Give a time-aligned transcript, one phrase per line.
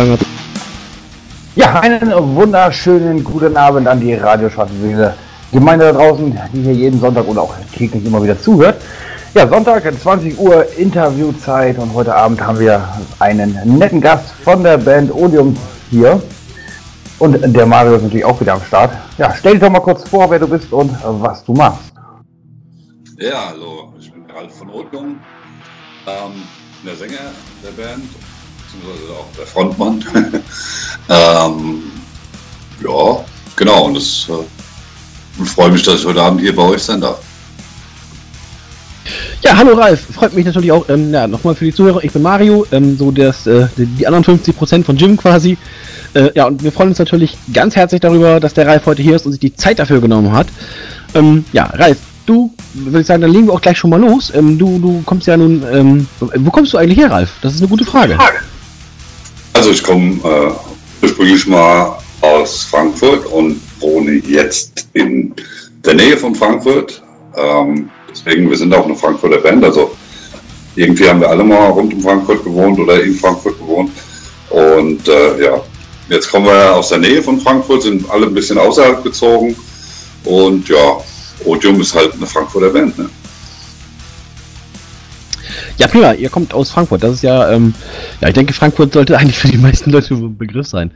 [0.00, 0.18] Langer
[1.56, 4.72] ja, einen wunderschönen guten Abend an die Radioschwarze
[5.52, 8.80] Gemeinde da draußen, die hier jeden Sonntag oder auch täglich immer wieder zuhört.
[9.34, 14.78] Ja, Sonntag, 20 Uhr, Interviewzeit und heute Abend haben wir einen netten Gast von der
[14.78, 15.54] Band Odium
[15.90, 16.22] hier.
[17.18, 18.92] Und der Mario ist natürlich auch wieder am Start.
[19.18, 21.92] Ja, stell dich doch mal kurz vor, wer du bist und was du machst.
[23.18, 25.18] Ja, hallo, ich bin Ralf von Odium,
[26.06, 26.42] ähm,
[26.86, 28.04] der Sänger der Band
[28.70, 30.04] beziehungsweise auch der Frontmann.
[31.08, 31.82] ähm,
[32.82, 33.24] ja,
[33.56, 37.20] genau, und das äh, freue mich, dass ich heute Abend hier bei euch sein darf.
[39.42, 42.22] Ja, hallo Ralf, freut mich natürlich auch, ähm, ja, nochmal für die Zuhörer, ich bin
[42.22, 45.56] Mario, ähm, so das, äh, die anderen 50% von Jim quasi.
[46.12, 49.16] Äh, ja, und wir freuen uns natürlich ganz herzlich darüber, dass der Ralf heute hier
[49.16, 50.48] ist und sich die Zeit dafür genommen hat.
[51.14, 54.30] Ähm, ja, Ralf, du, würde ich sagen, dann legen wir auch gleich schon mal los.
[54.34, 57.30] Ähm, du, du kommst ja nun, ähm, wo kommst du eigentlich her, Ralf?
[57.40, 58.16] Das ist eine gute Frage.
[58.16, 58.40] Frage.
[59.70, 60.50] Also ich komme äh,
[61.00, 65.32] ursprünglich mal aus Frankfurt und wohne jetzt in
[65.84, 67.00] der Nähe von Frankfurt.
[67.36, 69.62] Ähm, deswegen, wir sind auch eine Frankfurter Band.
[69.62, 69.92] Also
[70.74, 73.92] irgendwie haben wir alle mal rund um Frankfurt gewohnt oder in Frankfurt gewohnt.
[74.48, 75.62] Und äh, ja,
[76.08, 79.54] jetzt kommen wir aus der Nähe von Frankfurt, sind alle ein bisschen außerhalb gezogen.
[80.24, 80.98] Und ja,
[81.44, 82.98] Odium ist halt eine Frankfurter Band.
[82.98, 83.08] Ne?
[85.80, 87.02] Ja, prima, ihr kommt aus Frankfurt.
[87.02, 87.72] Das ist ja, ähm,
[88.20, 90.90] ja, ich denke, Frankfurt sollte eigentlich für die meisten Leute ein Begriff sein.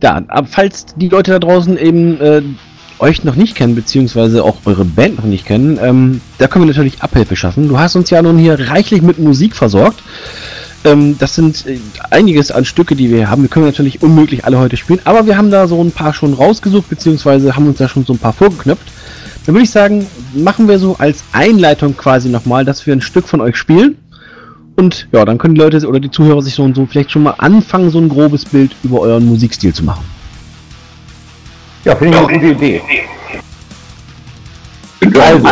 [0.00, 2.42] Ja, aber falls die Leute da draußen eben äh,
[3.00, 6.68] euch noch nicht kennen, beziehungsweise auch eure Band noch nicht kennen, ähm, da können wir
[6.68, 7.68] natürlich Abhilfe schaffen.
[7.68, 10.00] Du hast uns ja nun hier reichlich mit Musik versorgt.
[10.84, 13.42] Ähm, das sind äh, einiges an Stücke, die wir haben.
[13.42, 16.34] Wir können natürlich unmöglich alle heute spielen, aber wir haben da so ein paar schon
[16.34, 18.86] rausgesucht, beziehungsweise haben uns da schon so ein paar vorgeknöpft.
[19.46, 23.26] Dann würde ich sagen, machen wir so als Einleitung quasi nochmal, dass wir ein Stück
[23.26, 23.96] von euch spielen.
[24.76, 27.22] Und ja, dann können die Leute oder die Zuhörer sich so und so vielleicht schon
[27.22, 30.04] mal anfangen, so ein grobes Bild über euren Musikstil zu machen.
[31.84, 32.82] Ja, finde ich eine gute Idee.
[35.18, 35.48] Also,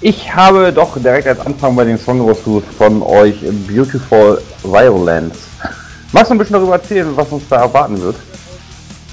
[0.00, 3.36] ich habe doch direkt als Anfang bei den Song rausgesucht von euch
[3.68, 5.36] Beautiful Violence.
[6.12, 8.16] Magst du ein bisschen darüber erzählen, was uns da erwarten wird?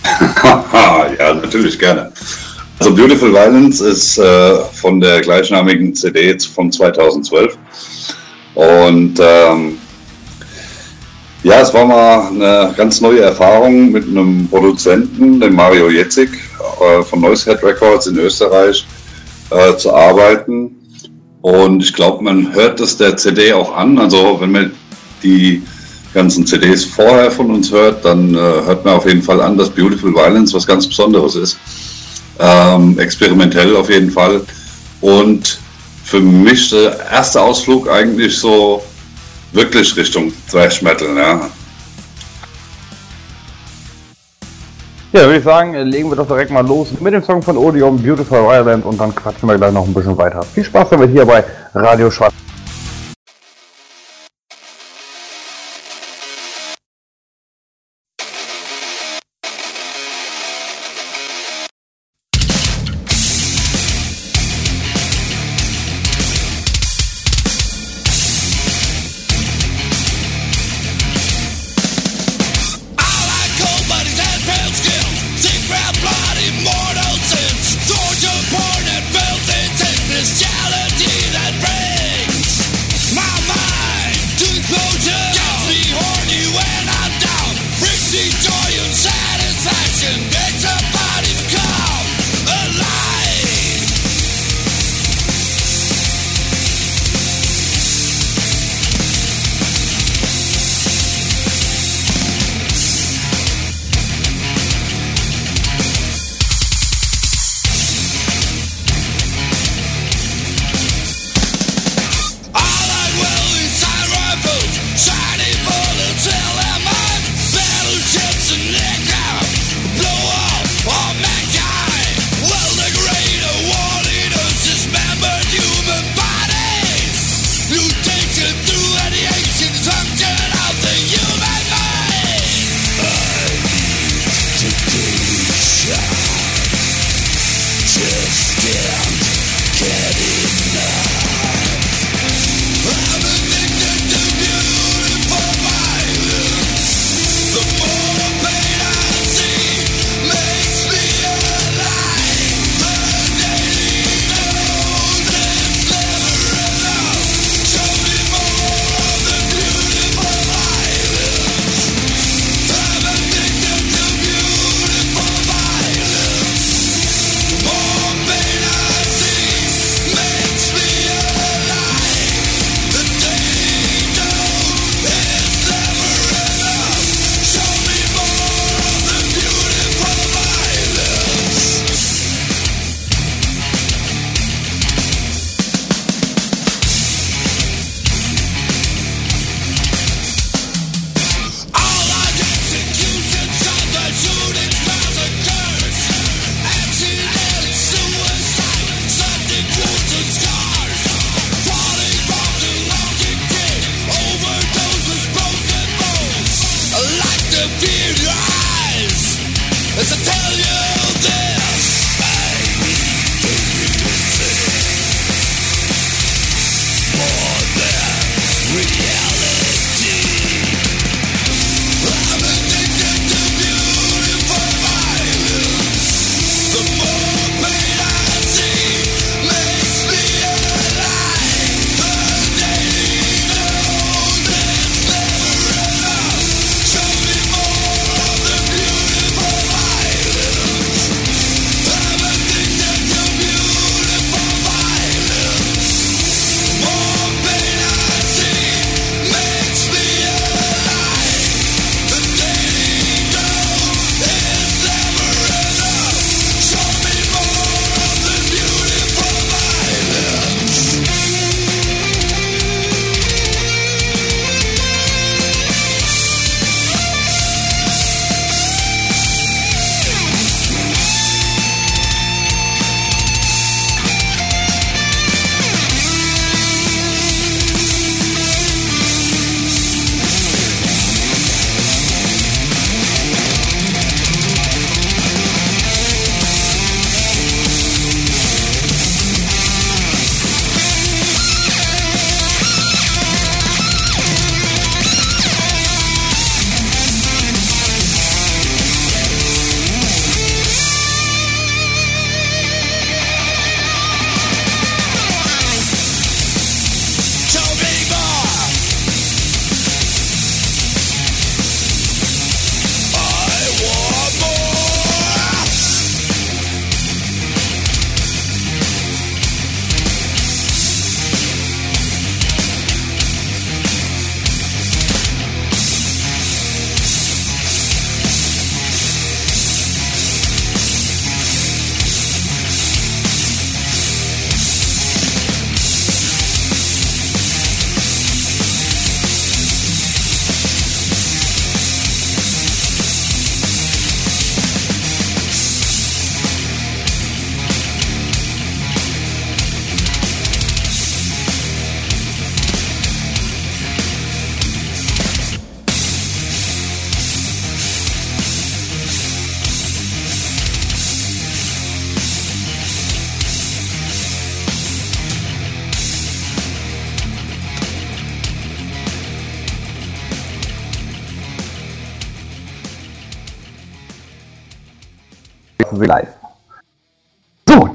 [1.19, 2.11] ja, natürlich gerne.
[2.79, 7.57] Also Beautiful Violence ist äh, von der gleichnamigen CD von 2012
[8.57, 9.77] und ähm,
[11.43, 16.31] ja, es war mal eine ganz neue Erfahrung mit einem Produzenten, dem Mario Jetzig
[16.81, 18.83] äh, von Noisehead Records in Österreich,
[19.51, 20.75] äh, zu arbeiten.
[21.41, 23.99] Und ich glaube, man hört das der CD auch an.
[23.99, 24.71] Also wenn man
[25.21, 25.61] die
[26.15, 29.69] ganzen CDs vorher von uns hört, dann äh, hört man auf jeden Fall an, dass
[29.69, 31.59] Beautiful Violence was ganz Besonderes ist.
[32.39, 34.41] Ähm, experimentell auf jeden Fall.
[35.01, 35.59] Und
[36.07, 38.81] für mich der erste Ausflug eigentlich so
[39.51, 41.49] wirklich Richtung Thrash Metal, ja.
[45.11, 48.01] Ja, würde ich sagen, legen wir doch direkt mal los mit dem Song von Odium,
[48.01, 50.43] Beautiful Violent und dann quatschen wir gleich noch ein bisschen weiter.
[50.43, 52.33] Viel Spaß damit hier bei Radio Schwarz.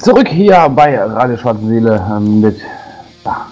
[0.02, 2.56] Zurück hier bei Radio Schwarze Seele ähm, mit
[3.24, 3.46] ja,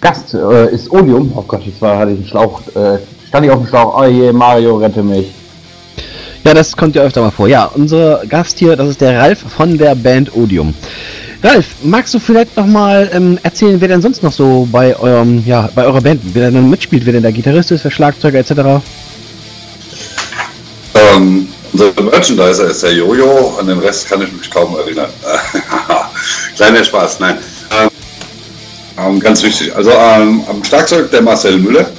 [0.00, 1.30] Gast äh, ist Odium.
[1.36, 4.00] Oh Gott, jetzt war, hatte ich einen Schlauch, äh, stand ich auf dem Schlauch.
[4.00, 5.26] Oh je, Mario, rette mich.
[6.44, 7.48] Ja, das kommt ja öfter mal vor.
[7.48, 10.72] Ja, unser Gast hier, das ist der Ralf von der Band Odium.
[11.42, 15.68] Ralf, magst du vielleicht nochmal ähm, erzählen, wer denn sonst noch so bei eurem, ja,
[15.74, 18.82] bei eurer Band, wer denn mitspielt, wer denn der Gitarrist ist, der Schlagzeuger etc.?
[20.94, 25.10] Ähm, unser Merchandiser ist der Jojo, an den Rest kann ich mich kaum erinnern.
[26.56, 27.38] Kleiner Spaß, nein.
[27.70, 27.88] Ähm,
[28.98, 31.90] ähm, ganz wichtig, also ähm, am Schlagzeug der Marcel Müller.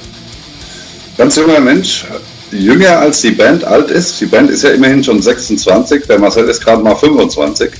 [1.16, 2.04] Ganz junger Mensch,
[2.50, 4.20] jünger als die Band alt ist.
[4.20, 7.70] Die Band ist ja immerhin schon 26, der Marcel ist gerade mal 25.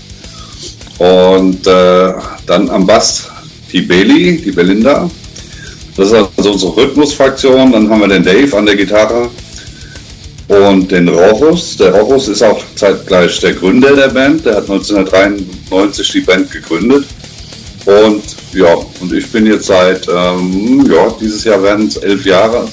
[0.98, 2.12] Und äh,
[2.46, 3.28] dann am Bass
[3.72, 5.08] die Beli, die Belinda.
[5.96, 7.72] Das ist also unsere Rhythmusfraktion.
[7.72, 9.30] Dann haben wir den Dave an der Gitarre
[10.48, 11.76] und den Rochus.
[11.76, 14.44] Der Rochus ist auch zeitgleich der Gründer der Band.
[14.44, 17.04] Der hat 1993 die Band gegründet.
[17.84, 22.68] Und ja, und ich bin jetzt seit, ähm, ja, dieses Jahr werden es elf Jahre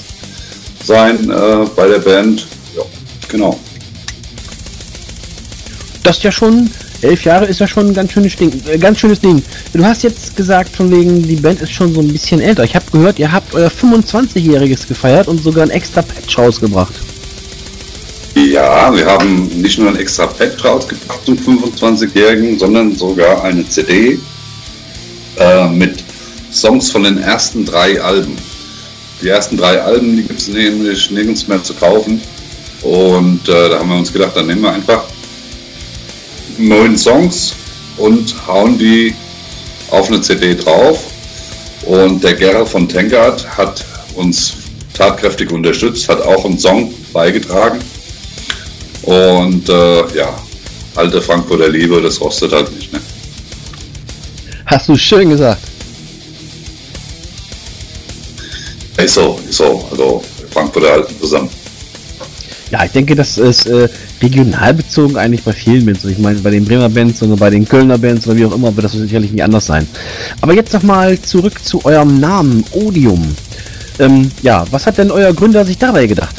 [0.84, 2.46] sein äh, bei der Band.
[2.74, 2.82] Ja,
[3.28, 3.58] genau.
[6.02, 6.70] Das ist ja schon
[7.02, 8.52] elf Jahre ist ja schon ein ganz schönes Ding.
[8.66, 9.42] Äh, ganz schönes Ding.
[9.72, 12.64] Du hast jetzt gesagt, von wegen, die Band ist schon so ein bisschen älter.
[12.64, 16.94] Ich habe gehört, ihr habt euer 25-Jähriges gefeiert und sogar ein extra Patch rausgebracht.
[18.36, 24.18] Ja, wir haben nicht nur ein extra Patch rausgebracht zum 25-Jährigen, sondern sogar eine CD
[25.38, 26.04] äh, mit
[26.52, 28.36] Songs von den ersten drei Alben.
[29.22, 32.20] Die ersten drei Alben, die gibt es nämlich nirgends mehr zu kaufen.
[32.82, 35.04] Und äh, da haben wir uns gedacht, dann nehmen wir einfach
[36.58, 37.54] neun Songs
[37.96, 39.14] und hauen die
[39.90, 41.06] auf eine CD drauf.
[41.86, 43.82] Und der Gerhard von Tenkert hat
[44.14, 44.56] uns
[44.92, 47.80] tatkräftig unterstützt, hat auch einen Song beigetragen.
[49.06, 50.36] Und äh, ja,
[50.96, 52.92] alte Frankfurter Liebe, das rostet halt nicht.
[52.92, 53.00] Ne?
[54.66, 55.62] Hast du schön gesagt.
[58.96, 59.86] Ist so, ist so.
[59.90, 61.48] Also Frankfurter halten zusammen.
[62.72, 63.88] Ja, ich denke, das ist äh,
[64.20, 66.04] regional bezogen eigentlich bei vielen Bands.
[66.04, 68.74] Ich meine, bei den Bremer Bands oder bei den Kölner Bands oder wie auch immer,
[68.74, 69.86] wird das sicherlich nicht anders sein.
[70.40, 73.36] Aber jetzt nochmal zurück zu eurem Namen, Odium.
[74.00, 76.34] Ähm, ja, was hat denn euer Gründer sich dabei gedacht?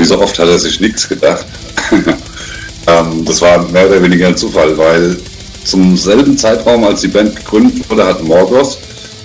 [0.00, 1.44] Wie so oft hat er sich nichts gedacht.
[2.86, 5.20] ähm, das war mehr oder weniger ein Zufall, weil
[5.66, 8.78] zum selben Zeitraum, als die Band gegründet wurde, hat Morgos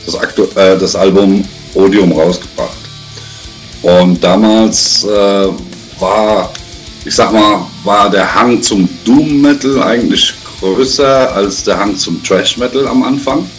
[0.06, 0.16] das,
[0.58, 2.76] äh, das Album Odium rausgebracht.
[3.84, 5.48] Und damals äh,
[5.98, 6.52] war,
[7.06, 12.22] ich sag mal, war der Hang zum Doom Metal eigentlich größer als der Hang zum
[12.22, 13.50] Trash Metal am Anfang.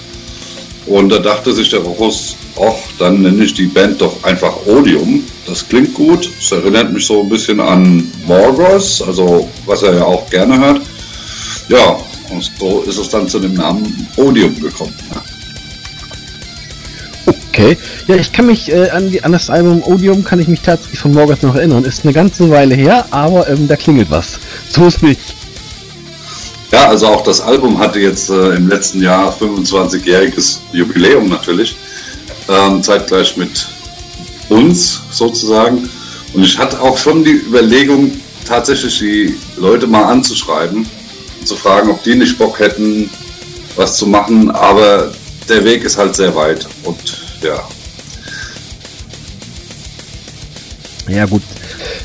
[0.84, 5.24] Und da dachte sich der Rochus, ach, dann nenne ich die Band doch einfach Odium.
[5.46, 6.28] Das klingt gut.
[6.40, 10.80] Es erinnert mich so ein bisschen an Morgos, also was er ja auch gerne hört.
[11.68, 11.96] Ja,
[12.30, 14.94] und so ist es dann zu dem Namen Odium gekommen.
[15.14, 15.20] Ne?
[17.26, 17.78] Okay.
[18.06, 21.00] Ja, ich kann mich äh, an, die, an das Album Odium kann ich mich tatsächlich
[21.00, 21.84] von Morgoth noch erinnern.
[21.84, 24.38] Ist eine ganze Weile her, aber ähm, da klingelt was.
[24.68, 25.20] So ist nicht.
[26.70, 31.76] Ja, also auch das Album hatte jetzt äh, im letzten Jahr 25-jähriges Jubiläum natürlich.
[32.48, 33.66] Ähm, zeitgleich mit
[34.48, 35.88] uns sozusagen.
[36.34, 38.12] Und ich hatte auch schon die Überlegung,
[38.46, 40.86] tatsächlich die Leute mal anzuschreiben
[41.40, 43.10] und zu fragen, ob die nicht Bock hätten,
[43.76, 44.50] was zu machen.
[44.50, 45.12] Aber
[45.48, 46.96] der Weg ist halt sehr weit und
[47.42, 47.68] ja.
[51.08, 51.42] Ja gut,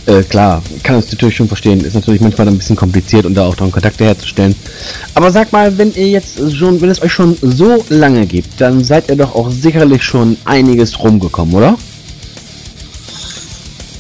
[0.05, 1.83] äh, klar, kann das natürlich schon verstehen.
[1.83, 4.55] Ist natürlich manchmal ein bisschen kompliziert und da auch dann Kontakte herzustellen.
[5.15, 8.83] Aber sag mal, wenn ihr jetzt schon, wenn es euch schon so lange gibt, dann
[8.83, 11.77] seid ihr doch auch sicherlich schon einiges rumgekommen, oder?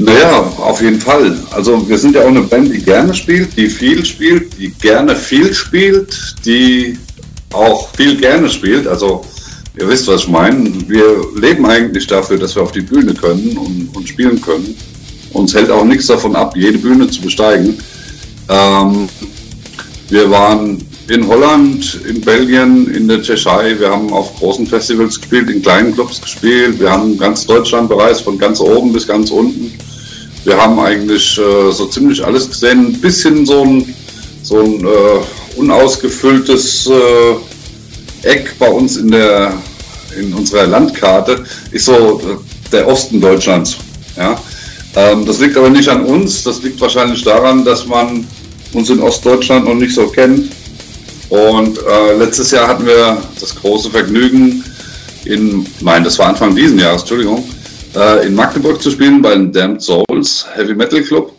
[0.03, 1.37] Naja, auf jeden Fall.
[1.51, 5.15] Also wir sind ja auch eine Band, die gerne spielt, die viel spielt, die gerne
[5.15, 6.97] viel spielt, die
[7.53, 8.87] auch viel gerne spielt.
[8.87, 9.23] Also
[9.79, 10.71] ihr wisst, was ich meine.
[10.87, 14.75] Wir leben eigentlich dafür, dass wir auf die Bühne können und, und spielen können.
[15.33, 17.77] Uns hält auch nichts davon ab, jede Bühne zu besteigen.
[18.49, 19.07] Ähm,
[20.09, 23.79] wir waren in Holland, in Belgien, in der Tschechei.
[23.79, 26.79] Wir haben auf großen Festivals gespielt, in kleinen Clubs gespielt.
[26.79, 29.71] Wir haben ganz Deutschland bereist, von ganz oben bis ganz unten.
[30.43, 32.87] Wir haben eigentlich äh, so ziemlich alles gesehen.
[32.87, 33.93] Ein bisschen so ein,
[34.41, 39.53] so ein äh, unausgefülltes äh, Eck bei uns in, der,
[40.17, 43.77] in unserer Landkarte ist so äh, der Osten Deutschlands.
[44.17, 44.39] Ja?
[44.95, 48.25] Ähm, das liegt aber nicht an uns, das liegt wahrscheinlich daran, dass man
[48.73, 50.51] uns in Ostdeutschland noch nicht so kennt.
[51.29, 54.63] Und äh, letztes Jahr hatten wir das große Vergnügen,
[55.23, 57.47] in, nein, das war Anfang diesen Jahres, Entschuldigung,
[57.95, 61.33] äh, in Magdeburg zu spielen bei den Damned Souls Heavy Metal Club.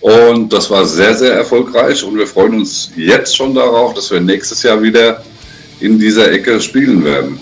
[0.00, 4.20] Und das war sehr, sehr erfolgreich und wir freuen uns jetzt schon darauf, dass wir
[4.20, 5.22] nächstes Jahr wieder
[5.80, 7.38] in dieser Ecke spielen werden.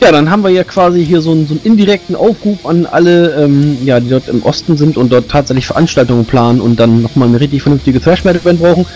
[0.00, 3.34] Ja, dann haben wir ja quasi hier so einen, so einen indirekten Aufruf an alle,
[3.34, 7.28] ähm, ja, die dort im Osten sind und dort tatsächlich Veranstaltungen planen und dann nochmal
[7.28, 8.86] eine richtig vernünftige Thrash Metal Band brauchen.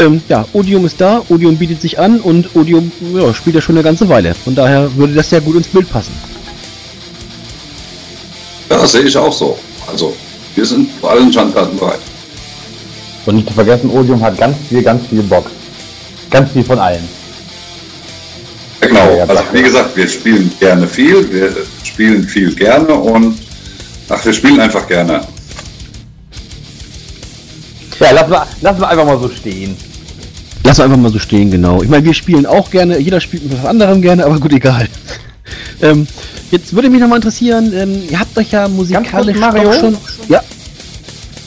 [0.00, 3.76] Ähm, ja, Odium ist da, Odium bietet sich an und Odium ja, spielt ja schon
[3.76, 4.34] eine ganze Weile.
[4.34, 6.12] Von daher würde das sehr gut ins Bild passen.
[8.70, 9.58] Ja, das sehe ich auch so.
[9.90, 10.14] Also,
[10.54, 12.00] wir sind vor allen Schandkarten bereit.
[13.26, 15.50] Und nicht zu vergessen, Odium hat ganz viel, ganz viel Bock.
[16.30, 17.08] Ganz viel von allen.
[18.80, 23.38] Genau, also wie gesagt, wir spielen gerne viel, wir spielen viel gerne und
[24.08, 25.22] ach, wir spielen einfach gerne.
[27.98, 29.76] Ja, lassen wir, lassen wir einfach mal so stehen.
[30.64, 31.82] Lass einfach mal so stehen, genau.
[31.82, 34.88] Ich meine, wir spielen auch gerne, jeder spielt mit was anderem gerne, aber gut, egal.
[35.82, 36.06] Ähm,
[36.50, 39.64] jetzt würde mich nochmal interessieren, ähm, ihr habt euch ja musikalisch Mario?
[39.64, 39.96] doch schon...
[40.28, 40.42] Ja,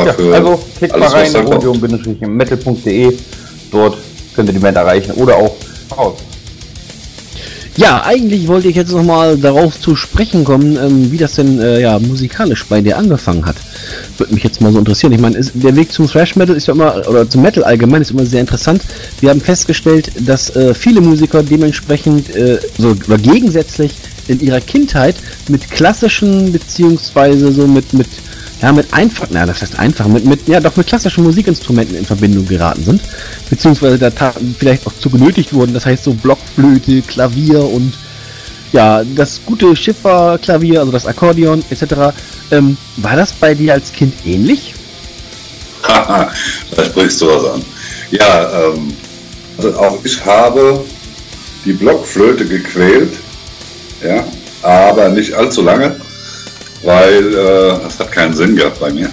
[0.05, 1.65] Ja, für also klickt mal alles, was rein, da kommt.
[1.65, 3.13] odium-metal.de.
[3.71, 3.97] Dort
[4.35, 5.55] könnt ihr die Band erreichen oder auch
[5.97, 6.17] raus.
[7.77, 11.79] Ja, eigentlich wollte ich jetzt nochmal darauf zu sprechen kommen, ähm, wie das denn äh,
[11.79, 13.55] ja, musikalisch bei dir angefangen hat.
[14.17, 15.13] Würde mich jetzt mal so interessieren.
[15.13, 18.01] Ich meine, ist- der Weg zum Thrash Metal ist ja immer, oder zum Metal allgemein
[18.01, 18.81] ist immer sehr interessant.
[19.21, 23.93] Wir haben festgestellt, dass äh, viele Musiker dementsprechend äh, so oder gegensätzlich
[24.27, 25.15] in ihrer Kindheit
[25.47, 28.07] mit klassischen beziehungsweise so mit mit
[28.61, 32.05] ja mit einfach, na das heißt einfach mit mit ja doch mit klassischen Musikinstrumenten in
[32.05, 33.01] Verbindung geraten sind,
[33.49, 35.73] beziehungsweise da vielleicht auch zu genötigt wurden.
[35.73, 37.93] Das heißt so Blockflöte, Klavier und
[38.71, 42.13] ja das gute Schifferklavier, also das Akkordeon etc.
[42.51, 44.75] Ähm, war das bei dir als Kind ähnlich?
[45.83, 46.31] Haha,
[46.75, 47.65] da sprichst du was an.
[48.11, 48.93] Ja, ähm,
[49.57, 50.83] also auch ich habe
[51.65, 53.13] die Blockflöte gequält,
[54.03, 54.23] ja,
[54.61, 55.95] aber nicht allzu lange,
[56.83, 59.09] weil äh, das hat keinen Sinn gehabt bei mir.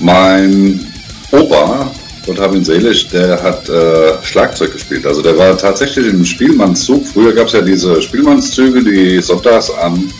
[0.00, 0.86] Mein
[1.30, 1.90] Opa,
[2.26, 5.06] Gott hab ihn selig, der hat äh, Schlagzeug gespielt.
[5.06, 7.06] Also der war tatsächlich im Spielmannszug.
[7.06, 10.12] Früher gab es ja diese Spielmannszüge, die sonntags an,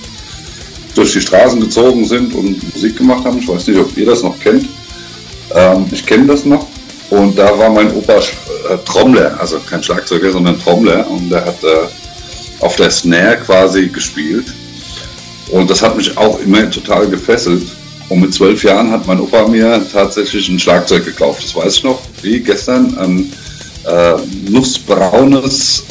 [0.94, 3.38] durch die Straßen gezogen sind und Musik gemacht haben.
[3.38, 4.66] Ich weiß nicht, ob ihr das noch kennt.
[5.54, 6.66] Ähm, ich kenne das noch.
[7.10, 11.08] Und da war mein Opa äh, Trommler, also kein Schlagzeuger, sondern Trommler.
[11.10, 14.46] Und der hat äh, auf der Snare quasi gespielt.
[15.50, 17.62] Und das hat mich auch immer total gefesselt.
[18.08, 21.44] Und mit zwölf Jahren hat mein Opa mir tatsächlich ein Schlagzeug gekauft.
[21.44, 22.96] Das weiß ich noch, wie gestern.
[22.98, 23.32] Ein
[23.86, 24.14] äh,
[24.50, 25.84] nussbraunes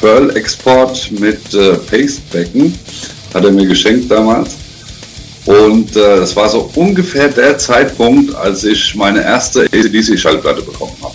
[0.00, 2.78] Pearl-Export mit äh, Pastebecken
[3.32, 4.56] hat er mir geschenkt damals.
[5.46, 11.14] Und äh, das war so ungefähr der Zeitpunkt, als ich meine erste ACDC-Schallplatte bekommen habe.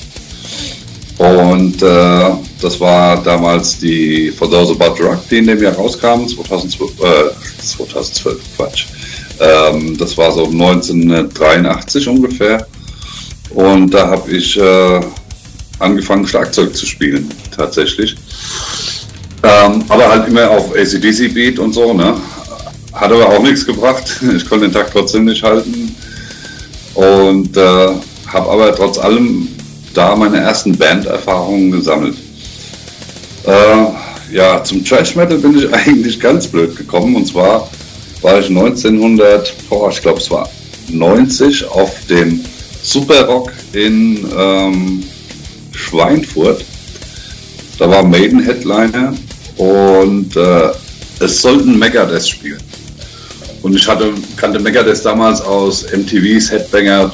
[1.19, 6.25] Und äh, das war damals die For Those About Rock, die in dem Jahr rauskam,
[6.25, 8.86] 2012, äh, 2012 Quatsch.
[9.41, 12.65] Ähm, das war so 1983 ungefähr.
[13.49, 15.01] Und da habe ich äh,
[15.79, 18.15] angefangen, Schlagzeug zu spielen, tatsächlich.
[19.43, 22.15] Ähm, aber halt immer auf ACDC-Beat und so, ne?
[22.93, 24.05] Hat aber auch nichts gebracht.
[24.36, 25.93] Ich konnte den Takt trotzdem nicht halten.
[26.93, 27.89] Und äh,
[28.27, 29.49] habe aber trotz allem
[29.93, 32.15] da meine ersten Banderfahrungen gesammelt.
[33.45, 37.15] Äh, ja, zum Trash Metal bin ich eigentlich ganz blöd gekommen.
[37.15, 37.69] Und zwar
[38.21, 40.49] war ich 1900, boah, ich glaube es war
[40.89, 42.43] 90 auf dem
[42.82, 45.04] Super Rock in ähm,
[45.71, 46.63] Schweinfurt.
[47.78, 49.13] Da war Maiden Headliner
[49.58, 50.69] und äh,
[51.19, 52.62] es sollten Megadeth spielen.
[53.62, 57.12] Und ich hatte, kannte Megadeth damals aus MTVs Headbanger,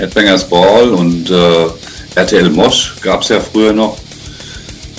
[0.00, 1.66] Headbangers Ball und äh,
[2.14, 3.98] RTL Mosh gab es ja früher noch.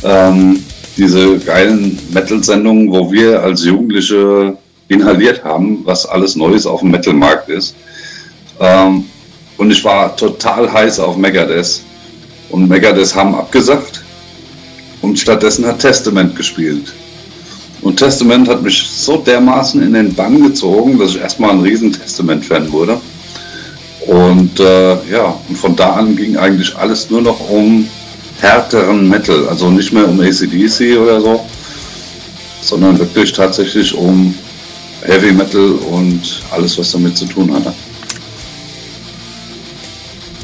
[0.03, 0.63] Ähm,
[0.97, 4.55] diese geilen Metal-Sendungen, wo wir als Jugendliche
[4.89, 7.75] inhaliert haben, was alles Neues auf dem Metal-Markt ist.
[8.59, 9.05] Ähm,
[9.57, 11.81] Und ich war total heiß auf Megadeth.
[12.49, 14.01] Und Megadeth haben abgesagt.
[15.01, 16.93] Und stattdessen hat Testament gespielt.
[17.81, 21.91] Und Testament hat mich so dermaßen in den Bann gezogen, dass ich erstmal ein riesen
[21.93, 22.99] Testament-Fan wurde.
[24.07, 27.87] Und äh, ja, und von da an ging eigentlich alles nur noch um
[28.39, 31.45] härteren Metal, also nicht mehr um ACDC oder so,
[32.61, 34.33] sondern wirklich tatsächlich um
[35.03, 37.73] Heavy Metal und alles, was damit zu tun hatte.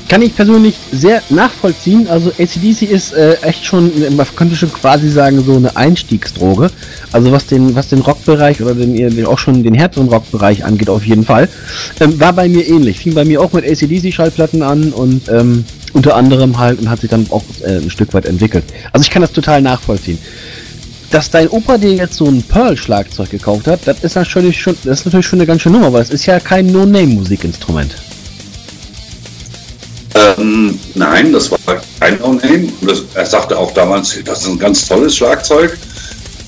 [0.09, 2.07] Kann ich persönlich sehr nachvollziehen.
[2.07, 6.71] Also ACDC ist äh, echt schon, man könnte schon quasi sagen, so eine Einstiegsdroge.
[7.11, 10.89] Also was den, was den Rockbereich oder den, den auch schon den härteren Rockbereich angeht,
[10.89, 11.49] auf jeden Fall.
[11.99, 12.99] Ähm, war bei mir ähnlich.
[12.99, 17.09] Fing bei mir auch mit ACDC-Schallplatten an und ähm, unter anderem halt und hat sich
[17.09, 18.63] dann auch äh, ein Stück weit entwickelt.
[18.93, 20.19] Also ich kann das total nachvollziehen.
[21.11, 24.99] Dass dein Opa dir jetzt so ein Pearl-Schlagzeug gekauft hat, das ist natürlich schon, das
[24.99, 27.95] ist natürlich schon eine ganz schöne Nummer, weil es ist ja kein No-Name-Musikinstrument.
[30.17, 31.59] Ähm, nein, das war
[31.99, 32.69] kein No-Name.
[33.13, 35.77] Er sagte auch damals, das ist ein ganz tolles Schlagzeug.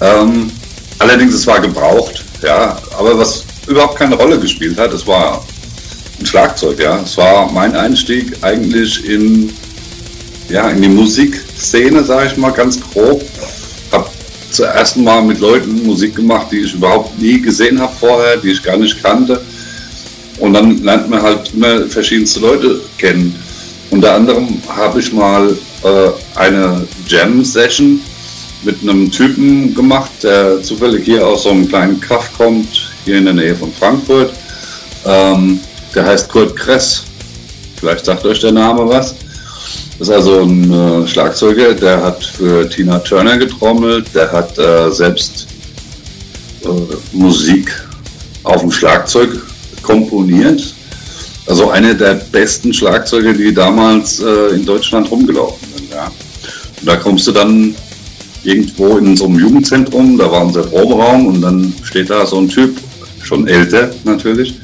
[0.01, 0.49] Ähm,
[0.97, 2.77] allerdings, es war gebraucht, ja.
[2.97, 5.45] Aber was überhaupt keine Rolle gespielt hat, es war
[6.19, 6.99] ein Schlagzeug, ja.
[7.03, 9.53] Es war mein Einstieg eigentlich in,
[10.49, 13.23] ja, in die Musikszene, sage ich mal ganz grob.
[13.91, 14.09] Hab
[14.49, 18.63] zuerst mal mit Leuten Musik gemacht, die ich überhaupt nie gesehen habe vorher, die ich
[18.63, 19.41] gar nicht kannte.
[20.39, 23.35] Und dann lernt man halt immer verschiedenste Leute kennen.
[23.91, 25.49] Unter anderem habe ich mal
[25.83, 27.99] äh, eine Jam-Session
[28.63, 33.25] mit einem Typen gemacht, der zufällig hier aus so einem kleinen Kaff kommt, hier in
[33.25, 34.33] der Nähe von Frankfurt.
[35.05, 35.59] Ähm,
[35.95, 37.03] der heißt Kurt Kress.
[37.77, 39.15] Vielleicht sagt euch der Name was.
[39.97, 44.91] Das ist also ein äh, Schlagzeuger, der hat für Tina Turner getrommelt, der hat äh,
[44.91, 45.47] selbst
[46.63, 46.67] äh,
[47.11, 47.71] Musik
[48.43, 49.29] auf dem Schlagzeug
[49.81, 50.73] komponiert
[51.49, 55.91] also eine der besten Schlagzeuge, die damals äh, in Deutschland rumgelaufen sind.
[55.91, 56.05] Ja.
[56.79, 57.75] Und da kommst du dann
[58.43, 62.47] irgendwo in so einem Jugendzentrum, da war unser Proberaum und dann steht da so ein
[62.47, 62.77] Typ,
[63.23, 64.59] schon älter natürlich,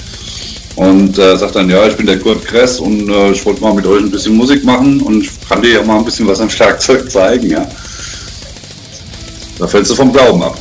[0.76, 3.74] und äh, sagt dann, ja, ich bin der Kurt Kress und äh, ich wollte mal
[3.74, 6.40] mit euch ein bisschen Musik machen und ich kann dir ja mal ein bisschen was
[6.40, 7.50] am Schlagzeug zeigen.
[7.50, 7.68] Ja.
[9.58, 10.58] Da fällst du vom Glauben ab.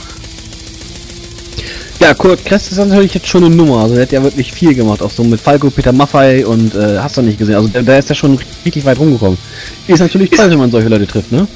[2.05, 3.79] Ja, Kurt Kress ist natürlich jetzt schon eine Nummer.
[3.79, 5.01] Also, der hat ja wirklich viel gemacht.
[5.01, 7.55] Auch so mit Falco, Peter Maffei und äh, hast du nicht gesehen.
[7.55, 9.39] Also, da ist ja schon richtig weit rumgekommen.
[9.87, 11.49] Ist natürlich toll, wenn man solche Leute trifft, ne?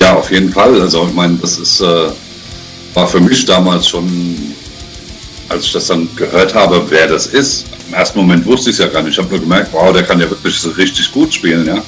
[0.00, 0.80] Ja, auf jeden Fall.
[0.80, 2.08] Also, ich meine, das ist, äh,
[2.94, 4.54] war für mich damals schon,
[5.50, 7.66] als ich das dann gehört habe, wer das ist.
[7.88, 9.12] Im ersten Moment wusste ich es ja gar nicht.
[9.12, 11.82] Ich habe nur gemerkt, wow, der kann ja wirklich so richtig gut spielen, ja.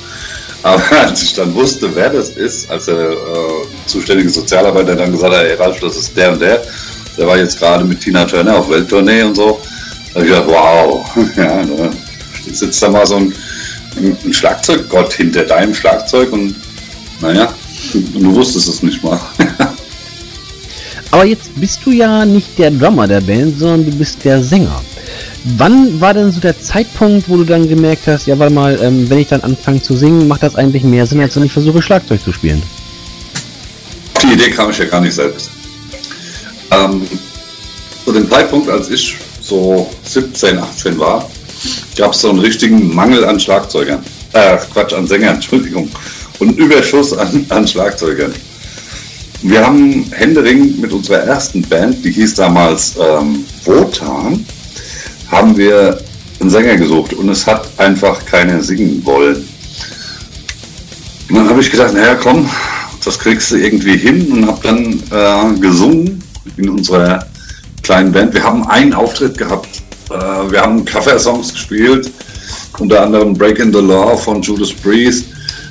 [0.63, 3.17] Aber als ich dann wusste, wer das ist, als der äh,
[3.87, 6.63] zuständige Sozialarbeiter dann gesagt hat, ey Ralf, das ist der und der,
[7.17, 9.61] der war jetzt gerade mit Tina Turner auf Welttournee und so.
[10.13, 11.91] Da habe ich gedacht, wow, ja, da
[12.53, 13.35] sitzt da mal so ein,
[14.25, 16.55] ein Schlagzeuggott hinter deinem Schlagzeug und
[17.21, 17.53] naja,
[17.93, 19.21] du wusstest es nicht mal.
[21.11, 24.83] Aber jetzt bist du ja nicht der Drummer der Band, sondern du bist der Sänger.
[25.57, 29.11] Wann war denn so der Zeitpunkt, wo du dann gemerkt hast, ja, warte mal, ähm,
[29.11, 31.83] wenn ich dann anfange zu singen, macht das eigentlich mehr Sinn, als wenn ich versuche,
[31.83, 32.63] Schlagzeug zu spielen?
[34.23, 35.51] Die Idee kam ich ja gar nicht selbst.
[36.73, 37.07] Ähm,
[38.05, 41.29] zu dem Zeitpunkt, als ich so 17, 18 war,
[41.97, 44.03] gab es so einen richtigen Mangel an Schlagzeugern.
[44.33, 45.91] Äh, Quatsch, an Sängern, Entschuldigung.
[46.39, 48.33] Und einen Überschuss an, an Schlagzeugern.
[49.43, 54.47] Wir haben Händering mit unserer ersten Band, die hieß damals ähm, Wotan,
[55.31, 55.99] haben wir
[56.41, 59.49] einen Sänger gesucht und es hat einfach keiner singen wollen.
[61.29, 62.49] Und dann habe ich gedacht, naja komm,
[63.05, 66.23] das kriegst du irgendwie hin und habe dann äh, gesungen
[66.57, 67.27] in unserer
[67.83, 68.35] kleinen Band.
[68.35, 69.69] Wir haben einen Auftritt gehabt.
[70.11, 72.11] Äh, wir haben Cover-Songs gespielt,
[72.79, 75.27] unter anderem Break in the Law von Judas Priest.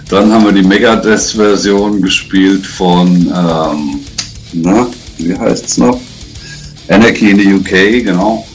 [0.09, 3.99] Dann haben wir die Megadeth-Version gespielt von, ähm,
[4.53, 5.99] na, wie heißt es noch?
[6.89, 8.45] Anarchy in the UK, genau.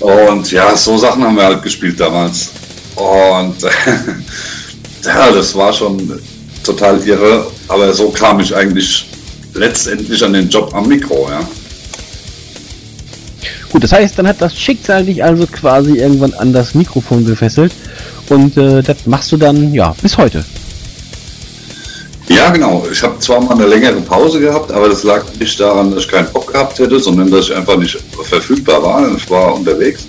[0.00, 2.50] Und ja, so Sachen haben wir halt gespielt damals.
[2.94, 3.56] Und
[5.04, 6.20] ja, das war schon
[6.62, 7.46] total irre.
[7.66, 9.06] Aber so kam ich eigentlich
[9.56, 11.40] letztendlich an den Job am Mikro, ja.
[13.70, 17.72] Gut, das heißt, dann hat das Schicksal dich also quasi irgendwann an das Mikrofon gefesselt
[18.28, 20.44] und äh, das machst du dann, ja, bis heute.
[22.28, 22.84] Ja, genau.
[22.90, 26.08] Ich habe zwar mal eine längere Pause gehabt, aber das lag nicht daran, dass ich
[26.08, 29.16] keinen Bock gehabt hätte, sondern dass ich einfach nicht verfügbar war.
[29.16, 30.06] Ich war unterwegs.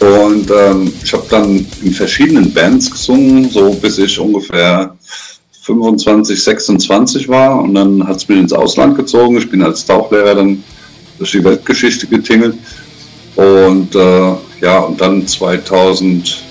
[0.00, 4.96] Und ähm, ich habe dann in verschiedenen Bands gesungen, so bis ich ungefähr
[5.68, 9.36] 25, 26 war und dann hat es mich ins Ausland gezogen.
[9.36, 10.62] Ich bin als Tauchlehrer dann
[11.18, 12.54] durch die Weltgeschichte getingelt
[13.36, 16.48] und äh, ja, und dann 2005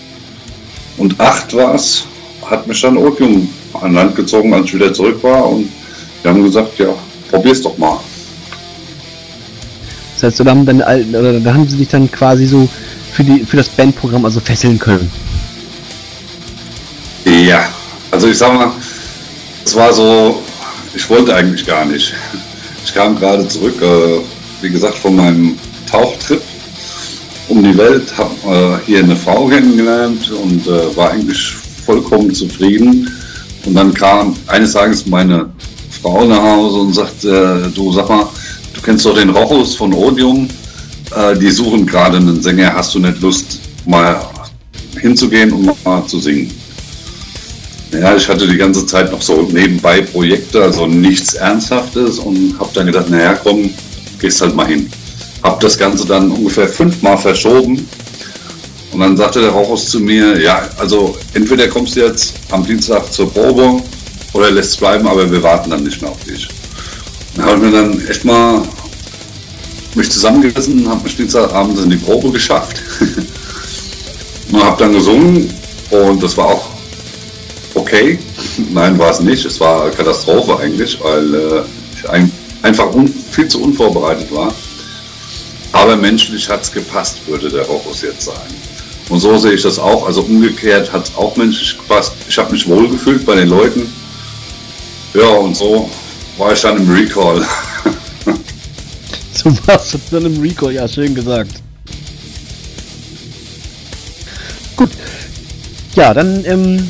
[0.97, 2.05] und acht war es,
[2.45, 5.47] hat mich dann Opium an Land gezogen, als ich wieder zurück war.
[5.47, 5.69] Und
[6.21, 6.87] wir haben gesagt, ja,
[7.29, 7.99] probier's doch mal.
[10.15, 12.67] Das heißt, da haben, dann, oder da haben sie dich dann quasi so
[13.13, 15.11] für, die, für das Bandprogramm also fesseln können.
[17.25, 17.69] Ja,
[18.09, 18.71] also ich sag mal,
[19.67, 20.41] es war so,
[20.95, 22.13] ich wollte eigentlich gar nicht.
[22.85, 24.19] Ich kam gerade zurück, äh,
[24.61, 25.57] wie gesagt, von meinem
[25.91, 26.41] Tauchtrip
[27.49, 31.53] um die Welt, habe äh, hier eine Frau kennengelernt und äh, war eigentlich
[31.85, 33.11] vollkommen zufrieden.
[33.65, 35.49] Und dann kam eines Tages meine
[36.01, 38.25] Frau nach Hause und sagte, du sag mal,
[38.73, 40.47] du kennst doch den Rochus von Odium,
[41.13, 44.17] äh, die suchen gerade einen Sänger, hast du nicht Lust, mal
[45.01, 46.53] hinzugehen und mal zu singen?
[47.91, 52.69] Ja, ich hatte die ganze Zeit noch so nebenbei Projekte, also nichts Ernsthaftes und habe
[52.73, 53.69] dann gedacht, naja, komm,
[54.19, 54.89] gehst halt mal hin.
[55.41, 57.87] Habe das Ganze dann ungefähr fünfmal verschoben
[58.91, 63.11] und dann sagte der Rauchhaus zu mir, ja, also entweder kommst du jetzt am Dienstag
[63.13, 63.81] zur Probe
[64.33, 66.47] oder lässt es bleiben, aber wir warten dann nicht mehr auf dich.
[67.35, 68.63] Dann habe ich mir dann echt mal
[69.95, 72.81] mich zusammengesessen, habe mich Dienstagabends in die Probe geschafft
[74.51, 75.53] und habe dann gesungen
[75.89, 76.76] und das war auch
[77.77, 78.19] okay.
[78.71, 79.45] Nein, war es nicht.
[79.45, 81.61] Es war Katastrophe eigentlich, weil äh,
[81.95, 84.53] ich ein, einfach un, viel zu unvorbereitet war.
[85.71, 88.53] Aber menschlich hat es gepasst, würde der Rochus jetzt sagen.
[89.09, 90.05] Und so sehe ich das auch.
[90.05, 92.13] Also umgekehrt hat es auch menschlich gepasst.
[92.27, 93.91] Ich habe mich wohlgefühlt bei den Leuten.
[95.13, 95.89] Ja, und so
[96.37, 97.45] war ich dann im Recall.
[99.33, 101.51] so warst du dann im Recall, ja, schön gesagt.
[104.75, 104.89] Gut.
[105.95, 106.87] Ja, dann ähm,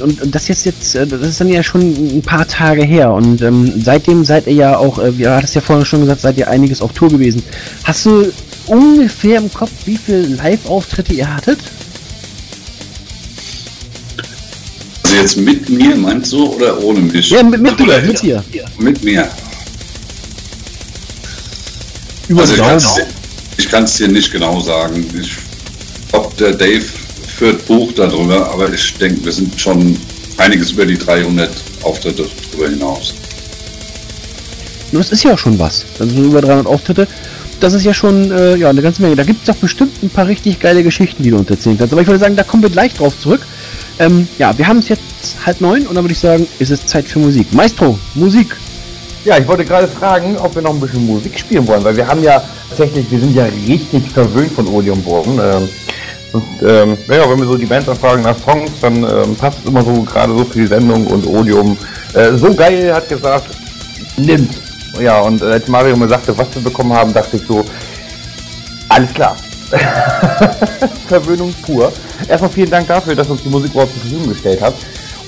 [0.00, 3.12] und, und das jetzt jetzt, äh, das ist dann ja schon ein paar Tage her
[3.12, 6.38] und ähm, seitdem seid ihr ja auch, äh, wie hattest ja vorhin schon gesagt, seid
[6.38, 7.42] ihr einiges auf Tour gewesen.
[7.84, 8.32] Hast du
[8.66, 11.58] ungefähr im Kopf, wie viele Live-Auftritte ihr hattet?
[15.02, 17.30] Also jetzt mit mir meinst du oder ohne mich?
[17.30, 18.44] Ja, mit, mit dir, mit dir.
[18.78, 19.28] Mit mir.
[22.28, 23.00] Über also
[23.56, 25.06] ich kann es dir nicht genau sagen.
[25.20, 25.32] Ich,
[26.12, 26.84] ob der Dave
[27.36, 29.96] führt Buch darüber, aber ich denke, wir sind schon
[30.36, 31.50] einiges über die 300
[31.82, 33.14] Auftritte darüber hinaus.
[34.92, 35.84] Das ist ja schon was.
[35.98, 37.08] Also über 300 Auftritte.
[37.60, 39.16] Das ist ja schon äh, ja, eine ganze Menge.
[39.16, 41.92] Da gibt es doch bestimmt ein paar richtig geile Geschichten, die du uns erzählen kannst.
[41.92, 43.40] Aber ich würde sagen, da kommen wir gleich drauf zurück.
[43.98, 46.84] Ähm, ja, wir haben es jetzt halb neun und dann würde ich sagen, ist es
[46.86, 47.52] Zeit für Musik.
[47.52, 48.56] Maestro, Musik.
[49.24, 52.06] Ja, ich wollte gerade fragen, ob wir noch ein bisschen Musik spielen wollen, weil wir
[52.06, 55.38] haben ja tatsächlich, wir sind ja richtig verwöhnt von Odeonburgen.
[55.42, 55.68] Ähm,
[56.34, 59.66] und ähm, ja, wenn wir so die Bands anfragen nach Songs, dann ähm, passt es
[59.66, 61.76] immer so gerade so für die Sendung und Odium.
[62.12, 63.46] Äh, so geil hat gesagt,
[64.16, 64.50] nimmt.
[65.00, 67.64] Ja, und äh, als Mario mir sagte, was wir bekommen haben, dachte ich so,
[68.88, 69.36] alles klar.
[71.06, 71.92] Verwöhnung pur.
[72.26, 74.74] Erstmal vielen Dank dafür, dass uns die Musik überhaupt zur Verfügung gestellt hat.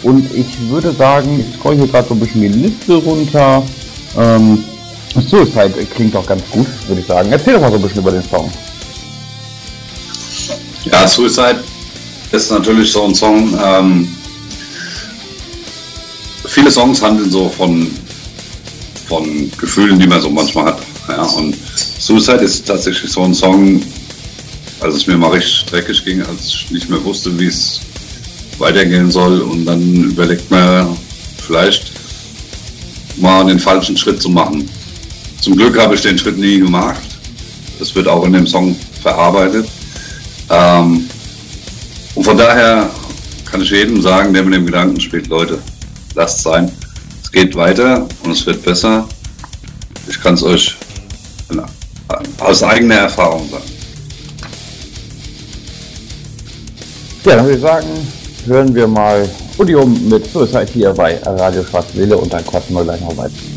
[0.03, 3.62] Und ich würde sagen, ich scroll hier gerade so ein bisschen die Liste runter.
[4.19, 4.64] Ähm,
[5.14, 7.31] Suicide klingt auch ganz gut, würde ich sagen.
[7.31, 8.51] Erzähl doch mal so ein bisschen über den Song.
[10.90, 11.64] Ja, Suicide
[12.33, 13.59] ist natürlich so ein Song.
[13.62, 14.09] Ähm,
[16.46, 17.90] viele Songs handeln so von,
[19.09, 20.79] von Gefühlen, die man so manchmal hat.
[21.09, 21.57] Ja, und
[21.99, 23.83] Suicide ist tatsächlich so ein Song,
[24.81, 27.81] als es mir mal richtig dreckig ging, als ich nicht mehr wusste, wie es
[28.59, 29.40] weitergehen soll.
[29.40, 30.96] Und dann überlegt man
[31.44, 31.92] vielleicht
[33.16, 34.68] mal den falschen Schritt zu machen.
[35.40, 37.03] Zum Glück habe ich den Schritt nie gemacht.
[37.79, 39.66] Das wird auch in dem Song verarbeitet.
[40.51, 41.09] Ähm,
[42.15, 42.89] und von daher
[43.51, 45.59] kann ich jedem sagen, der mit dem Gedanken spielt, Leute,
[46.15, 46.71] lasst sein.
[47.23, 49.07] Es geht weiter und es wird besser.
[50.09, 50.77] Ich kann es euch
[52.39, 53.65] aus eigener Erfahrung sagen.
[57.25, 57.89] Ja, dann würde ich sagen,
[58.47, 59.29] hören wir mal
[59.59, 63.56] Odium mit Suicide hier bei Radio Schwarze Seele und dann quatschen wir gleich noch weiter.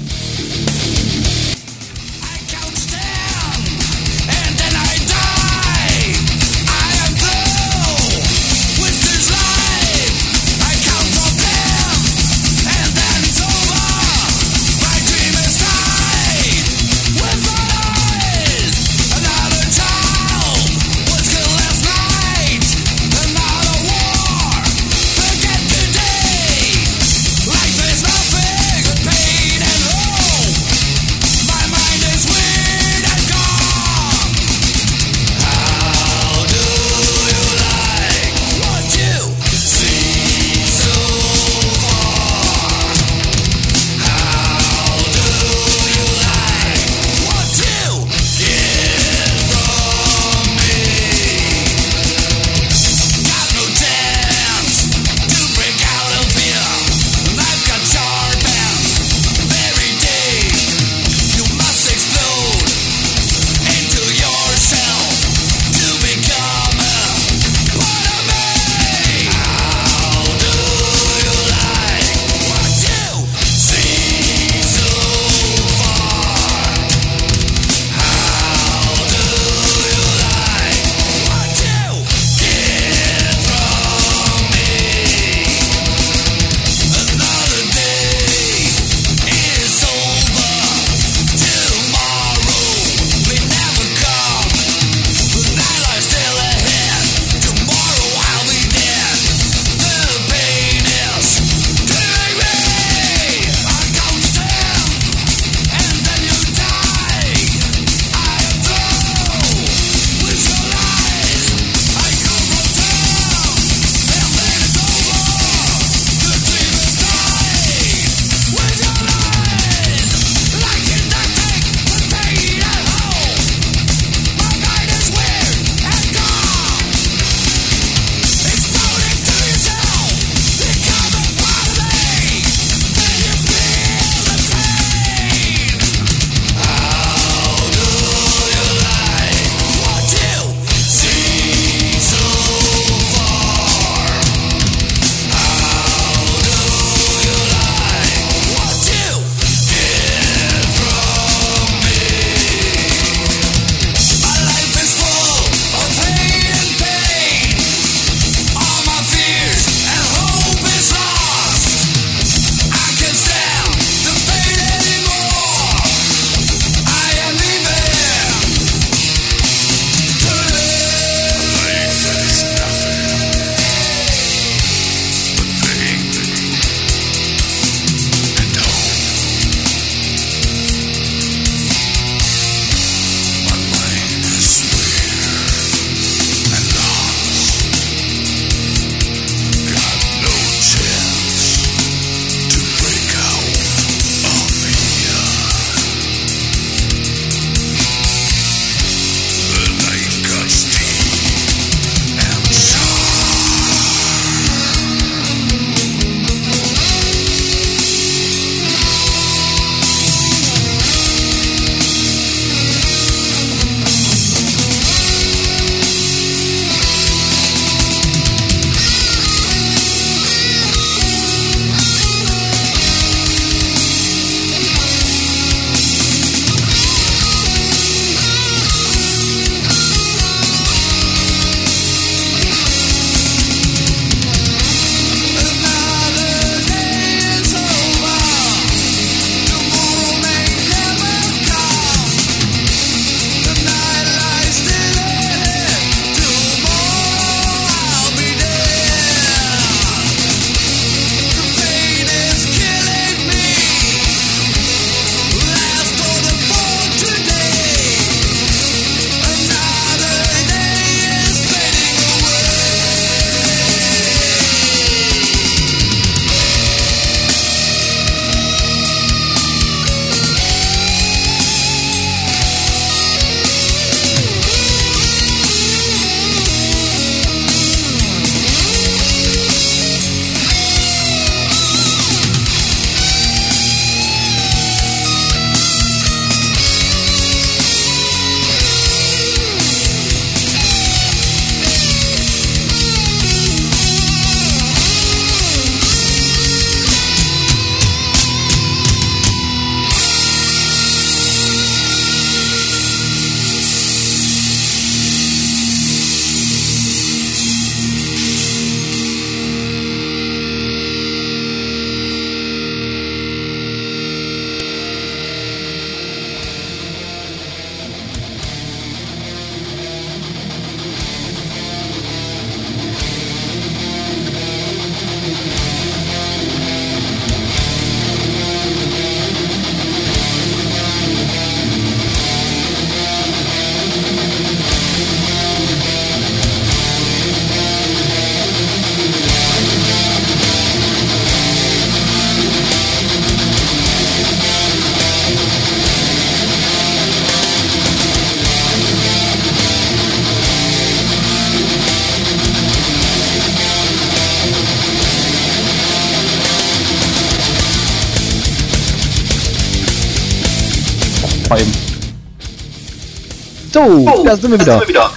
[364.20, 364.74] Oh, da sind wir wieder.
[364.74, 365.12] Sind wir wieder.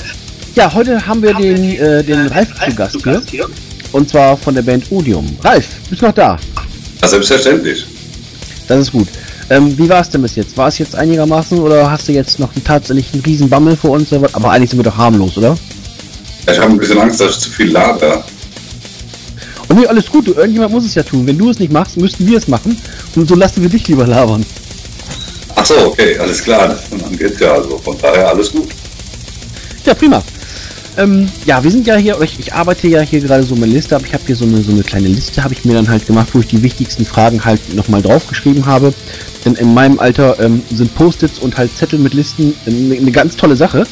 [0.54, 3.46] Ja, heute haben wir haben den, den, äh, den Ralf, Ralf zu Gast, hier.
[3.46, 3.48] hier.
[3.92, 5.26] Und zwar von der Band Odium.
[5.42, 6.38] Ralf, bist du noch da?
[7.00, 7.86] Ja, selbstverständlich.
[8.68, 9.08] Das ist gut.
[9.50, 10.56] Ähm, wie war es denn bis jetzt?
[10.56, 14.12] War es jetzt einigermaßen oder hast du jetzt noch tatsächlich einen riesen Bammel vor uns?
[14.12, 15.56] Aber eigentlich sind wir doch harmlos, oder?
[16.46, 18.24] Ja, ich habe ein bisschen Angst, dass ich zu viel laber.
[19.68, 21.26] Und nee, alles gut, irgendjemand muss es ja tun.
[21.26, 22.80] Wenn du es nicht machst, müssten wir es machen.
[23.14, 24.44] Und so lassen wir dich lieber labern.
[25.54, 26.78] Ach so, okay, alles klar.
[26.90, 27.78] Dann geht's ja also.
[27.78, 28.68] Von daher alles gut.
[29.84, 30.22] Ja, prima.
[30.96, 33.96] Ähm, ja, wir sind ja hier, ich, ich arbeite ja hier gerade so meine Liste
[33.96, 34.02] ab.
[34.04, 36.28] Ich habe hier so eine, so eine kleine Liste, habe ich mir dann halt gemacht,
[36.32, 38.92] wo ich die wichtigsten Fragen halt nochmal draufgeschrieben habe.
[39.44, 43.36] Denn in meinem Alter ähm, sind Post-its und halt Zettel mit Listen eine, eine ganz
[43.36, 43.86] tolle Sache.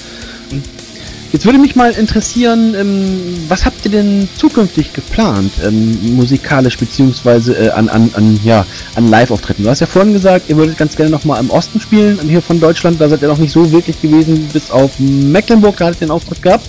[1.32, 7.56] Jetzt würde mich mal interessieren, ähm, was habt ihr denn zukünftig geplant, ähm, musikalisch beziehungsweise
[7.56, 8.66] äh, an, an, an, ja,
[8.96, 9.62] an Live-Auftritten?
[9.62, 12.58] Du hast ja vorhin gesagt, ihr würdet ganz gerne nochmal im Osten spielen, hier von
[12.58, 16.08] Deutschland, da seid ihr noch nicht so wirklich gewesen, bis auf Mecklenburg, da hattet ihr
[16.08, 16.68] den Auftritt gehabt.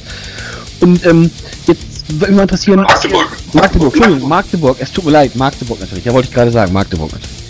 [0.79, 1.31] Und ähm,
[1.65, 2.81] jetzt würde mich mal interessieren...
[2.81, 3.27] Magdeburg.
[3.53, 7.11] Magdeburg, Entschuldigung, Magdeburg, es tut mir leid, Magdeburg natürlich, ja wollte ich gerade sagen, Magdeburg
[7.11, 7.40] natürlich.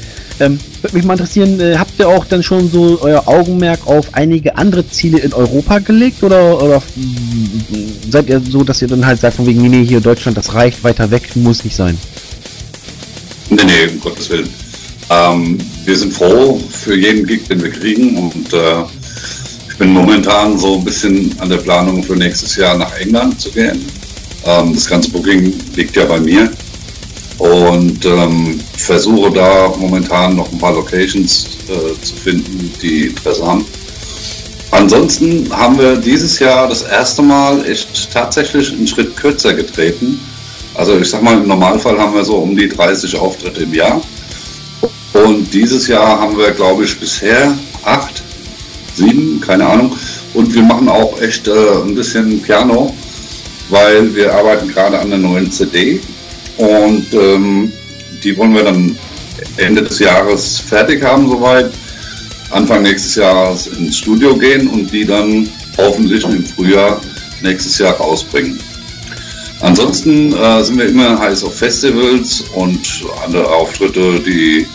[0.41, 4.07] Ähm, würde mich mal interessieren, äh, habt ihr auch dann schon so euer Augenmerk auf
[4.13, 6.81] einige andere Ziele in Europa gelegt oder, oder
[8.09, 10.83] seid ihr so, dass ihr dann halt sagt von wegen, nee, hier Deutschland, das reicht,
[10.83, 11.95] weiter weg, muss nicht sein?
[13.51, 14.49] Nee, nee, um Gottes Willen.
[15.11, 18.83] Ähm, wir sind froh für jeden Gig, den wir kriegen und äh,
[19.69, 23.51] ich bin momentan so ein bisschen an der Planung für nächstes Jahr nach England zu
[23.51, 23.85] gehen.
[24.45, 26.49] Ähm, das ganze Booking liegt ja bei mir
[27.41, 33.65] und ähm, versuche da momentan noch ein paar Locations äh, zu finden, die Interesse haben.
[34.69, 40.19] Ansonsten haben wir dieses Jahr das erste Mal echt tatsächlich einen Schritt kürzer getreten.
[40.75, 43.99] Also ich sag mal, im Normalfall haben wir so um die 30 Auftritte im Jahr.
[45.13, 48.21] Und dieses Jahr haben wir, glaube ich, bisher acht,
[48.95, 49.95] sieben, keine Ahnung.
[50.35, 52.95] Und wir machen auch echt äh, ein bisschen Piano,
[53.69, 55.99] weil wir arbeiten gerade an der neuen CD
[56.57, 57.71] und ähm,
[58.23, 58.97] die wollen wir dann
[59.57, 61.71] Ende des Jahres fertig haben soweit.
[62.51, 66.99] Anfang nächstes Jahres ins Studio gehen und die dann hoffentlich im Frühjahr
[67.41, 68.59] nächstes Jahr rausbringen.
[69.61, 72.79] Ansonsten äh, sind wir immer heiß auf Festivals und
[73.23, 74.67] andere Auftritte, die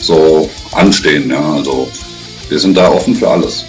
[0.00, 1.30] so anstehen.
[1.30, 1.52] Ja.
[1.52, 1.88] Also
[2.48, 3.64] wir sind da offen für alles.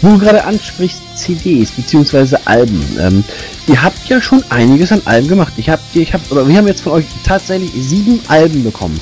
[0.00, 2.36] Wo du gerade ansprichst, CDs bzw.
[2.44, 2.84] Alben.
[3.00, 3.24] Ähm,
[3.66, 5.52] ihr habt ja schon einiges an Alben gemacht.
[5.56, 9.00] Ich hab, ich hab, oder wir haben jetzt von euch tatsächlich sieben Alben bekommen.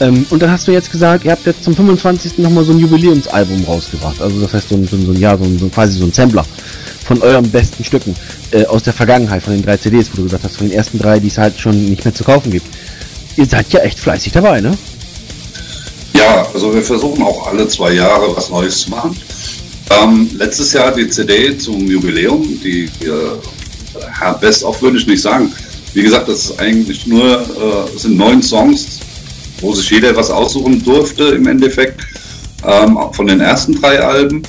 [0.00, 2.38] Ähm, und dann hast du jetzt gesagt, ihr habt jetzt zum 25.
[2.38, 4.20] nochmal so ein Jubiläumsalbum rausgebracht.
[4.20, 6.04] Also das heißt so ein, so ein, so ein ja, so ein, so quasi so
[6.04, 6.44] ein Sampler
[7.04, 8.16] von euren besten Stücken
[8.50, 10.98] äh, aus der Vergangenheit, von den drei CDs, wo du gesagt hast, von den ersten
[10.98, 12.66] drei, die es halt schon nicht mehr zu kaufen gibt.
[13.36, 14.76] Ihr seid ja echt fleißig dabei, ne?
[16.14, 19.16] Ja, also wir versuchen auch alle zwei Jahre was Neues zu machen.
[19.90, 23.10] Ähm, letztes Jahr die CD zum Jubiläum, die äh,
[24.40, 25.52] Best of würde ich nicht sagen.
[25.92, 29.00] Wie gesagt, das ist eigentlich nur, äh, sind neun Songs,
[29.60, 32.00] wo sich jeder was aussuchen durfte im Endeffekt
[32.66, 34.42] ähm, von den ersten drei Alben.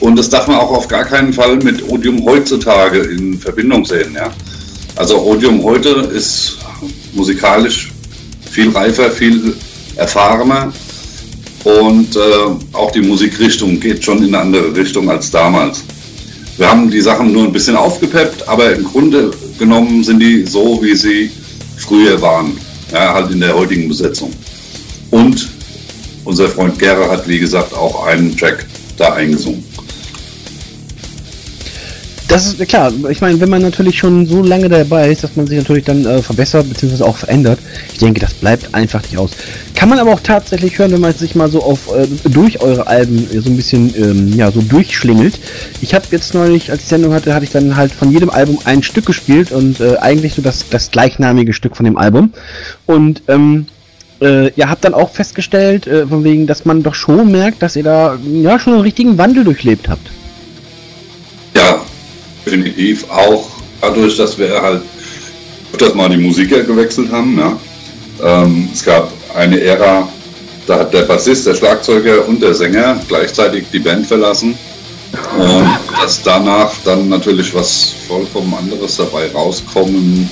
[0.00, 4.14] Und das darf man auch auf gar keinen Fall mit Odium heutzutage in Verbindung sehen.
[4.14, 4.30] Ja?
[4.96, 6.58] Also Odium heute ist
[7.12, 7.92] musikalisch
[8.50, 9.54] viel reifer, viel
[9.96, 10.72] erfahrener
[11.64, 12.20] und äh,
[12.72, 15.84] auch die Musikrichtung geht schon in eine andere Richtung als damals.
[16.56, 20.82] Wir haben die Sachen nur ein bisschen aufgepeppt, aber im Grunde genommen sind die so,
[20.82, 21.30] wie sie
[21.78, 22.56] früher waren.
[22.92, 24.30] Ja, halt in der heutigen Besetzung.
[25.10, 25.48] Und
[26.24, 28.66] unser Freund Gera hat, wie gesagt, auch einen Track
[28.98, 29.64] da eingesungen
[32.32, 32.90] das ist klar.
[33.10, 36.06] Ich meine, wenn man natürlich schon so lange dabei ist, dass man sich natürlich dann
[36.06, 37.04] äh, verbessert bzw.
[37.04, 37.58] auch verändert,
[37.92, 39.32] ich denke, das bleibt einfach nicht aus.
[39.74, 42.86] Kann man aber auch tatsächlich hören, wenn man sich mal so auf äh, durch eure
[42.86, 45.38] Alben so ein bisschen ähm, ja so durchschlingelt.
[45.82, 48.58] Ich habe jetzt neulich, als ich Sendung hatte, hatte ich dann halt von jedem Album
[48.64, 52.32] ein Stück gespielt und äh, eigentlich so das das gleichnamige Stück von dem Album
[52.86, 53.66] und ähm,
[54.22, 57.76] äh, ihr habt dann auch festgestellt, äh, von wegen, dass man doch schon merkt, dass
[57.76, 60.08] ihr da ja schon einen richtigen Wandel durchlebt habt.
[62.44, 63.48] Definitiv auch
[63.80, 64.82] dadurch, dass wir halt
[65.72, 67.38] öfters mal die Musiker gewechselt haben.
[67.38, 67.58] Ja.
[68.22, 70.08] Ähm, es gab eine Ära,
[70.66, 74.56] da hat der Bassist, der Schlagzeuger und der Sänger gleichzeitig die Band verlassen.
[75.38, 75.68] Und
[76.00, 80.28] dass danach dann natürlich was vollkommen anderes dabei rauskommen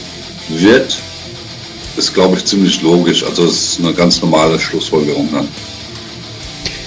[0.49, 0.99] wird,
[1.97, 3.25] ist, glaube ich, ziemlich logisch.
[3.25, 5.49] Also es ist eine ganz normale Schlussfolgerung dann.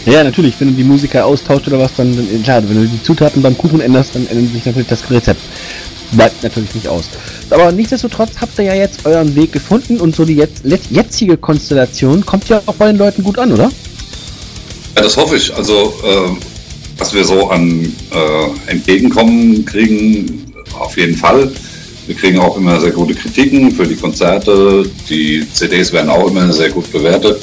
[0.05, 3.01] Ja, natürlich, wenn du die Musiker austauscht oder was, dann, dann klar, wenn du die
[3.03, 5.41] Zutaten beim Kuchen änderst, dann ändert sich natürlich das Rezept.
[6.11, 7.05] Bleibt natürlich nicht aus.
[7.49, 12.25] Aber nichtsdestotrotz habt ihr ja jetzt euren Weg gefunden und so die jetzt, jetzige Konstellation
[12.25, 13.71] kommt ja auch bei den Leuten gut an, oder?
[14.95, 15.55] Ja, das hoffe ich.
[15.55, 16.29] Also, äh,
[16.97, 17.81] was wir so an
[18.11, 21.51] äh, Entgegenkommen kriegen, auf jeden Fall.
[22.05, 24.83] Wir kriegen auch immer sehr gute Kritiken für die Konzerte.
[25.09, 27.41] Die CDs werden auch immer sehr gut bewertet.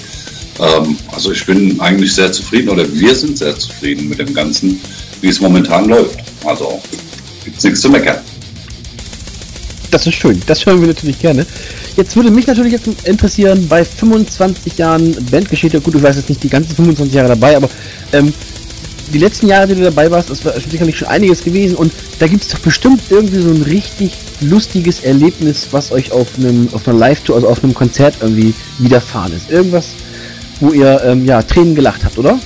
[0.61, 4.81] Ähm, also ich bin eigentlich sehr zufrieden oder wir sind sehr zufrieden mit dem Ganzen,
[5.21, 6.19] wie es momentan läuft.
[6.45, 6.81] Also
[7.45, 8.19] gibt es nichts zu meckern.
[9.91, 11.45] Das ist schön, das hören wir natürlich gerne.
[11.97, 16.43] Jetzt würde mich natürlich jetzt interessieren, bei 25 Jahren Bandgeschichte, gut, du weißt jetzt nicht
[16.43, 17.69] die ganzen 25 Jahre dabei, aber
[18.13, 18.33] ähm,
[19.13, 22.29] die letzten Jahre, die du dabei warst, das war sicherlich schon einiges gewesen und da
[22.29, 26.87] gibt es doch bestimmt irgendwie so ein richtig lustiges Erlebnis, was euch auf einem auf
[26.87, 29.51] einer Live-Tour, also auf einem Konzert irgendwie widerfahren ist.
[29.51, 29.89] Irgendwas,
[30.61, 32.39] wo ihr ähm, ja Tränen gelacht habt, oder?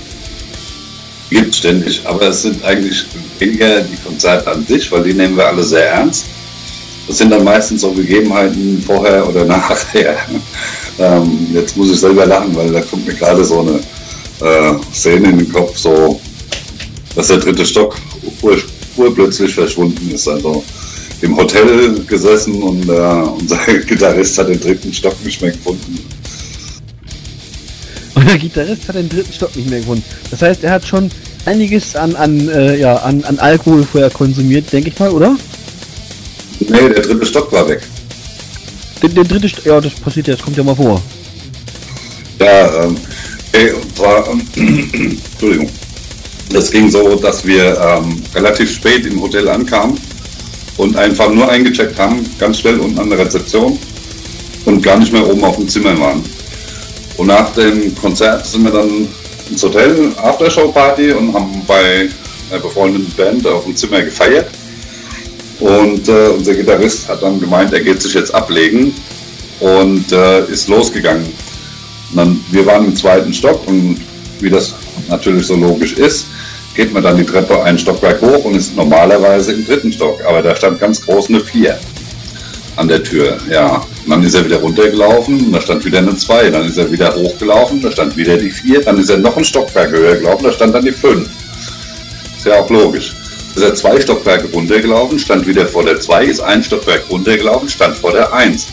[1.29, 3.05] Gibt ständig, aber es sind eigentlich
[3.39, 6.25] weniger die Konzerte an sich, weil die nehmen wir alle sehr ernst.
[7.07, 10.17] Das sind dann meistens so Gegebenheiten vorher oder nachher.
[10.99, 13.79] ähm, jetzt muss ich selber lachen, weil da kommt mir gerade so eine
[14.41, 16.19] äh, Szene in den Kopf, so
[17.15, 17.95] dass der dritte Stock
[18.41, 18.57] ur,
[18.97, 20.27] urplötzlich verschwunden ist.
[20.27, 20.63] Also
[21.21, 23.57] im Hotel gesessen und äh, unser
[23.87, 25.99] Gitarrist hat den dritten Stock nicht mehr gefunden.
[28.15, 30.03] Und der Gitarrist hat den dritten Stock nicht mehr gefunden.
[30.31, 31.09] Das heißt, er hat schon
[31.45, 35.35] einiges an, an, äh, ja, an, an Alkohol vorher konsumiert, denke ich mal, oder?
[36.59, 37.81] Nee, der dritte Stock war weg.
[39.01, 41.01] Der, der dritte Stock, ja, das passiert ja, das kommt ja mal vor.
[42.39, 42.97] Ja, ähm,
[43.51, 44.41] ey, und zwar, ähm,
[45.31, 45.69] Entschuldigung.
[46.53, 49.99] Es ging so, dass wir ähm, relativ spät im Hotel ankamen
[50.77, 53.77] und einfach nur eingecheckt haben, ganz schnell unten an der Rezeption
[54.65, 56.23] und gar nicht mehr oben auf dem Zimmer waren.
[57.17, 59.07] Und nach dem Konzert sind wir dann
[59.49, 62.09] ins Hotel, Aftershow-Party und haben bei
[62.49, 64.47] einer befreundeten Band auf dem Zimmer gefeiert.
[65.59, 68.93] Und äh, unser Gitarrist hat dann gemeint, er geht sich jetzt ablegen
[69.61, 71.25] und äh, ist losgegangen.
[72.13, 73.99] Dann, wir waren im zweiten Stock und
[74.41, 74.75] wie das
[75.07, 76.27] natürlich so logisch ist,
[76.75, 80.19] geht man dann die Treppe ein Stockwerk hoch und ist normalerweise im dritten Stock.
[80.27, 81.79] Aber da stand ganz groß eine 4
[82.75, 83.37] an der Tür.
[83.49, 86.49] Ja, und dann ist er wieder runtergelaufen, da stand wieder eine 2.
[86.49, 88.81] Dann ist er wieder hochgelaufen, da stand wieder die 4.
[88.81, 91.27] Dann ist er noch ein Stockwerk höher gelaufen, da stand dann die 5.
[92.37, 93.13] Ist ja auch logisch.
[93.55, 97.97] Ist er zwei Stockwerke runtergelaufen, stand wieder vor der 2, ist ein Stockwerk runtergelaufen, stand
[97.97, 98.67] vor der 1.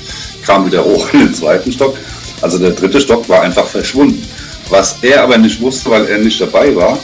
[0.45, 1.97] Kam wieder hoch in den zweiten Stock.
[2.41, 4.27] Also der dritte Stock war einfach verschwunden.
[4.71, 6.99] Was er aber nicht wusste, weil er nicht dabei war,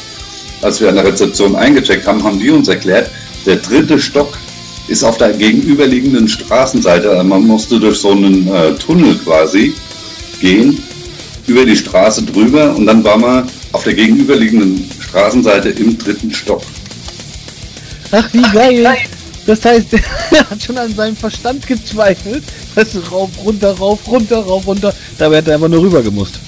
[0.61, 3.11] als wir an der Rezeption eingecheckt haben, haben die uns erklärt,
[3.47, 4.37] der dritte Stock
[4.89, 7.23] ist auf der gegenüberliegenden Straßenseite.
[7.23, 9.75] Man musste durch so einen äh, Tunnel quasi
[10.41, 10.83] gehen,
[11.47, 16.63] über die Straße drüber und dann war man auf der gegenüberliegenden Straßenseite im dritten Stock.
[18.11, 18.97] Ach, wie geil!
[19.47, 19.87] Das heißt,
[20.31, 22.45] er hat schon an seinem Verstand gezweifelt.
[22.75, 24.95] Weißt du, rauf, runter, rauf, runter, rauf, runter.
[25.17, 26.39] Da wäre er einfach nur rüber gemusst.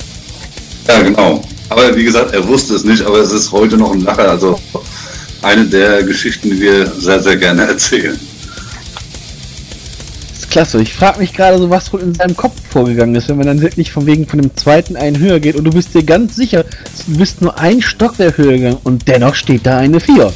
[0.87, 1.43] Ja, genau.
[1.69, 4.31] Aber wie gesagt, er wusste es nicht, aber es ist heute noch ein Lacher.
[4.31, 4.59] Also
[5.43, 8.19] eine der Geschichten, die wir sehr, sehr gerne erzählen.
[10.51, 10.83] Klasse.
[10.83, 13.61] Ich frage mich gerade so, was wohl in seinem Kopf vorgegangen ist, wenn man dann
[13.63, 16.65] wirklich von wegen von dem zweiten einen höher geht und du bist dir ganz sicher,
[17.07, 20.33] du bist nur ein Stockwerk höher gegangen und dennoch steht da eine 4.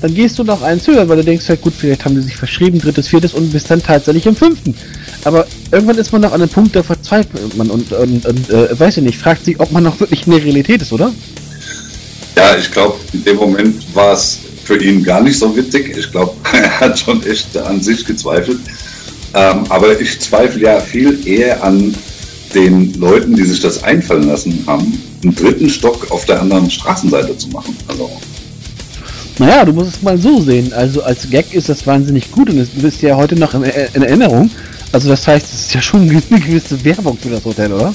[0.00, 2.36] Dann gehst du noch eins höher, weil du denkst halt, gut, vielleicht haben die sich
[2.36, 4.74] verschrieben, drittes, viertes und bist dann tatsächlich im fünften.
[5.24, 8.78] Aber irgendwann ist man noch an einem Punkt, da verzweifelt man und, und, und äh,
[8.78, 11.12] weiß ich nicht, fragt sich, ob man noch wirklich in der Realität ist, oder?
[12.36, 15.96] Ja, ich glaube, in dem Moment war es für ihn gar nicht so witzig.
[15.98, 18.60] Ich glaube, er hat schon echt an sich gezweifelt.
[19.34, 21.94] Ähm, aber ich zweifle ja viel eher an
[22.54, 27.36] den Leuten, die sich das einfallen lassen haben, einen dritten Stock auf der anderen Straßenseite
[27.36, 27.76] zu machen.
[27.88, 28.10] Also,
[29.38, 30.72] Naja, du musst es mal so sehen.
[30.72, 34.02] Also als Gag ist das wahnsinnig gut und es bist ja heute noch in, in
[34.02, 34.50] Erinnerung.
[34.92, 37.92] Also das heißt, es ist ja schon eine gewisse Werbung für das Hotel, oder?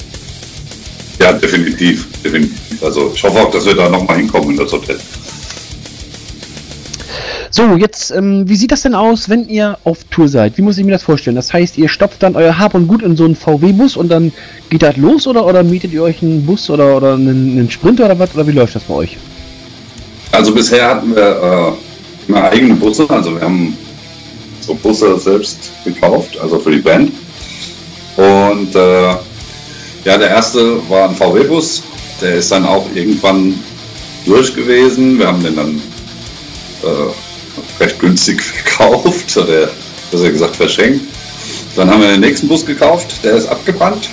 [1.20, 2.82] ja, definitiv, definitiv.
[2.82, 4.98] Also ich hoffe auch, dass wir da nochmal hinkommen in das Hotel.
[7.56, 10.58] So, jetzt, ähm, wie sieht das denn aus, wenn ihr auf Tour seid?
[10.58, 11.36] Wie muss ich mir das vorstellen?
[11.36, 14.32] Das heißt, ihr stopft dann euer Hab und Gut in so einen VW-Bus und dann
[14.70, 18.06] geht das los oder, oder mietet ihr euch einen Bus oder, oder einen, einen Sprinter
[18.06, 18.34] oder was?
[18.34, 19.16] Oder wie läuft das bei euch?
[20.32, 21.76] Also bisher hatten wir
[22.26, 23.78] äh, immer eigene Busse, also wir haben
[24.60, 27.12] so Busse selbst gekauft, also für die Band.
[28.16, 29.10] Und äh,
[30.04, 31.84] ja, der erste war ein VW-Bus,
[32.20, 33.54] der ist dann auch irgendwann
[34.26, 35.20] durch gewesen.
[35.20, 35.80] Wir haben den dann
[36.82, 37.12] äh,
[37.80, 39.68] recht günstig gekauft, oder
[40.10, 41.02] besser gesagt verschenkt.
[41.76, 44.08] Dann haben wir den nächsten Bus gekauft, der ist abgebrannt.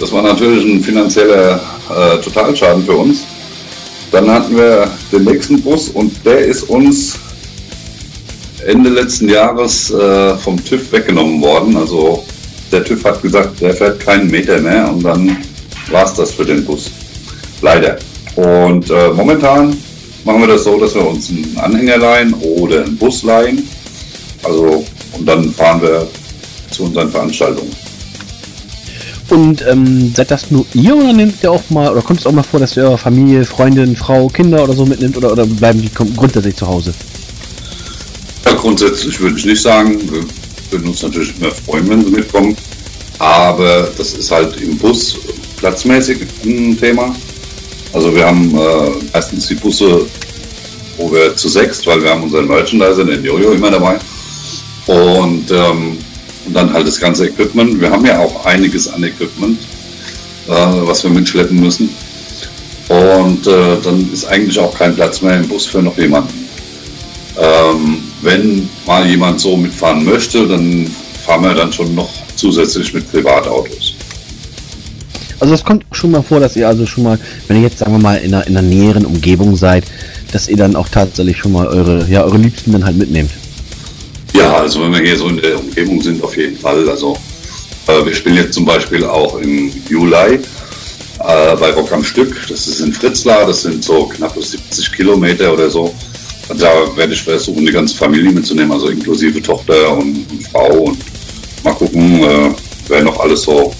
[0.00, 1.60] Das war natürlich ein finanzieller
[1.90, 3.24] äh, Totalschaden für uns.
[4.10, 7.14] Dann hatten wir den nächsten Bus und der ist uns
[8.66, 11.76] Ende letzten Jahres äh, vom TÜV weggenommen worden.
[11.76, 12.24] Also
[12.70, 15.36] der TÜV hat gesagt, der fährt keinen Meter mehr und dann
[15.90, 16.90] war es das für den Bus.
[17.60, 17.98] Leider.
[18.36, 19.76] Und äh, momentan
[20.24, 23.68] machen wir das so, dass wir uns einen Anhänger leihen oder einen Bus leihen.
[24.42, 26.08] Also, und dann fahren wir
[26.70, 27.70] zu unseren Veranstaltungen.
[29.28, 32.32] Und ähm, seid das nur ihr oder nehmt ihr auch mal, oder kommt es auch
[32.32, 35.80] mal vor, dass ihr eure Familie, Freundin, Frau, Kinder oder so mitnimmt oder, oder bleiben
[35.80, 36.92] die grundsätzlich zu Hause?
[38.44, 39.98] Ja, grundsätzlich würde ich nicht sagen.
[40.10, 40.22] Wir
[40.70, 42.56] würden uns natürlich immer freuen, wenn sie mitkommen.
[43.18, 45.16] Aber das ist halt im Bus
[45.56, 47.14] platzmäßig ein Thema.
[47.92, 50.06] Also wir haben äh, erstens die Busse,
[50.96, 53.98] wo wir zu sechs, weil wir haben unseren Merchandiser, den Jojo, immer dabei.
[54.86, 55.98] Und ähm,
[56.46, 57.80] und dann halt das ganze Equipment.
[57.80, 59.58] Wir haben ja auch einiges an Equipment,
[60.48, 61.90] äh, was wir mitschleppen müssen.
[62.88, 66.48] Und äh, dann ist eigentlich auch kein Platz mehr im Bus für noch jemanden.
[67.38, 70.90] Ähm, wenn mal jemand so mitfahren möchte, dann
[71.24, 73.94] fahren wir dann schon noch zusätzlich mit Privatautos.
[75.42, 77.18] Also es kommt schon mal vor, dass ihr also schon mal,
[77.48, 79.82] wenn ihr jetzt sagen wir mal in einer, in einer näheren Umgebung seid,
[80.30, 83.32] dass ihr dann auch tatsächlich schon mal eure, ja, eure Liebsten dann halt mitnehmt.
[84.34, 86.88] Ja, also wenn wir hier so in der Umgebung sind, auf jeden Fall.
[86.88, 87.18] Also
[87.88, 90.38] äh, wir spielen jetzt zum Beispiel auch im Juli äh,
[91.58, 92.36] bei Rock am Stück.
[92.48, 95.92] Das ist in Fritzlar, das sind so knapp 70 Kilometer oder so.
[96.56, 100.98] Da werde ich versuchen, die ganze Familie mitzunehmen, also inklusive Tochter und, und Frau und
[101.64, 102.50] mal gucken, äh,
[102.86, 103.72] wer noch alles so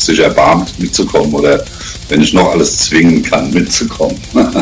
[0.00, 1.64] sich erbarmt mitzukommen oder
[2.08, 4.16] wenn ich noch alles zwingen kann mitzukommen.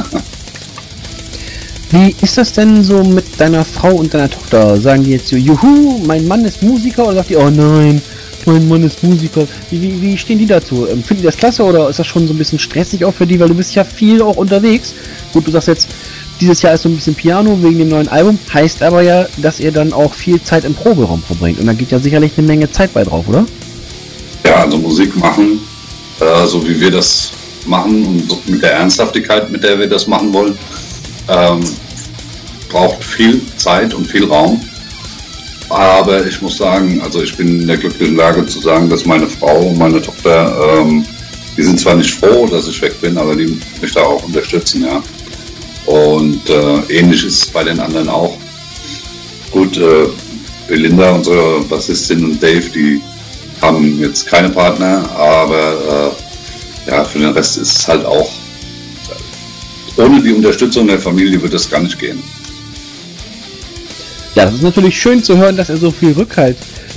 [1.90, 4.80] Wie ist das denn so mit deiner Frau und deiner Tochter?
[4.80, 8.02] Sagen die jetzt so, juhu, mein Mann ist Musiker oder sagt die, oh nein,
[8.44, 9.46] mein Mann ist Musiker?
[9.70, 10.88] Wie, wie, wie stehen die dazu?
[10.90, 13.26] Ähm, finden die das klasse oder ist das schon so ein bisschen stressig auch für
[13.26, 14.94] die, weil du bist ja viel auch unterwegs?
[15.32, 15.88] Gut, du sagst jetzt,
[16.40, 19.60] dieses Jahr ist so ein bisschen Piano wegen dem neuen Album, heißt aber ja, dass
[19.60, 22.70] ihr dann auch viel Zeit im Proberaum verbringt und da geht ja sicherlich eine Menge
[22.70, 23.46] Zeit bei drauf, oder?
[24.56, 25.60] Also Musik machen,
[26.20, 27.30] äh, so wie wir das
[27.66, 30.56] machen und mit der Ernsthaftigkeit, mit der wir das machen wollen,
[31.28, 31.60] ähm,
[32.68, 34.60] braucht viel Zeit und viel Raum.
[35.68, 39.26] Aber ich muss sagen, also ich bin in der glücklichen Lage zu sagen, dass meine
[39.26, 41.04] Frau und meine Tochter, ähm,
[41.56, 44.84] die sind zwar nicht froh, dass ich weg bin, aber die mich da auch unterstützen,
[44.84, 45.02] ja.
[45.86, 48.36] Und äh, ähnlich ist es bei den anderen auch.
[49.50, 50.06] Gut, äh,
[50.68, 53.00] Belinda, unsere Bassistin und Dave, die
[53.60, 56.14] haben jetzt keine Partner, aber
[56.86, 58.30] äh, ja, für den Rest ist es halt auch
[59.96, 62.22] ohne die Unterstützung der Familie wird das gar nicht gehen.
[64.34, 66.56] Ja, das ist natürlich schön zu hören, dass er so viel Rückhalt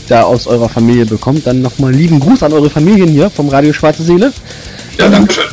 [0.10, 1.48] da aus eurer Familie bekommt.
[1.48, 4.34] Dann nochmal lieben Gruß an eure Familien hier vom Radio Schwarze Seele.
[4.98, 5.46] Ja, danke schön.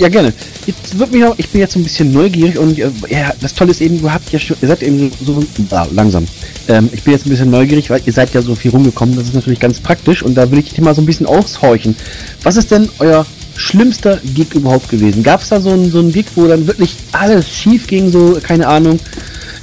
[0.00, 0.32] Ja, gerne.
[0.66, 3.72] Jetzt wird mich auch, ich bin jetzt ein bisschen neugierig und äh, ja, das Tolle
[3.72, 6.26] ist eben, du habt ja schon, ihr seid eben so, so ah, langsam.
[6.68, 9.26] Ähm, ich bin jetzt ein bisschen neugierig, weil ihr seid ja so viel rumgekommen, das
[9.26, 11.94] ist natürlich ganz praktisch und da will ich dich mal so ein bisschen aushorchen.
[12.42, 13.26] Was ist denn euer
[13.56, 15.22] schlimmster Gig überhaupt gewesen?
[15.22, 18.38] Gab es da so einen, so einen Gig, wo dann wirklich alles schief ging, so,
[18.42, 18.98] keine Ahnung,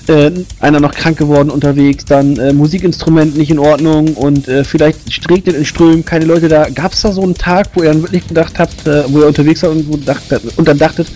[0.09, 4.99] äh, einer noch krank geworden unterwegs, dann äh, Musikinstrument nicht in Ordnung und äh, vielleicht
[5.29, 6.69] regnet in Strömen, keine Leute da.
[6.69, 9.27] Gab es da so einen Tag, wo ihr dann wirklich gedacht habt, äh, wo ihr
[9.27, 11.07] unterwegs seid und, und dann dachtet,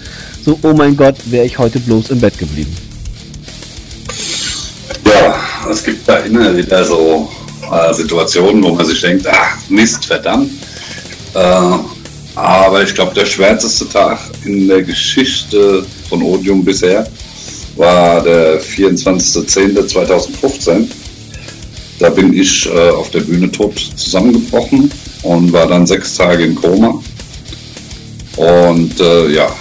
[0.44, 2.76] so, oh mein Gott, wäre ich heute bloß im Bett geblieben?
[5.06, 5.36] Ja,
[5.70, 7.30] es gibt da immer wieder so
[7.72, 10.52] äh, Situationen, wo man sich denkt, ach Mist, verdammt.
[11.34, 11.78] Äh,
[12.36, 17.06] aber ich glaube, der schwärzeste Tag in der Geschichte von Odium bisher
[17.76, 20.88] war der 24.10.2015.
[22.00, 24.92] Da bin ich äh, auf der Bühne tot zusammengebrochen
[25.24, 27.00] und war dann sechs Tage in Koma.
[28.38, 29.54] Und äh, ja,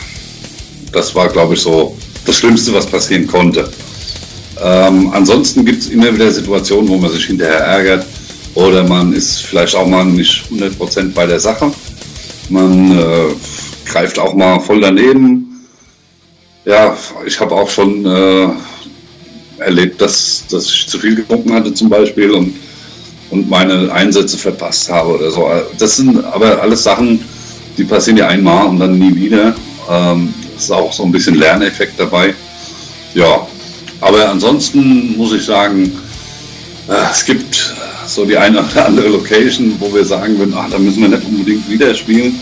[0.93, 3.69] das war, glaube ich, so das Schlimmste, was passieren konnte.
[4.63, 8.07] Ähm, ansonsten gibt es immer wieder Situationen, wo man sich hinterher ärgert
[8.55, 11.73] oder man ist vielleicht auch mal nicht 100% bei der Sache.
[12.49, 13.35] Man äh,
[13.85, 15.50] greift auch mal voll daneben
[16.65, 16.97] ja,
[17.27, 18.49] ich habe auch schon äh,
[19.59, 22.55] erlebt, dass, dass ich zu viel getrunken hatte zum Beispiel und,
[23.31, 25.49] und meine Einsätze verpasst habe oder so.
[25.79, 27.25] Das sind aber alles Sachen,
[27.77, 29.55] die passieren ja einmal und dann nie wieder.
[29.91, 32.35] Ähm, ist auch so ein bisschen Lerneffekt dabei.
[33.15, 33.47] Ja,
[34.01, 35.93] aber ansonsten muss ich sagen,
[36.89, 37.75] äh, es gibt
[38.07, 41.25] so die eine oder andere Location, wo wir sagen würden, ach, da müssen wir nicht
[41.25, 42.41] unbedingt wieder spielen.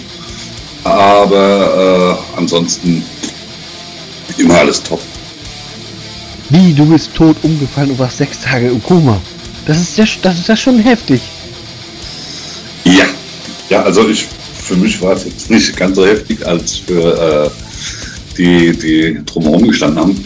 [0.85, 3.05] Aber äh, ansonsten
[4.39, 5.01] immer alles top.
[6.51, 9.20] Wie, du bist tot umgefallen und warst sechs Tage im Koma.
[9.66, 11.20] Das ist ja, das ist ja schon heftig.
[12.84, 13.05] Ja,
[13.68, 14.26] ja, also ich,
[14.62, 17.51] für mich war es jetzt nicht ganz so heftig als für äh,
[18.39, 20.24] die, die drumherum gestanden haben.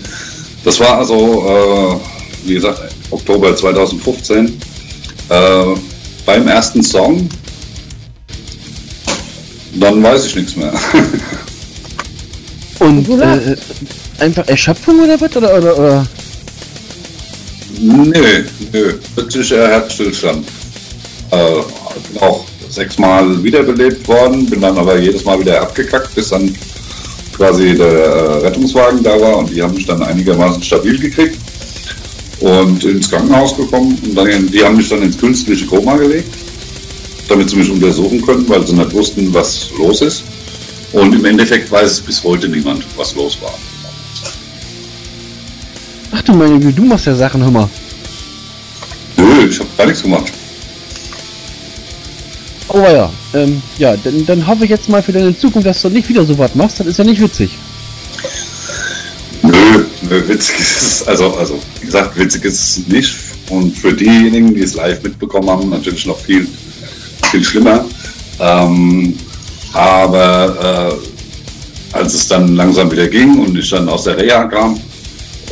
[0.64, 2.00] Das war also,
[2.44, 4.46] äh, wie gesagt, Oktober 2015.
[5.28, 5.64] Äh,
[6.24, 7.28] beim ersten Song,
[9.74, 10.72] dann weiß ich nichts mehr.
[12.78, 13.56] Und äh,
[14.18, 15.36] einfach Erschöpfung oder was?
[15.36, 16.06] Oder, oder, oder?
[17.80, 18.94] Nö, nö.
[19.14, 20.46] Plötzlicher Herzstillstand.
[21.30, 26.54] Äh, auch sechsmal wiederbelebt worden, bin dann aber jedes Mal wieder abgekackt, bis dann
[27.36, 31.38] quasi der äh, Rettungswagen da war und die haben mich dann einigermaßen stabil gekriegt
[32.40, 36.32] und ins Krankenhaus gekommen und dann, die haben mich dann ins künstliche Koma gelegt,
[37.28, 40.24] damit sie mich untersuchen können, weil sie nicht wussten, was los ist.
[40.92, 43.54] Und im Endeffekt weiß es bis heute niemand, was los war.
[46.22, 47.68] Ach du meine Güte, du machst ja Sachen, hör mal.
[49.16, 50.32] Nö, ich habe gar nichts gemacht.
[52.68, 55.88] Oh ja, ähm, ja, dann, dann hoffe ich jetzt mal für deine Zukunft, dass du
[55.88, 56.78] nicht wieder so was machst.
[56.78, 57.50] Das ist ja nicht witzig.
[59.42, 63.16] Nö, nö, witzig ist es, also, also, wie gesagt, witzig ist es nicht.
[63.50, 66.46] Und für diejenigen, die es live mitbekommen haben, natürlich noch viel,
[67.32, 67.84] viel schlimmer.
[68.38, 69.18] Ähm,
[69.72, 71.00] aber
[71.92, 74.78] äh, als es dann langsam wieder ging und ich dann aus der Reha kam,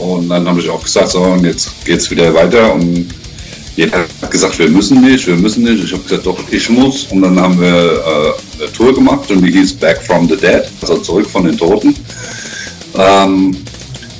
[0.00, 2.74] und dann habe ich auch gesagt, so, und jetzt geht's wieder weiter.
[2.74, 3.06] Und
[3.76, 5.84] jeder hat gesagt, wir müssen nicht, wir müssen nicht.
[5.84, 7.04] Ich habe gesagt, doch, ich muss.
[7.10, 10.62] Und dann haben wir äh, eine Tour gemacht und die hieß Back from the Dead,
[10.82, 11.94] also zurück von den Toten.
[12.96, 13.56] Ähm,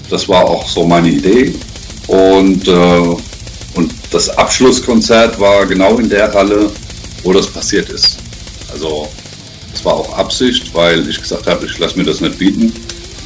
[0.08, 1.54] das war auch so meine Idee.
[2.06, 3.16] Und, äh,
[3.74, 6.70] und das Abschlusskonzert war genau in der Halle,
[7.22, 8.18] wo das passiert ist.
[8.72, 9.08] Also
[9.74, 12.72] es war auch Absicht, weil ich gesagt habe, ich lasse mir das nicht bieten.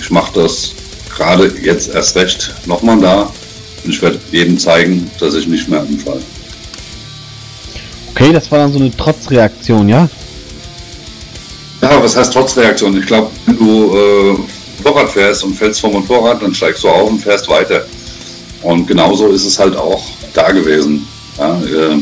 [0.00, 0.74] Ich mache das
[1.14, 3.30] gerade jetzt erst recht nochmal da
[3.84, 6.22] und ich werde jedem zeigen, dass ich nicht mehr umfalle.
[8.10, 10.08] Okay, das war dann so eine Trotzreaktion, ja?
[11.82, 12.98] Ja, was heißt Trotzreaktion?
[12.98, 14.38] Ich glaube, wenn du äh,
[14.82, 17.84] Motorrad fährst und fällst vom Motorrad, dann steigst du auf und fährst weiter.
[18.62, 20.02] Und genauso ist es halt auch
[20.32, 21.06] da gewesen.
[21.38, 21.98] Ja, äh,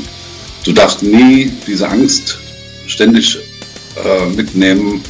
[0.64, 2.38] du darfst nie diese Angst
[2.86, 3.38] ständig
[3.96, 5.02] äh, mitnehmen,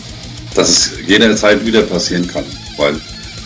[0.54, 2.44] dass es jederzeit wieder passieren kann.
[2.76, 2.96] Weil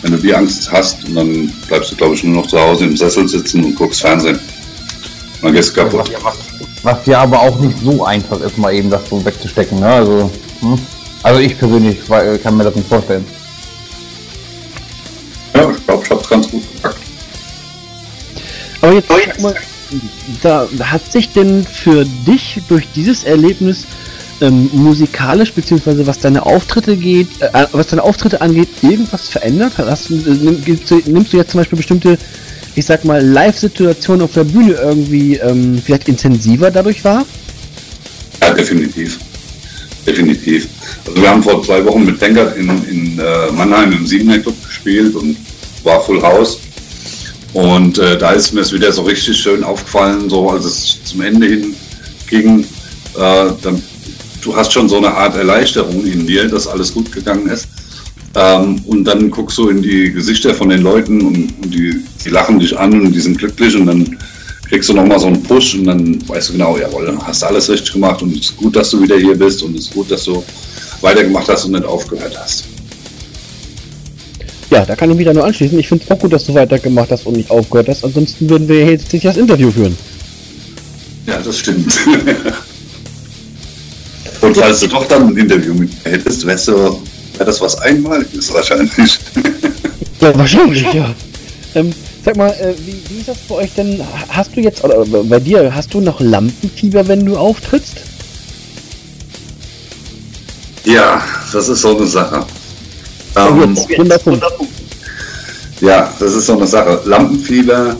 [0.06, 2.96] wenn du die Angst hast, dann bleibst du, glaube ich, nur noch zu Hause im
[2.96, 4.36] Sessel sitzen und guckst Fernsehen.
[4.36, 6.08] Und dann gehst du kaputt.
[6.22, 6.36] Was,
[6.84, 9.80] was ja aber auch nicht so einfach ist, mal eben das so wegzustecken.
[9.80, 9.86] Ne?
[9.86, 10.30] Also,
[10.60, 10.78] hm?
[11.24, 11.98] also ich persönlich
[12.40, 13.24] kann mir das nicht vorstellen.
[15.54, 17.00] Ja, ich glaube, ich habe es ganz gut gepackt.
[18.82, 19.54] Aber jetzt oh, mal,
[20.40, 23.86] da hat sich denn für dich durch dieses Erlebnis
[24.40, 29.72] ähm, musikalisch beziehungsweise was deine Auftritte geht, äh, was deine Auftritte angeht, irgendwas verändert?
[29.78, 32.18] Hast, äh, nimmst, du, nimmst du jetzt zum Beispiel bestimmte,
[32.74, 37.24] ich sag mal, Live-Situationen auf der Bühne irgendwie ähm, vielleicht intensiver dadurch wahr?
[38.40, 39.18] Ja, definitiv.
[40.06, 40.68] Definitiv.
[41.06, 44.54] Also wir haben vor zwei Wochen mit Denkert in, in äh, Mannheim im Siebener Club
[44.64, 45.36] gespielt und
[45.82, 46.58] war Full House.
[47.52, 51.22] Und äh, da ist mir es wieder so richtig schön aufgefallen, so als es zum
[51.22, 51.74] Ende hin
[52.28, 53.82] ging, äh, dann
[54.46, 57.66] du hast schon so eine Art Erleichterung in dir, dass alles gut gegangen ist.
[58.34, 62.28] Ähm, und dann guckst du in die Gesichter von den Leuten und, und die, die,
[62.28, 64.16] lachen dich an und die sind glücklich und dann
[64.68, 67.92] kriegst du nochmal so einen Push und dann weißt du genau, jawohl, hast alles richtig
[67.92, 70.24] gemacht und es ist gut, dass du wieder hier bist und es ist gut, dass
[70.24, 70.44] du
[71.00, 72.64] weitergemacht hast und nicht aufgehört hast.
[74.70, 75.78] Ja, da kann ich mich da nur anschließen.
[75.78, 78.04] Ich finde es auch gut, dass du weitergemacht hast und nicht aufgehört hast.
[78.04, 79.96] Ansonsten würden wir jetzt nicht das Interview führen.
[81.26, 81.96] Ja, das stimmt.
[84.40, 87.78] Und falls du doch dann ein Interview mit mir hättest, wärst du, wäre das was
[87.80, 89.18] Einmaliges wahrscheinlich.
[90.20, 91.14] Ja, wahrscheinlich, ja.
[91.74, 91.92] Ähm,
[92.24, 94.00] sag mal, äh, wie, wie ist das bei euch denn?
[94.28, 97.96] Hast du jetzt, oder bei dir, hast du noch Lampenfieber, wenn du auftrittst?
[100.84, 101.22] Ja,
[101.52, 102.46] das ist so eine Sache.
[103.36, 103.76] Ähm,
[105.80, 107.00] ja, das ist so eine Sache.
[107.04, 107.96] Lampenfieber.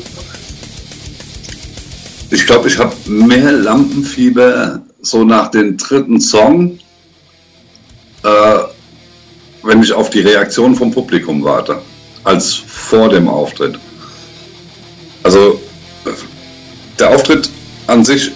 [2.31, 6.79] Ich glaube, ich habe mehr Lampenfieber so nach dem dritten Song,
[8.25, 8.59] äh,
[9.63, 11.81] wenn ich auf die Reaktion vom Publikum warte,
[12.25, 13.79] als vor dem Auftritt.
[15.23, 15.61] Also
[16.99, 17.49] der Auftritt
[17.87, 18.33] an sich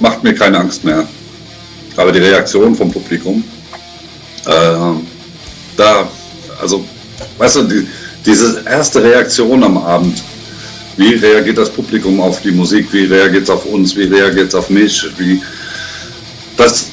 [0.00, 1.06] macht mir keine Angst mehr.
[1.96, 3.42] Aber die Reaktion vom Publikum,
[4.44, 4.50] äh,
[5.76, 6.08] da,
[6.60, 6.84] also,
[7.38, 7.88] weißt du, die,
[8.24, 10.22] diese erste Reaktion am Abend,
[10.96, 14.54] wie reagiert das Publikum auf die Musik, wie reagiert es auf uns, wie reagiert es
[14.54, 15.40] auf mich, wie,
[16.56, 16.86] das,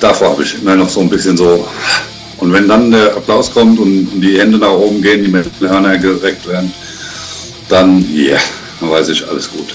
[0.00, 1.66] davor habe ich immer noch so ein bisschen so.
[2.38, 5.98] Und wenn dann der Applaus kommt und die Hände nach oben gehen, die mit Hörner
[5.98, 6.72] gereckt werden,
[7.68, 8.40] dann, ja, yeah,
[8.80, 9.74] dann weiß ich, alles gut.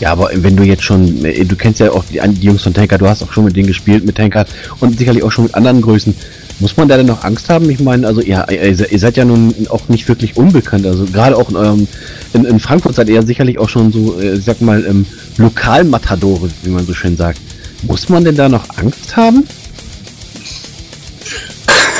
[0.00, 2.98] Ja, aber wenn du jetzt schon, du kennst ja auch die, die Jungs von Tanker,
[2.98, 4.44] du hast auch schon mit denen gespielt, mit Tanker
[4.80, 6.14] und sicherlich auch schon mit anderen Größen.
[6.58, 7.68] Muss man da denn noch Angst haben?
[7.68, 10.86] Ich meine, also ja, ihr seid ja nun auch nicht wirklich unbekannt.
[10.86, 11.88] Also gerade auch in eurem,
[12.32, 15.06] in, in Frankfurt seid ihr ja sicherlich auch schon so, äh, ich sag mal, ähm,
[15.36, 17.40] Lokalmatadore, wie man so schön sagt.
[17.82, 19.46] Muss man denn da noch Angst haben?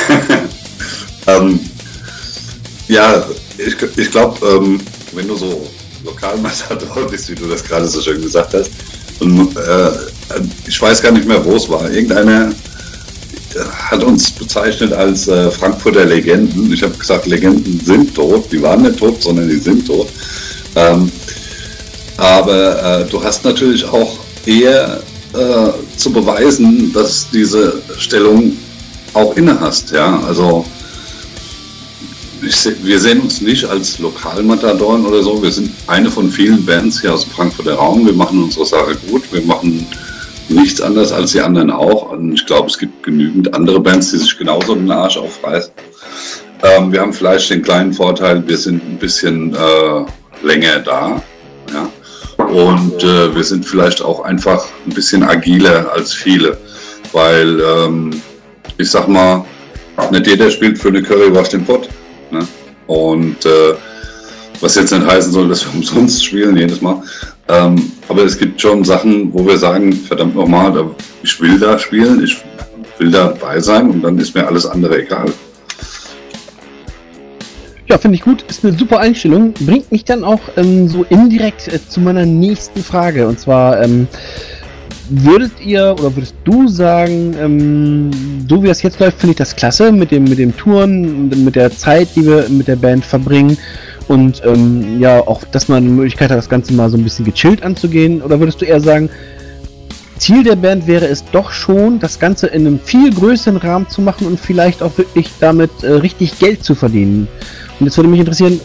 [1.27, 1.59] Ähm,
[2.87, 3.25] ja,
[3.57, 4.79] ich, ich glaube, ähm,
[5.13, 5.67] wenn du so
[6.05, 8.71] Lokalmatador bist, wie du das gerade so schön gesagt hast,
[9.19, 9.91] und, äh,
[10.67, 11.91] ich weiß gar nicht mehr, wo es war.
[11.91, 12.53] Irgendeiner
[13.89, 16.71] hat uns bezeichnet als äh, Frankfurter Legenden.
[16.71, 18.51] Ich habe gesagt, Legenden sind tot.
[18.51, 20.07] Die waren nicht tot, sondern die sind tot.
[20.75, 21.11] Ähm,
[22.17, 25.01] aber äh, du hast natürlich auch eher
[25.33, 28.57] äh, zu beweisen, dass diese Stellung
[29.13, 29.91] auch inne hast.
[29.91, 30.19] Ja?
[30.27, 30.65] Also
[32.41, 35.41] ich, wir sehen uns nicht als Lokalmatadoren oder so.
[35.41, 38.05] Wir sind eine von vielen Bands hier aus dem Frankfurter Raum.
[38.05, 39.23] Wir machen unsere Sache gut.
[39.31, 39.87] Wir machen
[40.49, 42.11] nichts anderes als die anderen auch.
[42.11, 45.71] Und ich glaube, es gibt genügend andere Bands, die sich genauso den Arsch aufreißen.
[46.63, 51.21] Ähm, wir haben vielleicht den kleinen Vorteil, wir sind ein bisschen äh, länger da.
[51.73, 51.89] Ja?
[52.47, 56.57] Und äh, wir sind vielleicht auch einfach ein bisschen agiler als viele.
[57.11, 58.21] Weil ähm,
[58.77, 59.45] ich sag mal,
[60.11, 61.89] nicht jeder spielt für eine Currywurst den Pott.
[62.31, 62.47] Ne?
[62.87, 63.73] Und äh,
[64.61, 67.01] was jetzt nicht heißen soll, dass wir umsonst spielen jedes Mal.
[67.49, 70.91] Ähm, aber es gibt schon Sachen, wo wir sagen, verdammt nochmal,
[71.23, 72.37] ich will da spielen, ich
[72.97, 75.31] will dabei sein und dann ist mir alles andere egal.
[77.89, 78.43] Ja, finde ich gut.
[78.43, 79.53] Ist eine super Einstellung.
[79.53, 83.27] Bringt mich dann auch ähm, so indirekt äh, zu meiner nächsten Frage.
[83.27, 84.07] Und zwar, ähm,
[85.09, 88.11] würdet ihr oder würdest du sagen, ähm,
[88.49, 91.55] so wie das jetzt läuft, finde ich das klasse mit dem, mit dem Touren, mit
[91.55, 93.57] der Zeit, die wir mit der Band verbringen
[94.07, 97.25] und ähm, ja, auch, dass man die Möglichkeit hat, das Ganze mal so ein bisschen
[97.25, 98.21] gechillt anzugehen?
[98.21, 99.09] Oder würdest du eher sagen,
[100.17, 104.01] Ziel der Band wäre es doch schon, das Ganze in einem viel größeren Rahmen zu
[104.01, 107.27] machen und vielleicht auch wirklich damit äh, richtig Geld zu verdienen?
[107.79, 108.59] Und jetzt würde mich interessieren,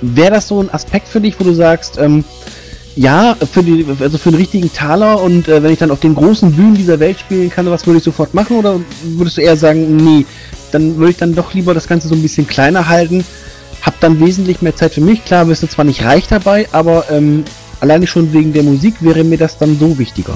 [0.00, 2.24] wäre das so ein Aspekt für dich, wo du sagst, ähm,
[2.96, 6.14] ja, für die, also für einen richtigen Taler und äh, wenn ich dann auf den
[6.14, 8.56] großen Bühnen dieser Welt spielen kann, was würde ich sofort machen?
[8.56, 10.24] Oder würdest du eher sagen, nee,
[10.72, 13.24] dann würde ich dann doch lieber das Ganze so ein bisschen kleiner halten,
[13.82, 15.24] hab dann wesentlich mehr Zeit für mich.
[15.24, 17.44] Klar, bist du zwar nicht reich dabei, aber ähm,
[17.80, 20.34] alleine schon wegen der Musik wäre mir das dann so wichtiger.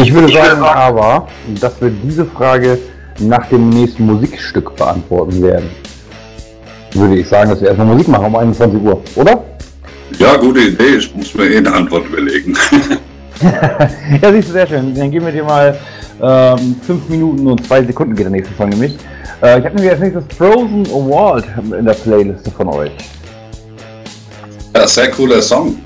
[0.00, 1.26] Ich würde sagen, aber,
[1.60, 2.78] dass wir diese Frage
[3.18, 5.70] nach dem nächsten Musikstück beantworten werden.
[6.92, 9.42] Würde ich sagen, dass wir erstmal Musik machen um 21 Uhr, oder?
[10.18, 10.96] Ja, gute Idee.
[10.98, 12.56] Ich muss mir eh eine Antwort überlegen.
[14.22, 14.94] ja, siehst du, sehr schön.
[14.94, 15.76] Dann geben wir dir mal
[16.22, 18.96] ähm, 5 Minuten und 2 Sekunden geht der nächste Song nämlich.
[19.42, 21.44] Äh, ich habe nämlich als nächstes Frozen Award
[21.76, 22.92] in der Playliste von euch.
[24.74, 25.76] Ja, sehr cooler Song.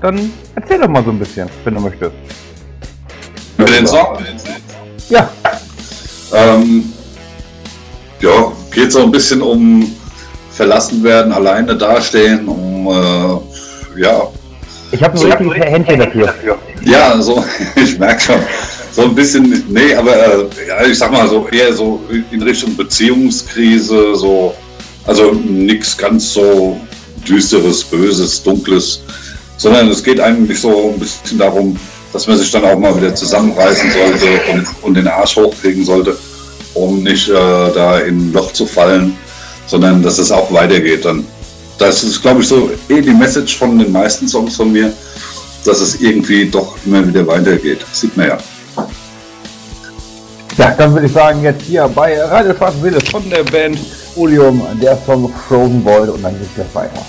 [0.00, 2.12] Dann erzähl doch mal so ein bisschen, wenn du möchtest.
[3.58, 4.18] Über den Song?
[5.10, 5.30] Ja.
[6.32, 6.92] Ähm,
[8.20, 9.94] ja, geht so ein bisschen um
[10.52, 14.28] verlassen werden, alleine dastehen, um äh, ja.
[14.92, 16.34] Ich habe so ein Händchen dafür.
[16.82, 17.44] Ja, so,
[17.76, 18.40] ich merke schon.
[18.92, 22.76] So ein bisschen, nee, aber äh, ja, ich sag mal so eher so in Richtung
[22.76, 24.54] Beziehungskrise, so,
[25.06, 26.80] also nichts ganz so
[27.26, 29.00] düsteres, böses, dunkles,
[29.60, 31.76] sondern es geht eigentlich so ein bisschen darum,
[32.12, 36.16] dass man sich dann auch mal wieder zusammenreißen sollte und, und den Arsch hochkriegen sollte,
[36.72, 37.34] um nicht äh,
[37.74, 39.16] da in ein Loch zu fallen
[39.70, 41.04] sondern dass es auch weitergeht.
[41.04, 41.24] Dann,
[41.78, 44.92] das ist, glaube ich, so eh die Message von den meisten Songs von mir,
[45.64, 47.80] dass es irgendwie doch immer wieder weitergeht.
[47.88, 48.38] Das sieht man ja.
[50.58, 53.78] Ja, dann würde ich sagen, jetzt hier bei Radio Schwarze von der Band
[54.16, 57.06] Ulium, der Song Frozen Void und dann geht es weiter.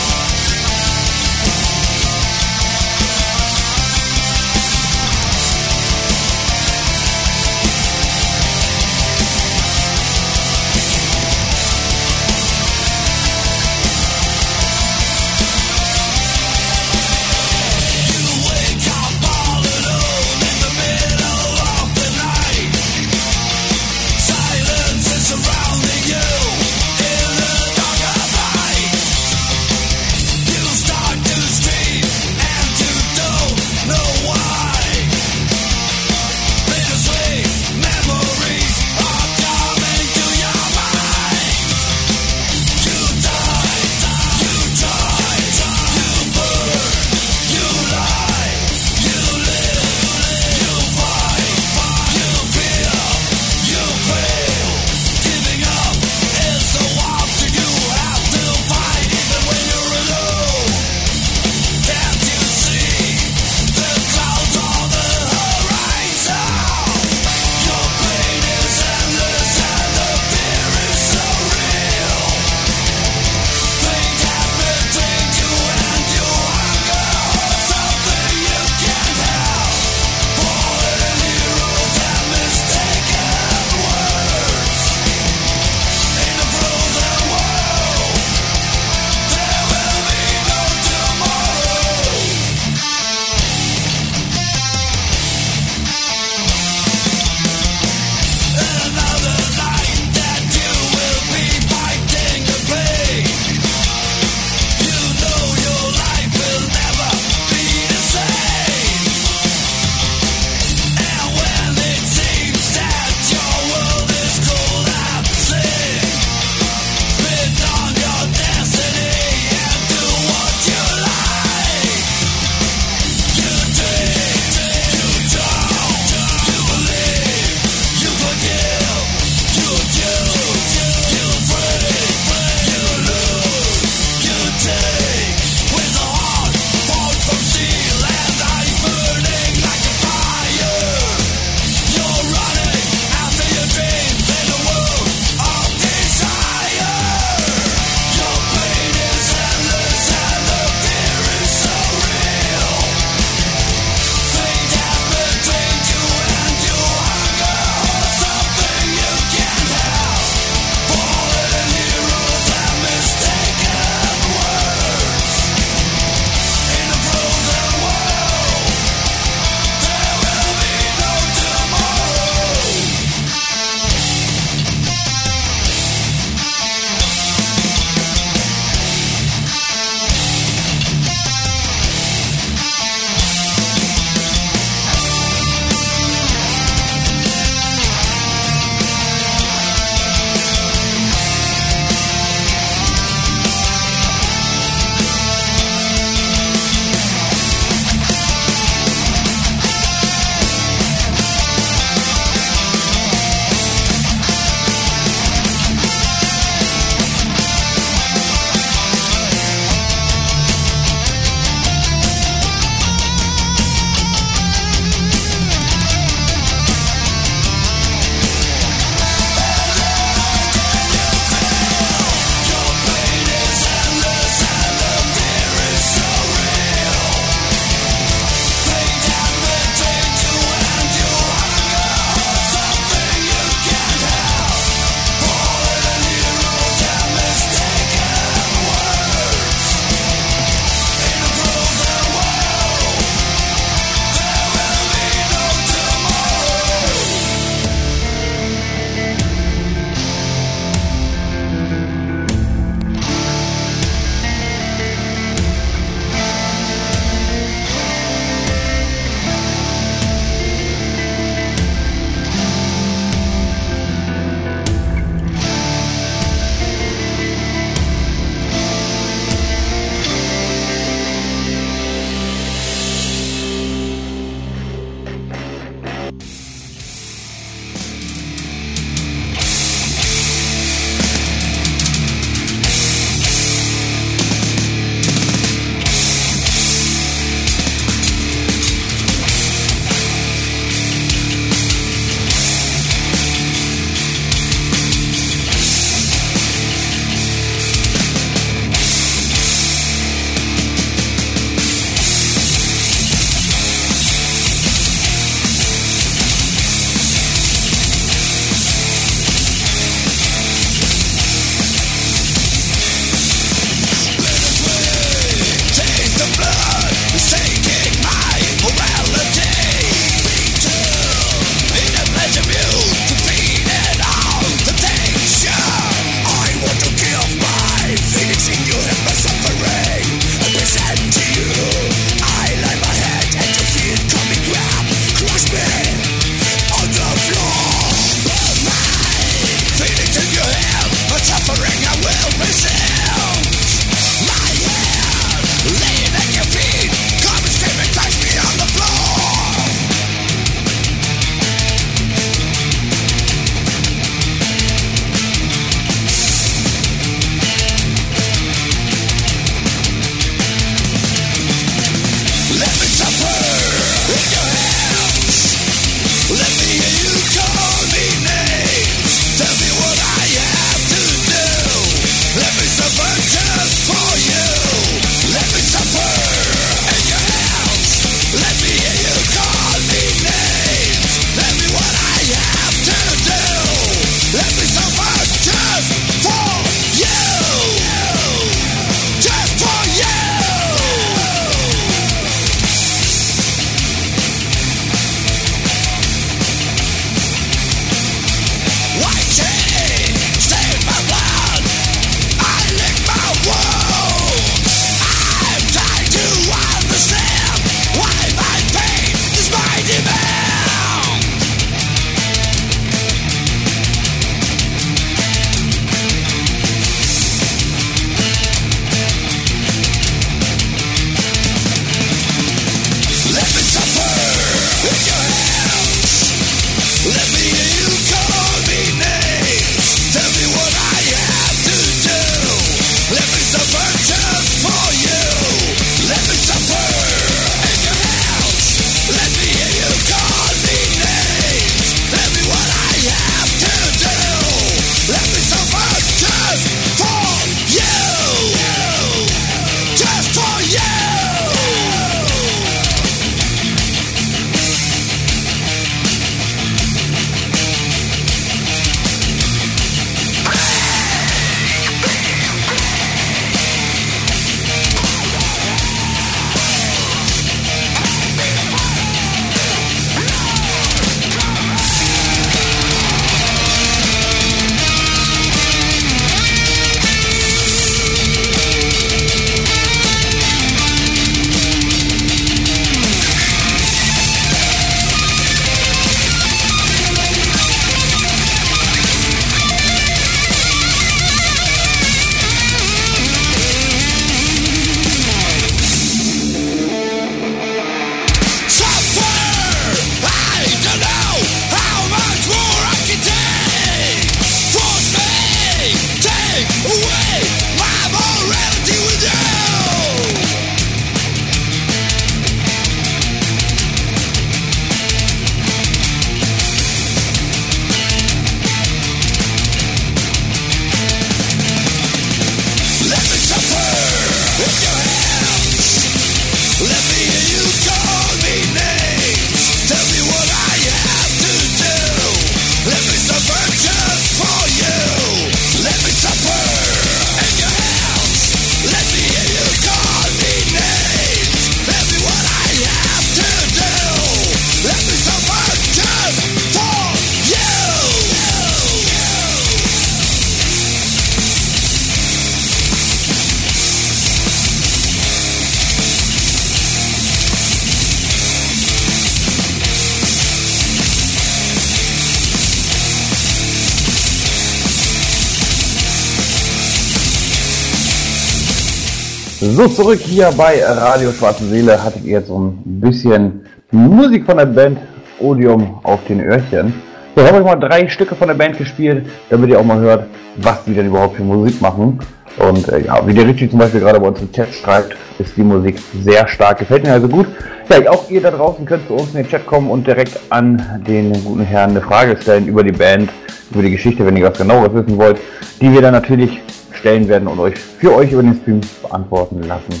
[569.76, 574.56] So, zurück hier bei Radio Schwarze Seele hattet ihr jetzt so ein bisschen Musik von
[574.56, 574.98] der Band
[575.38, 576.94] Odium auf den Öhrchen.
[577.36, 580.28] So, habe ich mal drei Stücke von der Band gespielt, damit ihr auch mal hört,
[580.56, 582.18] was die denn überhaupt für Musik machen.
[582.56, 585.54] Und äh, ja, wie der Richie zum Beispiel gerade bei uns im Chat schreibt, ist
[585.58, 586.78] die Musik sehr stark.
[586.78, 587.46] Gefällt mir also gut.
[587.90, 591.04] Ja, auch ihr da draußen könnt zu uns in den Chat kommen und direkt an
[591.06, 593.28] den guten Herrn eine Frage stellen über die Band,
[593.72, 595.36] über die Geschichte, wenn ihr was genaueres wissen wollt,
[595.82, 596.62] die wir dann natürlich
[596.96, 600.00] stellen werden und euch für euch über den Stream beantworten lassen.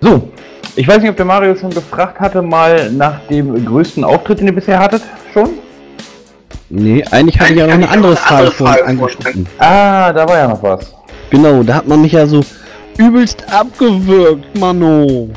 [0.00, 0.28] So,
[0.76, 4.48] ich weiß nicht, ob der Mario schon gefragt hatte, mal nach dem größten Auftritt, den
[4.48, 5.02] ihr bisher hattet,
[5.32, 5.50] schon?
[6.68, 9.46] Nee, eigentlich hatte ich ja noch eine andere Frage vorhin angesprochen.
[9.58, 10.94] Ah, da war ja noch was.
[11.30, 12.40] Genau, da hat man mich ja so
[12.98, 15.28] übelst abgewürgt, Mano.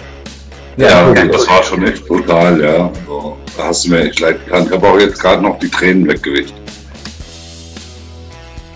[0.77, 2.89] Ja, ja das war schon echt brutal, ja.
[3.06, 4.65] So, da hast du mir echt leid getan.
[4.65, 6.53] Ich habe auch jetzt gerade noch die Tränen weggewischt.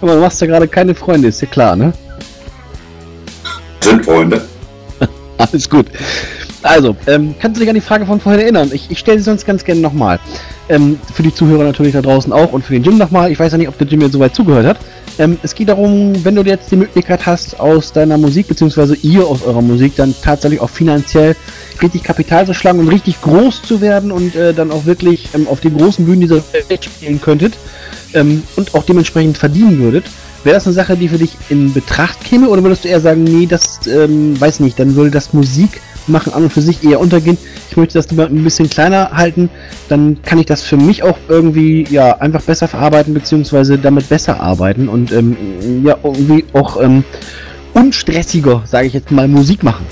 [0.02, 1.94] Aber du machst ja gerade keine Freunde, ist ja klar, ne?
[3.82, 4.42] Sind Freunde.
[5.38, 5.88] Alles gut.
[6.64, 8.70] Also, ähm, kannst du dich an die Frage von vorhin erinnern?
[8.74, 10.20] Ich, ich stelle sie sonst ganz gerne nochmal.
[10.70, 13.32] Ähm, für die Zuhörer natürlich da draußen auch und für den Jim nochmal.
[13.32, 14.78] Ich weiß ja nicht, ob der Jim jetzt soweit zugehört hat.
[15.18, 19.26] Ähm, es geht darum, wenn du jetzt die Möglichkeit hast, aus deiner Musik, beziehungsweise ihr
[19.26, 21.36] aus eurer Musik, dann tatsächlich auch finanziell
[21.82, 25.48] richtig Kapital zu schlagen und richtig groß zu werden und äh, dann auch wirklich ähm,
[25.48, 27.54] auf den großen Bühnen dieser Welt spielen könntet
[28.14, 30.06] ähm, und auch dementsprechend verdienen würdet,
[30.44, 33.24] wäre das eine Sache, die für dich in Betracht käme oder würdest du eher sagen,
[33.24, 37.00] nee, das ähm, weiß nicht, dann würde das Musik machen an und für sich eher
[37.00, 37.38] untergehen.
[37.70, 39.50] Ich möchte das ein bisschen kleiner halten,
[39.88, 44.40] dann kann ich das für mich auch irgendwie ja einfach besser verarbeiten beziehungsweise damit besser
[44.40, 45.38] arbeiten und ähm,
[45.86, 47.04] ja irgendwie auch ähm,
[47.74, 49.86] unstressiger, sage ich jetzt mal, Musik machen.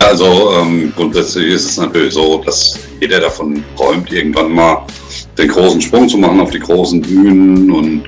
[0.00, 4.86] Also ähm, grundsätzlich ist es natürlich so, dass jeder davon träumt, irgendwann mal
[5.36, 8.04] den großen Sprung zu machen auf die großen Bühnen und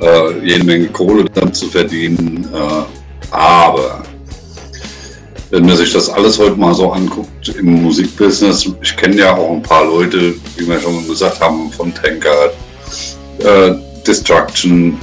[0.00, 2.48] äh, jede Menge Kohle dann zu verdienen.
[2.52, 4.02] Äh, aber
[5.50, 9.52] wenn man sich das alles heute mal so anguckt im Musikbusiness, ich kenne ja auch
[9.52, 12.54] ein paar Leute, wie wir schon gesagt haben, von Tankard,
[13.40, 13.74] äh,
[14.06, 14.98] Destruction.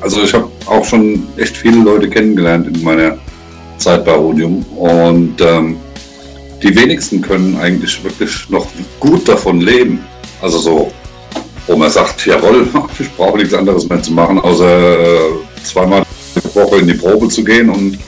[0.00, 3.18] Also ich habe auch schon echt viele Leute kennengelernt in meiner
[3.76, 5.76] Zeit bei Odium und ähm,
[6.62, 8.66] die wenigsten können eigentlich wirklich noch
[9.00, 10.00] gut davon leben.
[10.40, 10.92] Also so,
[11.66, 12.68] wo man sagt, jawohl,
[12.98, 15.30] ich brauche nichts anderes mehr zu machen, außer äh,
[15.64, 16.02] zweimal
[16.34, 17.98] die Woche in die Probe zu gehen und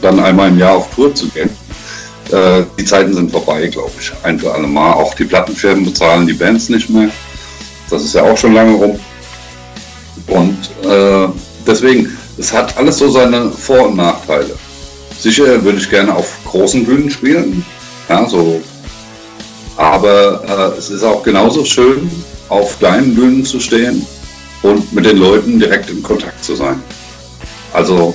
[0.00, 1.50] dann einmal im Jahr auf Tour zu gehen.
[2.30, 4.12] Äh, die Zeiten sind vorbei, glaube ich.
[4.22, 4.92] Ein für alle Mal.
[4.92, 7.10] Auch die Plattenfirmen bezahlen die Bands nicht mehr.
[7.88, 8.98] Das ist ja auch schon lange rum.
[10.28, 11.28] Und äh,
[11.66, 14.54] deswegen, es hat alles so seine Vor- und Nachteile.
[15.18, 17.64] Sicher würde ich gerne auf großen Bühnen spielen.
[18.08, 18.60] Ja, so.
[19.80, 22.10] Aber äh, es ist auch genauso schön,
[22.50, 24.04] auf kleinen Bühnen zu stehen
[24.62, 26.82] und mit den Leuten direkt in Kontakt zu sein.
[27.72, 28.14] Also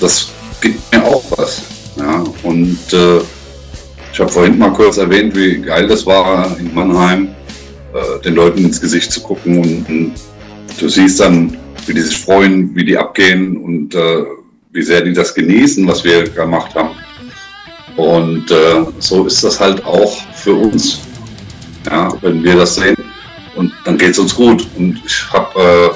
[0.00, 0.30] das
[0.60, 1.62] gibt mir auch was.
[1.96, 3.20] Ja, und äh,
[4.12, 7.28] ich habe vorhin mal kurz erwähnt, wie geil das war in Mannheim,
[7.94, 10.14] äh, den Leuten ins Gesicht zu gucken und, und,
[10.80, 11.56] du siehst dann,
[11.86, 14.24] wie die sich freuen, wie die abgehen und äh,
[14.72, 16.96] wie sehr die das genießen, was wir gemacht haben.
[17.96, 21.00] Und äh, so ist das halt auch für uns.
[21.88, 22.96] Ja, wenn wir das sehen
[23.56, 24.66] und dann geht es uns gut.
[24.76, 25.94] Und ich habe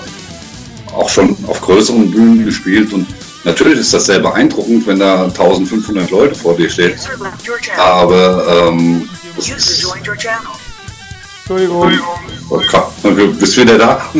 [0.91, 3.07] äh, auch schon auf größeren Bühnen gespielt und
[3.45, 6.99] Natürlich ist das sehr beeindruckend, wenn da 1500 Leute vor dir stehen.
[7.79, 9.09] Aber ähm,
[11.39, 11.93] Entschuldigung.
[12.51, 14.11] Okay, du bist wieder da?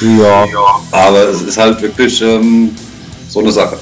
[0.00, 0.46] Ja.
[0.90, 2.74] Aber es ist halt wirklich ähm,
[3.28, 3.78] so eine Sache.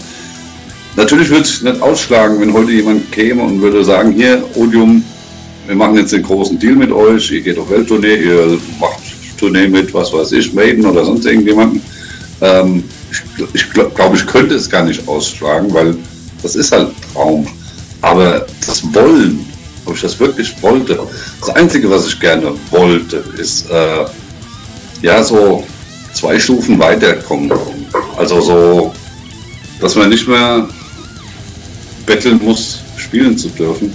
[0.96, 5.02] Natürlich würde es nicht ausschlagen, wenn heute jemand käme und würde sagen, hier, Odium,
[5.66, 8.98] wir machen jetzt den großen Deal mit euch, ihr geht auf Welttournee, ihr macht
[9.38, 11.82] Tournee mit, was weiß ich, Maiden oder sonst irgendjemanden.
[12.40, 15.96] Ähm, ich, ich glaube, glaub, ich könnte es gar nicht ausschlagen, weil
[16.42, 17.46] das ist halt Traum.
[18.00, 19.44] Aber das Wollen,
[19.84, 20.98] ob ich das wirklich wollte,
[21.40, 24.04] das Einzige, was ich gerne wollte, ist äh,
[25.02, 25.64] ja so
[26.12, 27.52] zwei Stufen weiterkommen.
[28.16, 28.92] Also so,
[29.80, 30.68] dass man nicht mehr
[32.06, 33.92] betteln muss, spielen zu dürfen,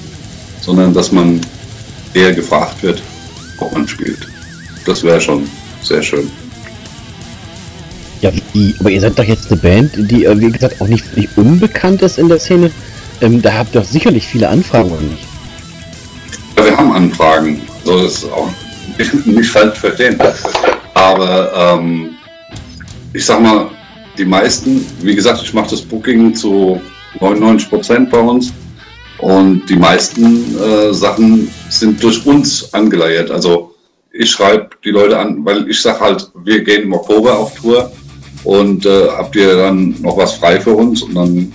[0.62, 1.42] sondern dass man
[2.14, 3.02] eher gefragt wird,
[3.60, 4.28] ob man spielt.
[4.86, 5.48] Das wäre schon
[5.82, 6.30] sehr schön.
[8.22, 11.16] Ja, wie, aber ihr seid doch jetzt eine Band, die, äh, wie gesagt, auch nicht,
[11.16, 12.72] nicht unbekannt ist in der Szene.
[13.22, 15.24] Ähm, da habt ihr doch sicherlich viele Anfragen, oder nicht?
[16.58, 17.62] Ja, wir haben Anfragen.
[17.84, 18.50] So ist auch
[19.26, 20.18] nicht falsch verstehen.
[20.96, 22.10] Aber ähm,
[23.14, 23.70] ich sag mal,
[24.18, 26.82] die meisten, wie gesagt, ich mache das Booking zu
[27.22, 28.54] 99 Prozent bei uns.
[29.20, 33.32] Und die meisten äh, Sachen sind durch uns angeleiert.
[33.32, 33.74] Also
[34.12, 37.92] ich schreibe die Leute an, weil ich sage halt, wir gehen im Oktober auf Tour
[38.44, 41.02] und äh, habt ihr dann noch was frei für uns?
[41.02, 41.52] Und dann,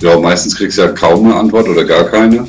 [0.00, 2.46] ja, meistens kriegst du ja kaum eine Antwort oder gar keine.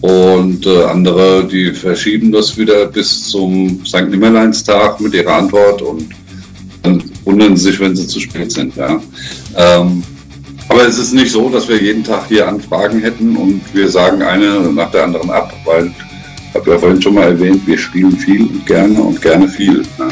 [0.00, 4.08] Und äh, andere, die verschieben das wieder bis zum St.
[4.08, 6.08] Nimmerleinstag mit ihrer Antwort und
[6.82, 8.74] dann wundern sie sich, wenn sie zu spät sind.
[8.74, 9.00] Ja.
[9.56, 10.02] Ähm,
[10.68, 14.22] aber es ist nicht so, dass wir jeden Tag hier Anfragen hätten und wir sagen
[14.22, 18.16] eine nach der anderen ab, weil, ich habe ja vorhin schon mal erwähnt, wir spielen
[18.16, 19.82] viel und gerne und gerne viel.
[19.98, 20.08] Ja.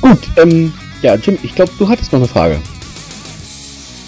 [0.00, 2.58] Gut, ähm, ja, Jim, ich glaube, du hattest noch eine Frage.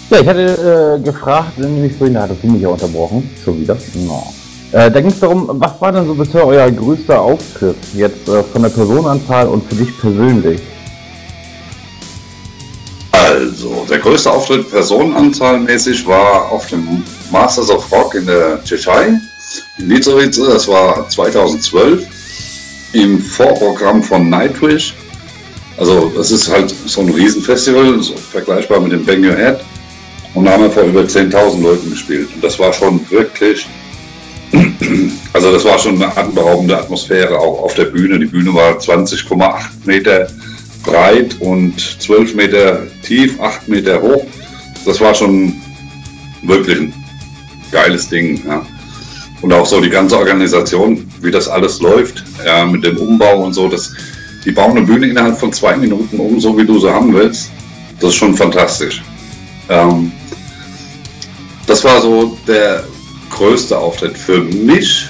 [0.09, 3.77] Ja, ich hatte äh, gefragt, nämlich vorhin, da hattest du mich ja unterbrochen, schon wieder.
[4.05, 4.33] No.
[4.71, 8.43] Äh, da ging es darum, was war denn so bisher euer größter Auftritt, jetzt äh,
[8.43, 10.61] von der Personenanzahl und für dich persönlich?
[13.25, 19.19] Also, der größte Auftritt personenanzahlmäßig war auf dem Masters of Rock in der Tschechei,
[19.79, 22.05] in Mitrovice, das war 2012,
[22.93, 24.93] im Vorprogramm von Nightwish.
[25.77, 29.57] Also, das ist halt so ein Riesenfestival, so vergleichbar mit dem Bang Your Head.
[30.35, 32.29] Und da haben wir vor über 10.000 Leuten gespielt.
[32.35, 33.65] Und das war schon wirklich,
[35.33, 38.19] also das war schon eine atemberaubende Atmosphäre auch auf der Bühne.
[38.19, 40.27] Die Bühne war 20,8 Meter
[40.85, 44.25] breit und 12 Meter tief, 8 Meter hoch.
[44.85, 45.53] Das war schon
[46.43, 46.93] wirklich ein
[47.71, 48.41] geiles Ding.
[48.47, 48.65] Ja.
[49.41, 53.53] Und auch so die ganze Organisation, wie das alles läuft, ja, mit dem Umbau und
[53.53, 53.67] so.
[53.67, 53.93] Das,
[54.43, 57.51] die bauen eine Bühne innerhalb von zwei Minuten um, so wie du sie haben willst.
[57.99, 59.01] Das ist schon fantastisch.
[59.69, 60.11] Ähm,
[61.67, 62.83] das war so der
[63.31, 64.17] größte Auftritt.
[64.17, 65.07] Für mich,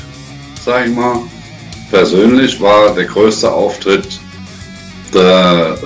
[0.63, 1.21] sag ich mal,
[1.91, 4.19] persönlich war der größte Auftritt
[5.13, 5.77] der,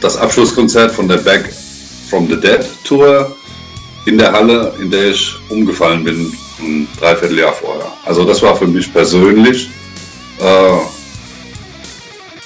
[0.00, 1.52] das Abschlusskonzert von der Back
[2.08, 3.34] from the Dead Tour
[4.06, 7.92] in der Halle, in der ich umgefallen bin, ein Dreivierteljahr vorher.
[8.04, 9.70] Also das war für mich persönlich
[10.38, 10.78] äh,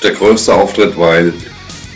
[0.03, 1.35] der größte Auftritt, weil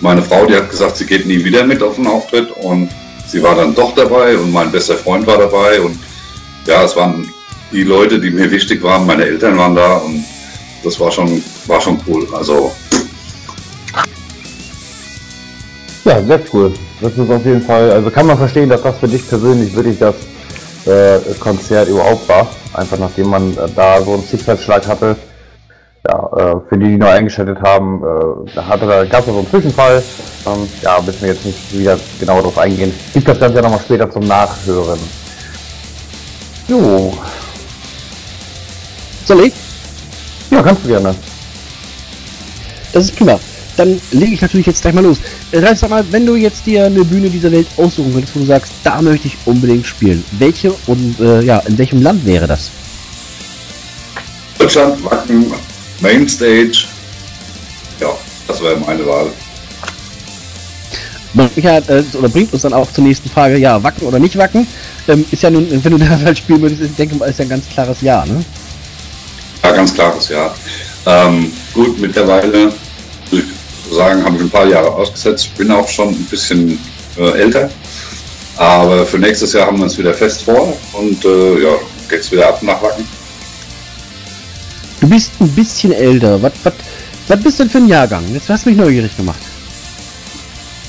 [0.01, 2.91] meine Frau, die hat gesagt, sie geht nie wieder mit auf den Auftritt und
[3.29, 5.99] sie war dann doch dabei und mein bester Freund war dabei und
[6.66, 7.33] ja, es waren
[7.73, 10.24] die Leute, die mir wichtig waren, meine Eltern waren da und
[10.85, 12.27] das war schon, war schon cool.
[12.35, 12.73] Also
[16.05, 16.73] ja, sehr cool.
[17.01, 19.99] Das ist auf jeden Fall, also kann man verstehen, dass das für dich persönlich wirklich
[19.99, 20.15] das
[20.87, 22.49] äh, Konzert überhaupt war.
[22.74, 25.16] Einfach nachdem man äh, da so einen Schicksalsschlag hatte.
[26.09, 29.39] Ja, äh, für die, die noch eingeschaltet haben, äh, da hatte da gab es so
[29.39, 30.03] einen Zwischenfall.
[30.47, 32.93] Ähm, ja, müssen wir jetzt nicht wieder genau darauf eingehen.
[33.15, 34.99] Gibt das Ganze ja nochmal später zum Nachhören.
[36.66, 37.12] Jo.
[39.24, 39.55] Soll ich?
[40.51, 41.15] Ja, kannst du gerne.
[42.93, 43.39] Das ist prima.
[43.77, 45.19] Dann lege ich natürlich jetzt gleich mal los.
[45.53, 48.47] Ralf, sag mal, wenn du jetzt dir eine Bühne dieser Welt aussuchen könntest, wo du
[48.47, 52.70] sagst, da möchte ich unbedingt spielen, welche und äh, ja, in welchem Land wäre das?
[54.59, 55.53] Deutschland, Wacken,
[56.01, 56.85] Mainstage.
[58.01, 58.11] Ja,
[58.47, 59.31] das wäre meine Wahl.
[61.57, 64.66] Ja, äh, oder bringt uns dann auch zur nächsten Frage, ja, Wacken oder nicht Wacken?
[65.09, 67.44] Ähm, ist ja nun, wenn du da halt spielen würdest, ich denke mal, ist ja
[67.44, 68.44] ein ganz klares Ja, ne?
[69.62, 70.55] Ja, ganz klares Ja.
[71.07, 72.73] Ähm, gut, mittlerweile,
[73.94, 76.78] sagen, habe ich ein paar Jahre ausgesetzt, bin auch schon ein bisschen
[77.19, 77.70] äh, älter.
[78.56, 81.70] Aber für nächstes Jahr haben wir uns wieder fest vor und äh, ja,
[82.09, 83.06] geht's wieder ab nach Wacken.
[85.01, 86.40] Du bist ein bisschen älter.
[86.43, 86.74] Was, was,
[87.28, 88.23] was bist du denn für ein Jahrgang?
[88.32, 89.40] Jetzt hast du mich neugierig gemacht.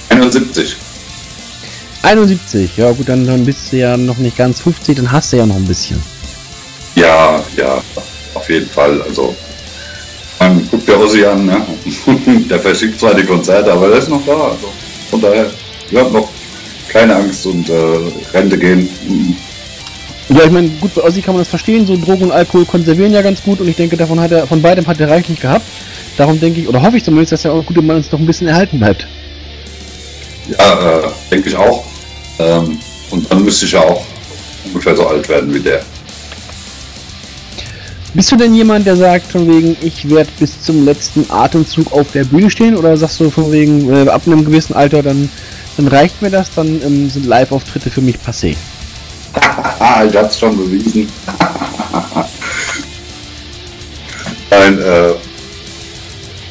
[0.09, 0.75] 71.
[2.03, 5.37] 71, ja gut, dann, dann bist du ja noch nicht ganz 50, dann hast du
[5.37, 6.01] ja noch ein bisschen.
[6.95, 7.81] Ja, ja,
[8.33, 9.01] auf jeden Fall.
[9.01, 9.33] Also
[10.49, 11.61] man guckt der Ossi an, ne?
[12.49, 14.33] der verschickt zwar die Konzerte, aber der ist noch da.
[14.33, 14.71] Also
[15.09, 15.49] von daher,
[15.89, 16.29] ich habe noch
[16.89, 17.73] keine Angst und äh,
[18.33, 18.89] Rente gehen.
[20.29, 23.13] Ja, ich meine, gut, bei Ossi kann man das verstehen, so Drogen und Alkohol konservieren
[23.13, 25.65] ja ganz gut und ich denke, davon hat er, von beidem hat er reichlich gehabt.
[26.17, 28.25] Darum denke ich, oder hoffe ich zumindest, dass der auch gute Mann uns noch ein
[28.25, 29.07] bisschen erhalten bleibt.
[30.57, 31.01] Ja, äh,
[31.31, 31.83] denke ich auch.
[32.39, 32.77] Ähm,
[33.09, 34.03] und dann müsste ich ja auch
[34.65, 35.83] ungefähr so alt werden wie der.
[38.15, 42.11] Bist du denn jemand, der sagt, von wegen, ich werde bis zum letzten Atemzug auf
[42.11, 42.77] der Bühne stehen?
[42.77, 45.29] Oder sagst du von wegen, äh, ab einem gewissen Alter, dann,
[45.77, 48.55] dann reicht mir das, dann ähm, sind Live-Auftritte für mich passé?
[50.07, 51.09] ich hab's schon bewiesen.
[54.51, 55.13] Nein, äh,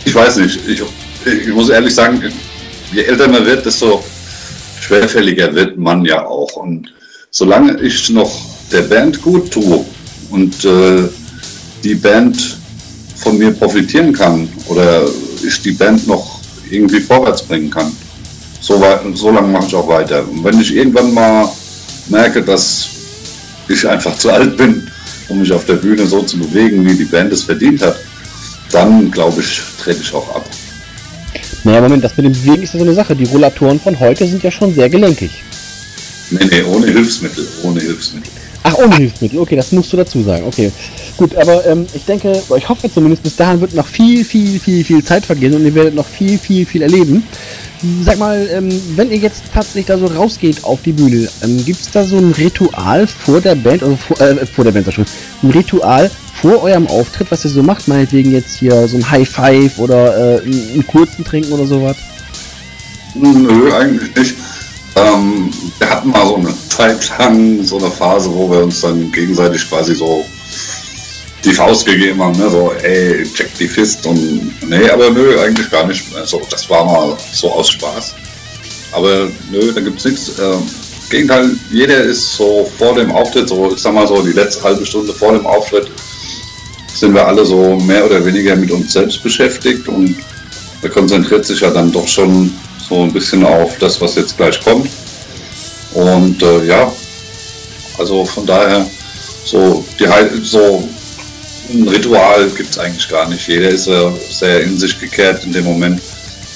[0.04, 0.58] ich weiß nicht.
[0.66, 0.82] Ich,
[1.24, 2.20] ich muss ehrlich sagen,
[2.92, 4.02] je älter man wird, desto
[4.80, 6.56] schwerfälliger wird man ja auch.
[6.56, 6.92] Und
[7.30, 8.32] solange ich noch
[8.72, 9.84] der Band gut tue
[10.30, 11.08] und äh,
[11.82, 12.58] die Band
[13.16, 15.04] von mir profitieren kann oder
[15.44, 16.40] ich die Band noch
[16.70, 17.92] irgendwie vorwärts bringen kann.
[18.60, 20.26] So, weit, so lange mache ich auch weiter.
[20.28, 21.48] Und wenn ich irgendwann mal
[22.08, 22.88] merke, dass
[23.68, 24.88] ich einfach zu alt bin,
[25.28, 27.96] um mich auf der Bühne so zu bewegen, wie die Band es verdient hat,
[28.70, 30.44] dann glaube ich, trete ich auch ab.
[31.64, 33.14] Naja, Moment, das mit dem Bewegen ist ja so eine Sache.
[33.14, 35.42] Die Rollatoren von heute sind ja schon sehr gelenkig.
[36.30, 38.32] Nee, nee, ohne Hilfsmittel, ohne Hilfsmittel.
[38.64, 40.44] Ach, ohne Hilfsmittel, okay, das musst du dazu sagen.
[40.46, 40.70] Okay,
[41.16, 44.84] gut, aber ähm, ich denke, ich hoffe zumindest, bis dahin wird noch viel, viel, viel,
[44.84, 47.24] viel Zeit vergehen und ihr werdet noch viel, viel, viel erleben.
[48.04, 51.80] Sag mal, ähm, wenn ihr jetzt tatsächlich da so rausgeht auf die Bühne, ähm, gibt
[51.80, 55.06] es da so ein Ritual vor der Band, also vor, äh, vor der Band, schon,
[55.42, 56.08] ein Ritual
[56.40, 60.36] vor eurem Auftritt, was ihr so macht, meinetwegen jetzt hier so ein High Five oder
[60.36, 61.96] äh, einen kurzen Trinken oder sowas?
[63.14, 64.36] Nö, eigentlich nicht.
[64.96, 69.10] Ähm, wir hatten mal so eine Zeit lang so eine Phase, wo wir uns dann
[69.10, 70.24] gegenseitig quasi so
[71.44, 72.50] die Faust gegeben haben, ne?
[72.50, 76.04] so, ey, check die Fist und, nee, aber nö, eigentlich gar nicht.
[76.14, 78.14] Also, das war mal so aus Spaß.
[78.92, 80.38] Aber nö, da gibt's nichts.
[80.38, 80.56] Äh,
[81.10, 84.86] Gegenteil, jeder ist so vor dem Auftritt, so, ich sag mal so, die letzte halbe
[84.86, 85.90] Stunde vor dem Auftritt
[86.94, 90.16] sind wir alle so mehr oder weniger mit uns selbst beschäftigt und
[90.82, 92.52] er konzentriert sich ja dann doch schon
[92.88, 94.88] so ein bisschen auf das, was jetzt gleich kommt.
[95.94, 96.90] Und äh, ja,
[97.98, 98.86] also von daher,
[99.44, 100.06] so, die,
[100.42, 100.88] so
[101.72, 103.46] ein Ritual gibt es eigentlich gar nicht.
[103.46, 106.00] Jeder ist äh, sehr in sich gekehrt in dem Moment,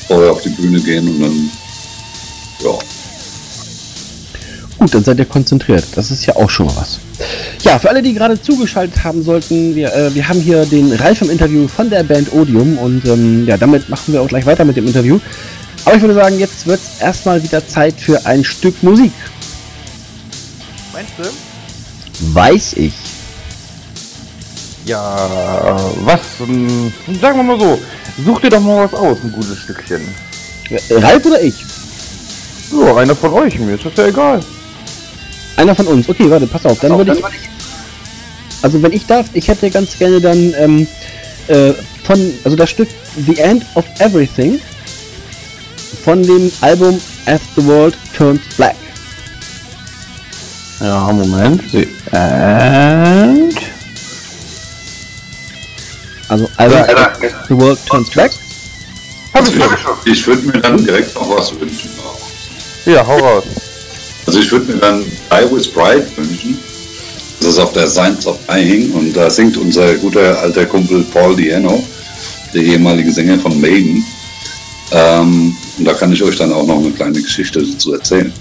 [0.00, 1.50] bevor wir auf die Bühne gehen und dann,
[2.64, 2.78] ja.
[4.78, 5.84] Gut, dann seid ihr konzentriert.
[5.94, 6.98] Das ist ja auch schon mal was.
[7.62, 11.22] Ja, für alle, die gerade zugeschaltet haben sollten, wir, äh, wir haben hier den Ralf
[11.22, 14.64] im Interview von der Band Odium und ähm, ja, damit machen wir auch gleich weiter
[14.64, 15.18] mit dem Interview.
[15.86, 19.12] Aber ich würde sagen, jetzt wird es erstmal wieder Zeit für ein Stück Musik.
[20.92, 22.34] Meinst du?
[22.34, 22.92] Weiß ich.
[24.84, 26.20] Ja, was?
[26.40, 27.80] Ähm, sagen wir mal so,
[28.24, 30.02] such dir doch mal was aus, ein gutes Stückchen.
[30.90, 31.64] Ralf oder ich?
[32.72, 34.40] Ja, einer von euch, mir ist das ja egal.
[35.56, 36.08] Einer von uns.
[36.08, 36.80] Okay, warte, pass auf.
[36.80, 37.24] Dann würde ich.
[38.62, 40.88] Also wenn ich darf, ich hätte ganz gerne dann ähm,
[41.46, 41.72] äh,
[42.02, 42.88] von, also das Stück
[43.24, 44.60] The End of Everything
[46.06, 48.76] von dem Album As the World Turns Black.
[50.78, 51.60] Ja, Moment.
[51.72, 53.58] The End.
[56.28, 57.18] Also Album As
[57.48, 58.30] the World Turns Black.
[59.32, 61.90] Also ich, ich würde mir dann direkt noch was wünschen.
[62.84, 63.44] Ja, hau raus.
[64.26, 66.56] Also ich würde mir dann I Was Bright wünschen.
[67.40, 71.34] Das ist auf der Science of Dying und da singt unser guter alter Kumpel Paul
[71.34, 71.84] Diano,
[72.54, 74.04] der ehemalige Sänger von Maiden.
[74.92, 78.32] Ähm, und da kann ich euch dann auch noch eine kleine Geschichte dazu erzählen.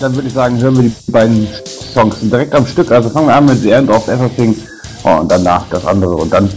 [0.00, 1.46] Dann würde ich sagen, hören wir die beiden
[1.92, 2.90] Songs direkt am Stück.
[2.90, 4.56] Also fangen wir an mit The End of Everything
[5.04, 6.14] oh, und danach das andere.
[6.16, 6.48] Und dann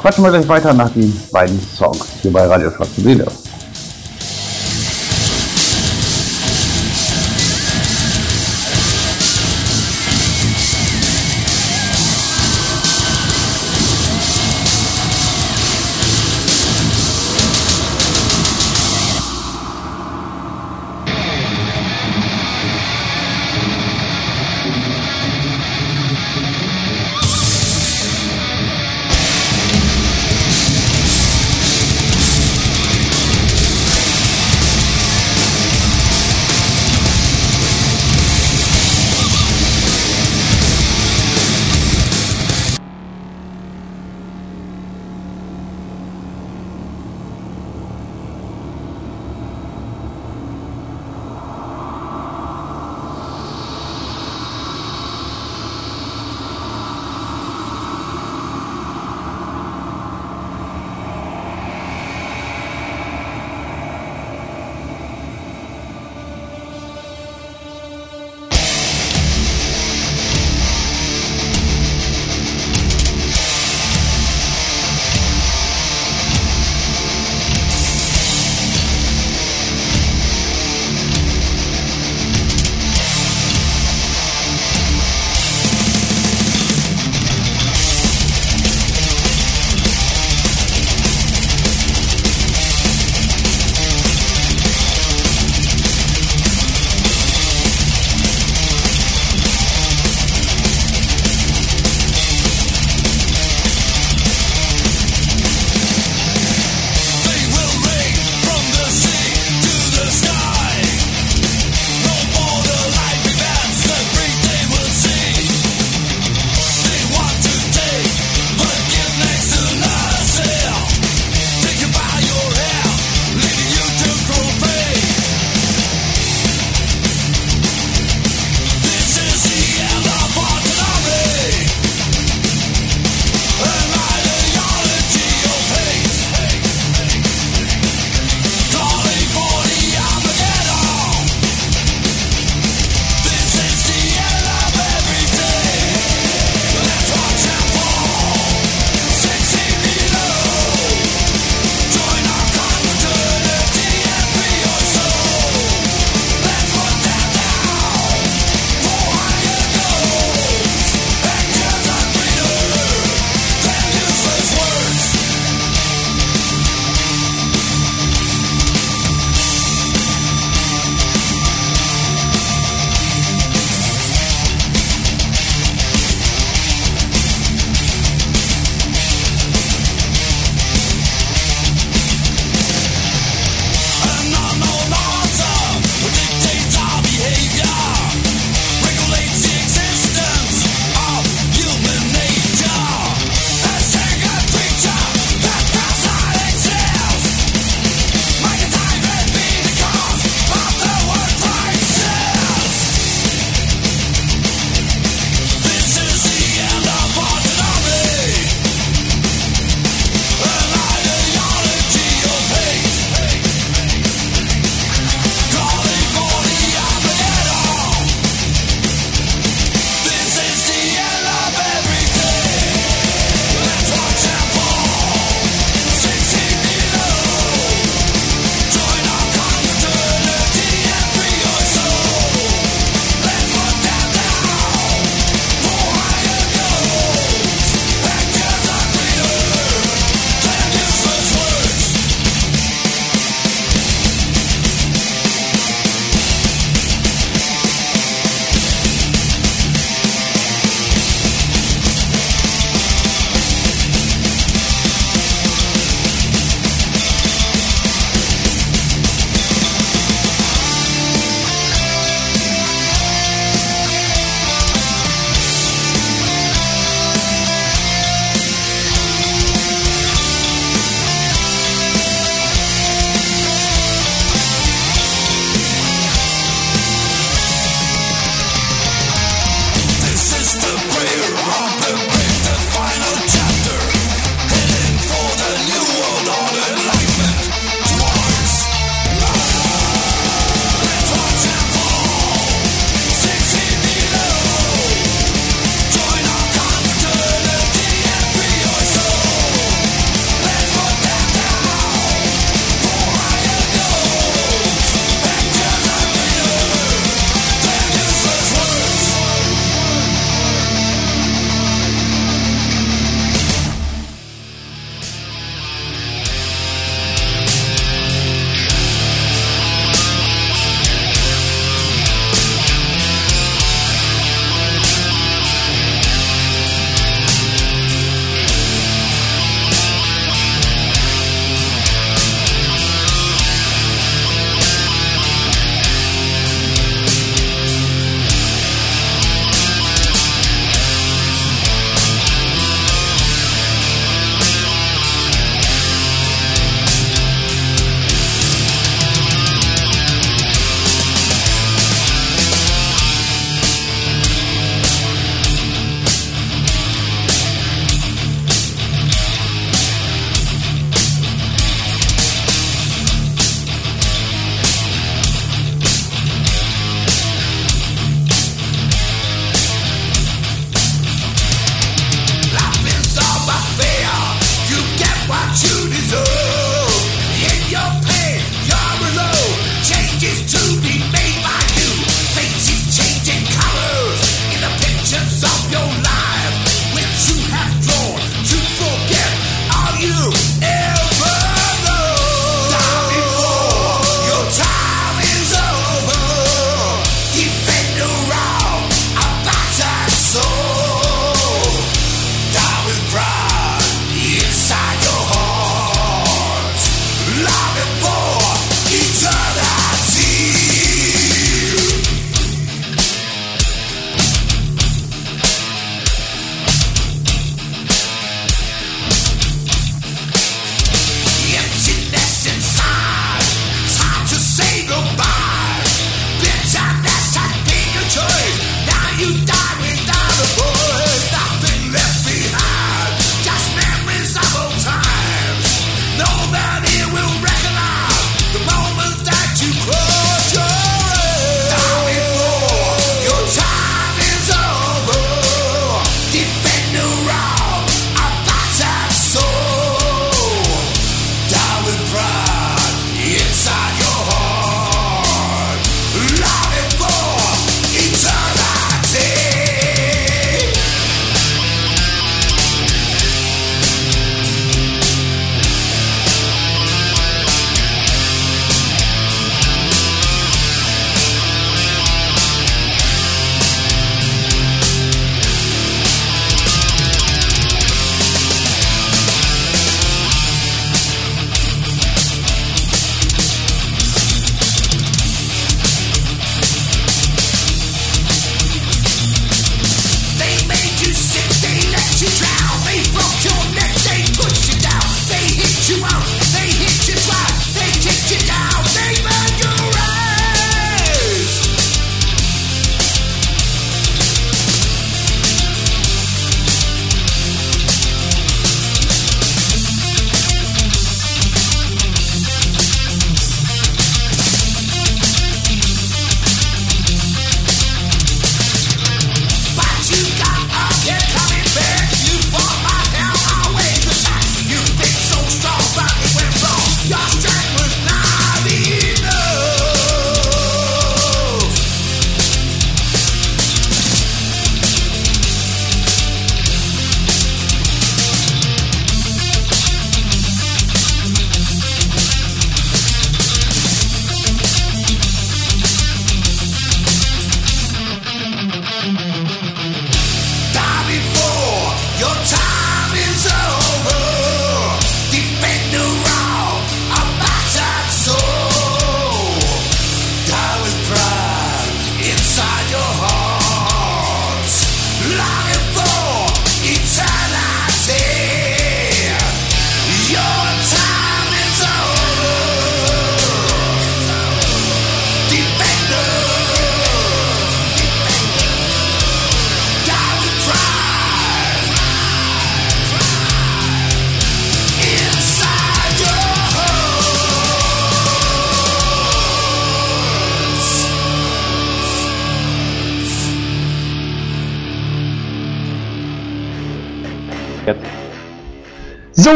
[0.00, 3.26] quatschen wir gleich weiter nach den beiden Songs hier bei Radio Schwarze Seele.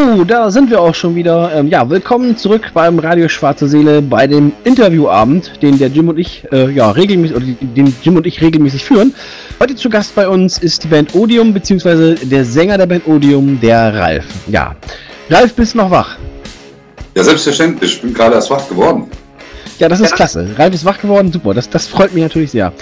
[0.09, 1.51] Da sind wir auch schon wieder.
[1.53, 6.17] Ähm, ja, willkommen zurück beim Radio Schwarze Seele bei dem Interviewabend, den der Jim und
[6.17, 9.13] ich äh, ja regelmäßig oder den Jim und ich regelmäßig führen.
[9.59, 13.59] Heute zu Gast bei uns ist die Band Odium beziehungsweise der Sänger der Band Odium,
[13.61, 14.25] der Ralf.
[14.47, 14.75] Ja,
[15.29, 16.17] Ralf, bist du noch wach?
[17.13, 17.93] Ja, selbstverständlich.
[17.93, 19.11] Ich bin gerade erst wach geworden.
[19.77, 20.47] Ja, das ist klasse.
[20.57, 21.53] Ralf ist wach geworden, super.
[21.53, 22.73] Das, das freut mich natürlich sehr.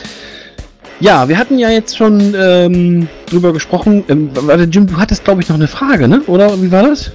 [1.00, 4.04] Ja, wir hatten ja jetzt schon ähm, drüber gesprochen.
[4.10, 6.22] Ähm, warte, Jim, du hattest, glaube ich, noch eine Frage, ne?
[6.26, 7.12] Oder wie war das?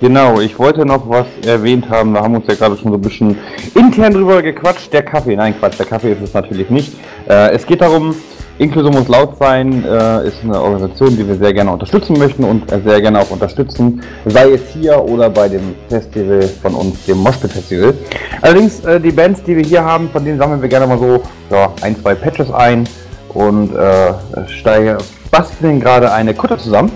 [0.00, 2.12] Genau, ich wollte noch was erwähnt haben.
[2.12, 3.36] Wir haben uns ja gerade schon so ein bisschen
[3.74, 4.92] intern drüber gequatscht.
[4.92, 6.92] Der Kaffee, nein, Quatsch, der Kaffee ist es natürlich nicht.
[7.28, 8.14] Äh, es geht darum,
[8.60, 12.68] Inklusion muss laut sein, äh, ist eine Organisation, die wir sehr gerne unterstützen möchten und
[12.68, 17.52] sehr gerne auch unterstützen, sei es hier oder bei dem Festival von uns, dem Moshpit
[17.52, 17.94] Festival.
[18.42, 21.22] Allerdings, äh, die Bands, die wir hier haben, von denen sammeln wir gerne mal so
[21.50, 22.86] ja, ein, zwei Patches ein
[23.32, 24.12] und äh,
[24.48, 24.98] steige,
[25.30, 26.92] basteln gerade eine Kutte zusammen.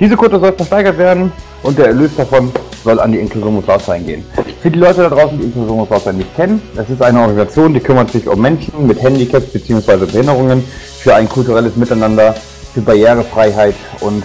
[0.00, 2.52] Diese Kutte soll versteigert werden und der Erlös davon
[2.84, 4.24] soll an die Inklusion sein gehen.
[4.62, 7.80] Für die Leute da draußen, die Inklusion sein nicht kennen, es ist eine Organisation, die
[7.80, 10.06] kümmert sich um Menschen mit Handicaps bzw.
[10.06, 10.62] Behinderungen
[11.00, 12.34] für ein kulturelles Miteinander,
[12.72, 14.22] für Barrierefreiheit und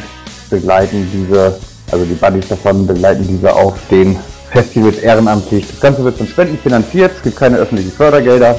[0.51, 1.57] begleiten diese,
[1.91, 4.17] also die Buddies davon begleiten diese auf den
[4.51, 5.65] Festivals ehrenamtlich.
[5.67, 8.55] Das Ganze wird von Spenden finanziert, es gibt keine öffentlichen Fördergelder.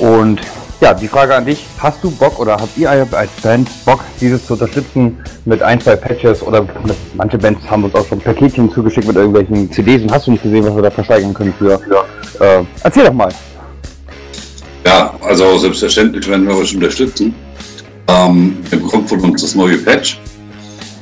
[0.00, 0.40] Und
[0.80, 4.46] ja, die Frage an dich, hast du Bock oder habt ihr als Band Bock, dieses
[4.46, 8.70] zu unterstützen mit ein, zwei Patches oder mit, manche Bands haben uns auch schon Paketchen
[8.70, 11.78] zugeschickt mit irgendwelchen CDs und hast du nicht gesehen, was wir da versteigern können für,
[11.78, 12.04] für
[12.44, 13.32] äh, erzähl doch mal.
[14.84, 17.34] Ja, also selbstverständlich werden wir euch unterstützen.
[18.08, 20.20] Ähm, ihr bekommt von uns das neue Patch.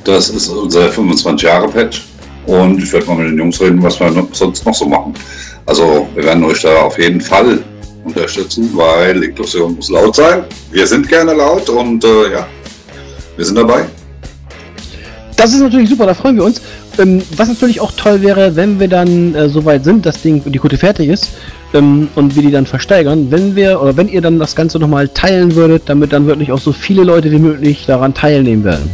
[0.03, 2.03] Das ist unser 25-Jahre-Patch.
[2.47, 5.13] Und ich werde mal mit den Jungs reden, was wir sonst noch so machen.
[5.65, 7.59] Also wir werden euch da auf jeden Fall
[8.05, 10.43] unterstützen, weil Inklusion muss laut sein.
[10.71, 12.47] Wir sind gerne laut und äh, ja,
[13.35, 13.85] wir sind dabei.
[15.35, 16.61] Das ist natürlich super, da freuen wir uns.
[16.97, 20.57] Ähm, was natürlich auch toll wäre, wenn wir dann äh, soweit sind, das Ding, die
[20.57, 21.31] Kutte fertig ist
[21.73, 25.09] ähm, und wir die dann versteigern, wenn wir oder wenn ihr dann das Ganze nochmal
[25.09, 28.89] teilen würdet, damit dann wirklich auch so viele Leute wie möglich daran teilnehmen werden.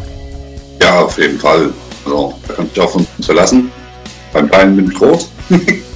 [0.82, 1.70] Ja, auf jeden Fall.
[2.06, 3.70] Also, da könnt ihr auf uns verlassen.
[4.34, 5.30] Beim Kleinen bin ich groß.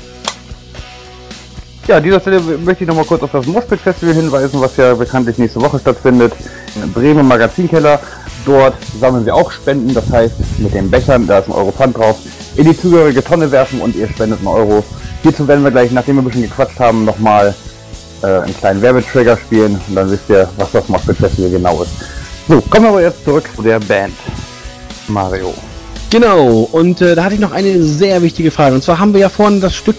[1.88, 4.76] Ja, an dieser Stelle möchte ich noch mal kurz auf das Moshpit Festival hinweisen, was
[4.76, 6.34] ja bekanntlich nächste Woche stattfindet.
[6.76, 8.00] Im Magazinkeller.
[8.44, 11.98] Dort sammeln wir auch Spenden, das heißt mit den Bechern, da ist ein Euro Pfand
[11.98, 12.18] drauf,
[12.56, 14.84] in die zugehörige Tonne werfen und ihr spendet einen Euro.
[15.24, 17.56] Hierzu werden wir gleich, nachdem wir ein bisschen gequatscht haben, nochmal
[18.22, 21.92] äh, einen kleinen Werbetrigger spielen und dann wisst ihr, was das Moshpit Festival genau ist.
[22.48, 24.14] So, kommen wir aber jetzt zurück zu der Band.
[25.08, 25.54] Mario.
[26.10, 28.76] Genau, und äh, da hatte ich noch eine sehr wichtige Frage.
[28.76, 29.98] Und zwar haben wir ja vorhin das Stück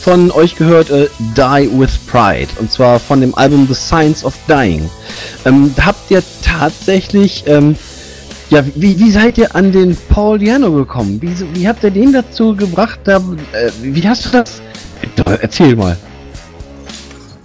[0.00, 2.48] von euch gehört, äh, Die with Pride.
[2.58, 4.90] Und zwar von dem Album The Science of Dying.
[5.44, 7.76] Ähm, habt ihr tatsächlich, ähm,
[8.50, 11.20] ja, wie, wie seid ihr an den Paul Diano gekommen?
[11.22, 13.00] Wie, wie habt ihr den dazu gebracht?
[13.04, 13.16] Da,
[13.52, 14.60] äh, wie hast du das?
[15.40, 15.96] Erzähl mal.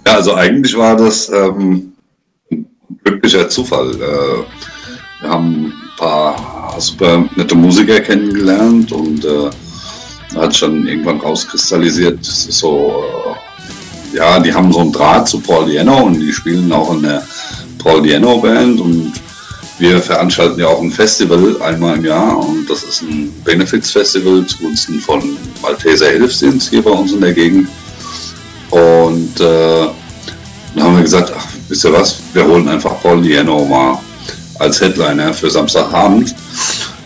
[0.06, 1.92] Ja, also eigentlich war das ähm,
[2.50, 2.66] ein
[3.04, 3.94] glücklicher Zufall.
[3.94, 9.50] Äh, wir haben paar super nette Musiker kennengelernt und äh,
[10.34, 13.04] hat schon irgendwann rauskristallisiert, so,
[14.12, 17.02] äh, ja, die haben so einen Draht zu Paul Diano und die spielen auch in
[17.02, 17.22] der
[17.78, 19.12] Paul Diano Band und
[19.78, 25.00] wir veranstalten ja auch ein Festival einmal im Jahr und das ist ein Benefits-Festival zugunsten
[25.00, 27.68] von Malteser Hilfsdienst hier bei uns in der Gegend.
[28.70, 29.86] Und äh,
[30.74, 33.98] dann haben wir gesagt, ach, wisst ihr was, wir holen einfach Paul Diano mal
[34.60, 36.34] als Headliner für Samstagabend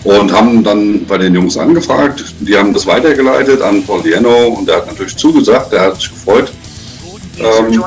[0.02, 2.24] und haben dann bei den Jungs angefragt.
[2.40, 6.10] Die haben das weitergeleitet an Paul Diano und der hat natürlich zugesagt, der hat sich
[6.10, 6.52] gefreut.
[7.38, 7.82] Ähm,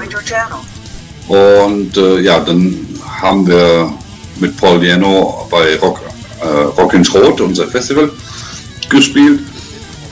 [1.28, 2.88] und äh, ja, dann
[3.22, 3.94] haben wir
[4.40, 6.00] mit Paul Diano bei Rock,
[6.42, 6.48] äh,
[6.82, 8.10] Rock in Schrot, unser Festival,
[8.90, 9.42] gespielt.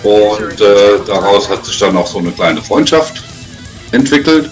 [0.03, 3.23] Und äh, daraus hat sich dann auch so eine kleine Freundschaft
[3.91, 4.49] entwickelt.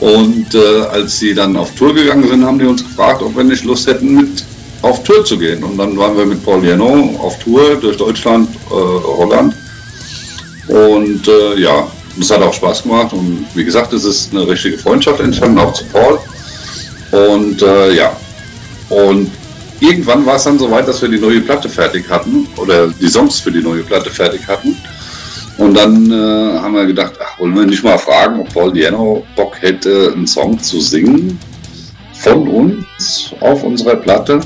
[0.00, 3.44] Und äh, als sie dann auf Tour gegangen sind, haben die uns gefragt, ob wir
[3.44, 4.44] nicht Lust hätten, mit
[4.82, 5.62] auf Tour zu gehen.
[5.62, 9.54] Und dann waren wir mit Paul Jano auf Tour durch Deutschland, äh, Holland.
[10.68, 11.86] Und äh, ja,
[12.18, 13.12] es hat auch Spaß gemacht.
[13.12, 16.18] Und wie gesagt, es ist eine richtige Freundschaft entstanden, auch zu Paul.
[17.10, 18.16] Und äh, ja,
[18.88, 19.30] und
[19.80, 23.40] irgendwann war es dann soweit, dass wir die neue Platte fertig hatten oder die Songs
[23.40, 24.76] für die neue Platte fertig hatten.
[25.60, 29.22] Und dann äh, haben wir gedacht, ach, wollen wir nicht mal fragen, ob Paul Diano
[29.36, 31.38] Bock hätte, einen Song zu singen
[32.14, 34.40] von uns auf unserer Platte.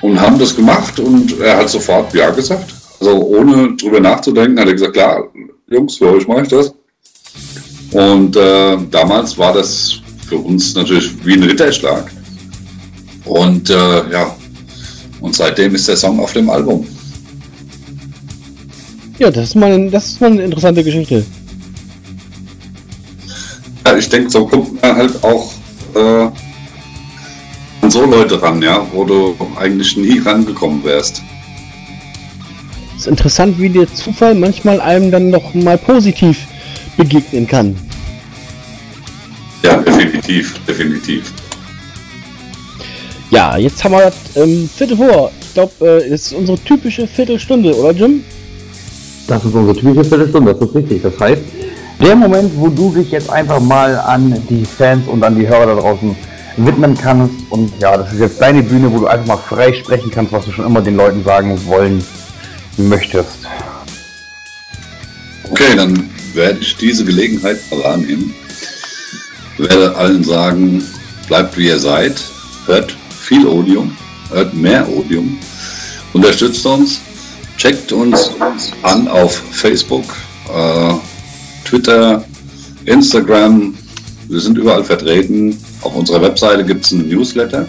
[0.00, 2.74] Und haben das gemacht und er hat sofort Ja gesagt.
[2.98, 5.28] Also ohne drüber nachzudenken, hat er gesagt, klar,
[5.68, 6.74] Jungs, für euch mache ich das.
[7.92, 12.10] Und äh, damals war das für uns natürlich wie ein Ritterschlag.
[13.24, 14.36] Und äh, ja,
[15.20, 16.84] und seitdem ist der Song auf dem Album.
[19.18, 21.24] Ja, das ist mal, ein, das ist mal eine interessante Geschichte.
[23.84, 25.52] Ja, ich denke, so kommt man halt auch
[25.94, 26.28] äh,
[27.82, 31.22] an so Leute ran, ja, wo du eigentlich nie rangekommen wärst.
[32.94, 36.46] Es ist interessant, wie der Zufall manchmal einem dann noch mal positiv
[36.96, 37.76] begegnen kann.
[39.64, 41.32] Ja, definitiv, definitiv.
[43.30, 45.30] Ja, jetzt haben wir das ähm, Viertel vor.
[45.40, 48.22] Ich glaube, äh, es ist unsere typische Viertelstunde, oder Jim?
[49.28, 51.02] Das ist unsere typische Viertelstunde, das ist richtig.
[51.02, 51.42] Das heißt,
[52.00, 55.66] der Moment, wo du dich jetzt einfach mal an die Fans und an die Hörer
[55.66, 56.16] da draußen
[56.56, 57.34] widmen kannst.
[57.50, 60.46] Und ja, das ist jetzt deine Bühne, wo du einfach mal frei sprechen kannst, was
[60.46, 62.02] du schon immer den Leuten sagen wollen
[62.78, 63.46] möchtest.
[65.50, 68.34] Okay, dann werde ich diese Gelegenheit wahrnehmen.
[69.58, 70.82] Werde allen sagen,
[71.26, 72.14] bleibt wie ihr seid,
[72.66, 73.94] hört viel Odium,
[74.30, 75.36] hört mehr Odium,
[76.12, 77.00] unterstützt uns,
[77.58, 78.30] checkt uns
[78.82, 80.04] an auf Facebook,
[80.54, 80.94] äh,
[81.64, 82.24] Twitter,
[82.86, 83.74] Instagram,
[84.28, 85.58] wir sind überall vertreten.
[85.82, 87.66] Auf unserer Webseite gibt es einen Newsletter.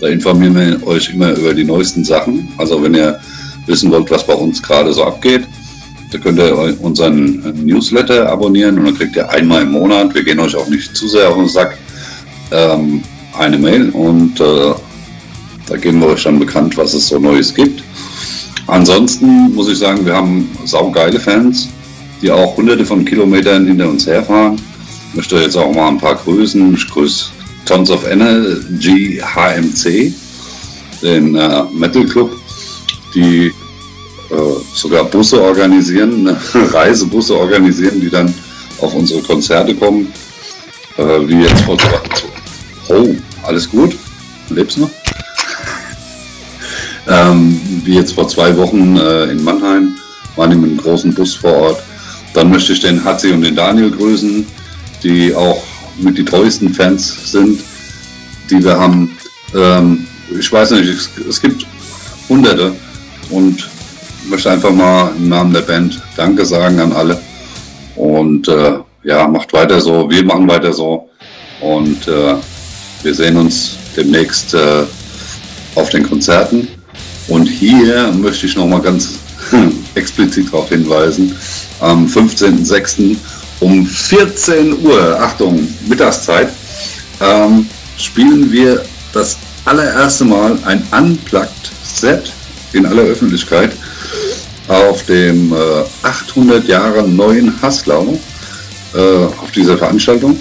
[0.00, 2.48] Da informieren wir euch immer über die neuesten Sachen.
[2.58, 3.18] Also wenn ihr
[3.66, 5.42] wissen wollt, was bei uns gerade so abgeht,
[6.12, 10.38] da könnt ihr unseren Newsletter abonnieren und dann kriegt ihr einmal im Monat, wir gehen
[10.38, 11.78] euch auch nicht zu sehr auf den Sack,
[12.52, 13.02] ähm,
[13.36, 14.74] eine Mail und äh,
[15.66, 17.82] da geben wir euch dann bekannt, was es so Neues gibt.
[18.66, 21.68] Ansonsten muss ich sagen, wir haben saugeile Fans,
[22.22, 24.60] die auch hunderte von Kilometern hinter uns herfahren.
[25.10, 26.74] Ich möchte jetzt auch mal ein paar grüßen.
[26.74, 27.26] Ich grüße
[27.66, 30.12] Tons of Energy HMC,
[31.02, 32.36] den äh, Metal Club,
[33.14, 33.52] die äh,
[34.74, 38.32] sogar Busse organisieren, Reisebusse organisieren, die dann
[38.80, 40.12] auf unsere Konzerte kommen.
[40.96, 42.00] Äh, wie jetzt vor zwei
[42.90, 43.96] Oh, alles gut?
[44.50, 44.90] Lebst noch?
[47.06, 49.96] Ähm, wie jetzt vor zwei Wochen äh, in Mannheim
[50.36, 51.82] waren die mit einem großen Bus vor Ort.
[52.32, 54.46] Dann möchte ich den Hatzi und den Daniel grüßen,
[55.02, 55.62] die auch
[55.98, 57.60] mit die treuesten Fans sind,
[58.50, 59.16] die wir haben.
[59.54, 60.06] Ähm,
[60.36, 61.66] ich weiß nicht, es, es gibt
[62.28, 62.72] hunderte
[63.30, 63.68] und
[64.28, 67.20] möchte einfach mal im Namen der Band Danke sagen an alle.
[67.96, 71.08] Und äh, ja, macht weiter so, wir machen weiter so.
[71.60, 72.34] Und äh,
[73.02, 74.84] wir sehen uns demnächst äh,
[75.74, 76.68] auf den Konzerten.
[77.28, 79.18] Und hier möchte ich nochmal ganz
[79.94, 81.34] explizit darauf hinweisen,
[81.80, 83.16] am 15.06.
[83.60, 86.48] um 14 Uhr, Achtung, Mittagszeit,
[87.20, 92.32] ähm, spielen wir das allererste Mal ein Unplugged-Set
[92.72, 93.72] in aller Öffentlichkeit
[94.68, 95.56] auf dem äh,
[96.02, 98.18] 800 Jahre neuen Haslau
[98.94, 100.38] äh, auf dieser Veranstaltung.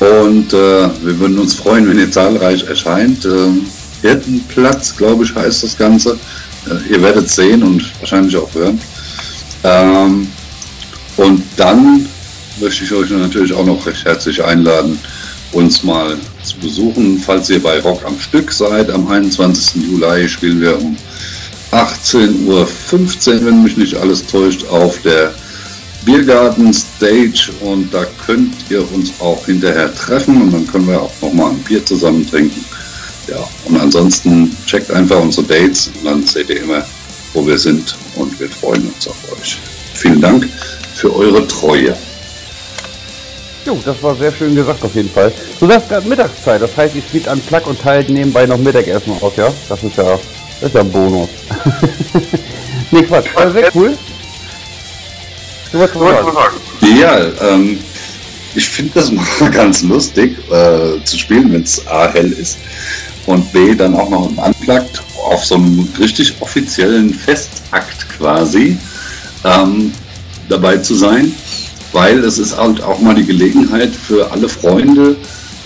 [0.00, 3.26] Und äh, wir würden uns freuen, wenn ihr zahlreich erscheint.
[4.02, 6.18] Hirtenplatz, glaube ich, heißt das Ganze.
[6.66, 8.80] Äh, ihr werdet sehen und wahrscheinlich auch hören.
[9.64, 10.28] Ähm,
[11.16, 12.06] und dann
[12.60, 14.98] möchte ich euch natürlich auch noch recht herzlich einladen,
[15.52, 17.18] uns mal zu besuchen.
[17.24, 19.82] Falls ihr bei Rock am Stück seid, am 21.
[19.82, 20.96] Juli spielen wir um
[21.72, 25.32] 18.15 Uhr, wenn mich nicht alles täuscht, auf der
[26.04, 31.12] Biergarten Stage und da könnt ihr uns auch hinterher treffen und dann können wir auch
[31.20, 32.64] nochmal ein Bier zusammen trinken.
[33.28, 36.84] Ja, und ansonsten checkt einfach unsere Dates und dann seht ihr immer,
[37.32, 39.58] wo wir sind und wir freuen uns auf euch.
[39.94, 40.48] Vielen Dank
[40.94, 41.96] für eure Treue.
[43.66, 45.32] Jo, das war sehr schön gesagt auf jeden Fall.
[45.58, 49.12] Du sagst gerade Mittagszeit, das heißt, ihr spielt an Plug und teilt nebenbei noch Mittagessen
[49.20, 49.52] aus, ja?
[49.68, 50.18] Das ist ja,
[50.60, 51.28] das ist ja ein Bonus.
[52.90, 53.96] nee, Quatsch, war sehr cool.
[55.72, 56.56] Du wolltest was sagen.
[56.98, 57.18] Ja,
[57.48, 57.78] ähm,
[58.54, 62.58] ich finde das mal ganz lustig äh, zu spielen, wenn es A hell ist
[63.30, 68.76] und B dann auch noch im Unplugged auf so einem richtig offiziellen Festakt quasi
[69.44, 69.92] ähm,
[70.48, 71.32] dabei zu sein,
[71.92, 75.16] weil es ist halt auch mal die Gelegenheit für alle Freunde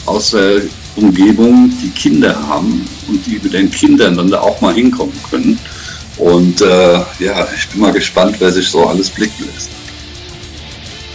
[0.06, 0.62] aus der
[0.96, 5.58] Umgebung, die Kinder haben und die mit den Kindern dann da auch mal hinkommen können.
[6.16, 9.70] Und äh, ja, ich bin mal gespannt, wer sich so alles blicken lässt.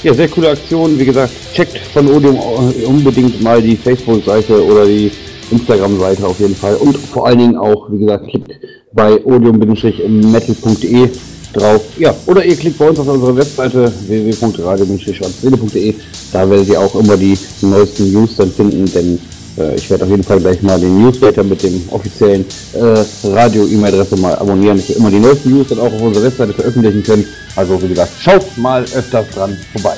[0.03, 0.97] Ja, sehr coole Aktion.
[0.97, 2.37] Wie gesagt, checkt von Odium
[2.85, 5.11] unbedingt mal die Facebook-Seite oder die
[5.51, 6.75] Instagram-Seite auf jeden Fall.
[6.75, 8.51] Und vor allen Dingen auch, wie gesagt, klickt
[8.93, 11.09] bei odium-metal.de
[11.53, 11.81] drauf.
[11.97, 15.95] Ja, oder ihr klickt bei uns auf unserer Webseite www.radio-schwarzseele.de.
[16.31, 19.19] Da werdet ihr auch immer die neuesten News dann finden, denn
[19.57, 24.17] äh, ich werde auf jeden Fall gleich mal den Newsletter mit dem offiziellen äh, Radio-E-Mail-Adresse
[24.17, 27.25] mal abonnieren, dass ihr immer die neuesten News dann auch auf unserer Webseite veröffentlichen könnt.
[27.55, 29.97] Also wie gesagt, schaut mal öfters dran vorbei.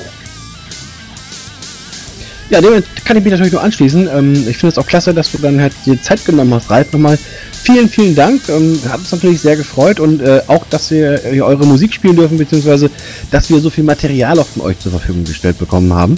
[2.52, 4.10] Ja, dem kann ich mich natürlich nur anschließen.
[4.14, 6.92] Ähm, ich finde es auch klasse, dass du dann halt dir Zeit genommen hast, Ralf.
[6.92, 7.18] Nochmal
[7.62, 8.42] vielen, vielen Dank.
[8.50, 12.14] Ähm, hat uns natürlich sehr gefreut und äh, auch, dass wir äh, eure Musik spielen
[12.14, 12.90] dürfen, beziehungsweise
[13.30, 16.14] dass wir so viel Material auch von euch zur Verfügung gestellt bekommen haben.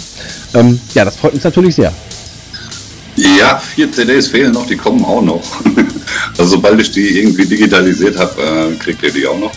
[0.55, 1.93] Ähm, ja, das freut uns natürlich sehr.
[3.15, 5.45] Ja, vier CDs fehlen noch, die kommen auch noch.
[6.37, 9.53] also sobald ich die irgendwie digitalisiert habe, äh, kriegt ihr die auch noch.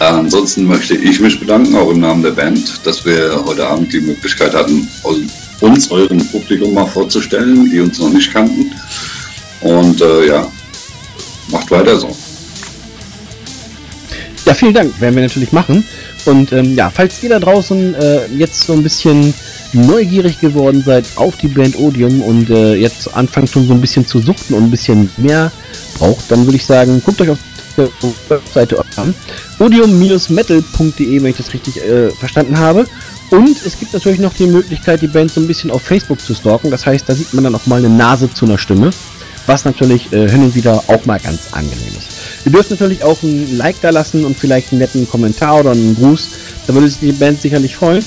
[0.00, 3.92] Äh, ansonsten möchte ich mich bedanken, auch im Namen der Band, dass wir heute Abend
[3.92, 4.88] die Möglichkeit hatten,
[5.60, 8.72] uns eurem Publikum mal vorzustellen, die uns noch nicht kannten.
[9.60, 10.50] Und äh, ja,
[11.50, 12.16] macht weiter so.
[14.44, 15.84] Ja, vielen Dank, werden wir natürlich machen.
[16.24, 19.34] Und ähm, ja, falls ihr da draußen äh, jetzt so ein bisschen
[19.72, 24.06] neugierig geworden seid auf die Band Odium und äh, jetzt anfangt schon so ein bisschen
[24.06, 25.52] zu suchten und ein bisschen mehr
[25.98, 27.38] braucht, dann würde ich sagen, guckt euch auf
[27.76, 27.88] der
[28.28, 29.14] Webseite an.
[29.58, 32.86] odium-metal.de, wenn ich das richtig äh, verstanden habe.
[33.30, 36.34] Und es gibt natürlich noch die Möglichkeit, die Band so ein bisschen auf Facebook zu
[36.34, 36.70] stalken.
[36.70, 38.90] Das heißt, da sieht man dann auch mal eine Nase zu einer Stimme,
[39.46, 42.08] was natürlich äh, hin und wieder auch mal ganz angenehm ist.
[42.46, 45.94] Ihr dürft natürlich auch ein Like da lassen und vielleicht einen netten Kommentar oder einen
[45.96, 46.28] Gruß.
[46.66, 48.04] Da würde sich die Band sicherlich freuen.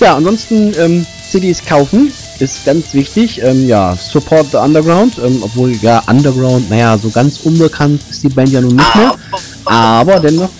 [0.00, 3.42] Ja, ansonsten ähm, CDs kaufen ist ganz wichtig.
[3.42, 8.28] Ähm, ja, Support the Underground, ähm, obwohl ja Underground, naja, so ganz unbekannt ist die
[8.28, 9.14] Band ja nun nicht mehr.
[9.64, 10.50] Aber dennoch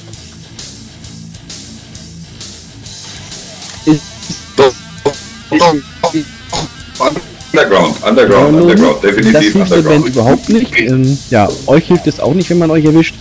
[7.52, 10.80] Underground, Underground, Underground, definitiv das hilft der Band überhaupt nicht.
[10.80, 13.14] Ähm, ja, euch hilft es auch nicht, wenn man euch erwischt.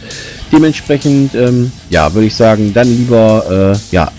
[0.52, 4.12] Dementsprechend, ähm, ja, würde ich sagen, dann lieber, äh, ja,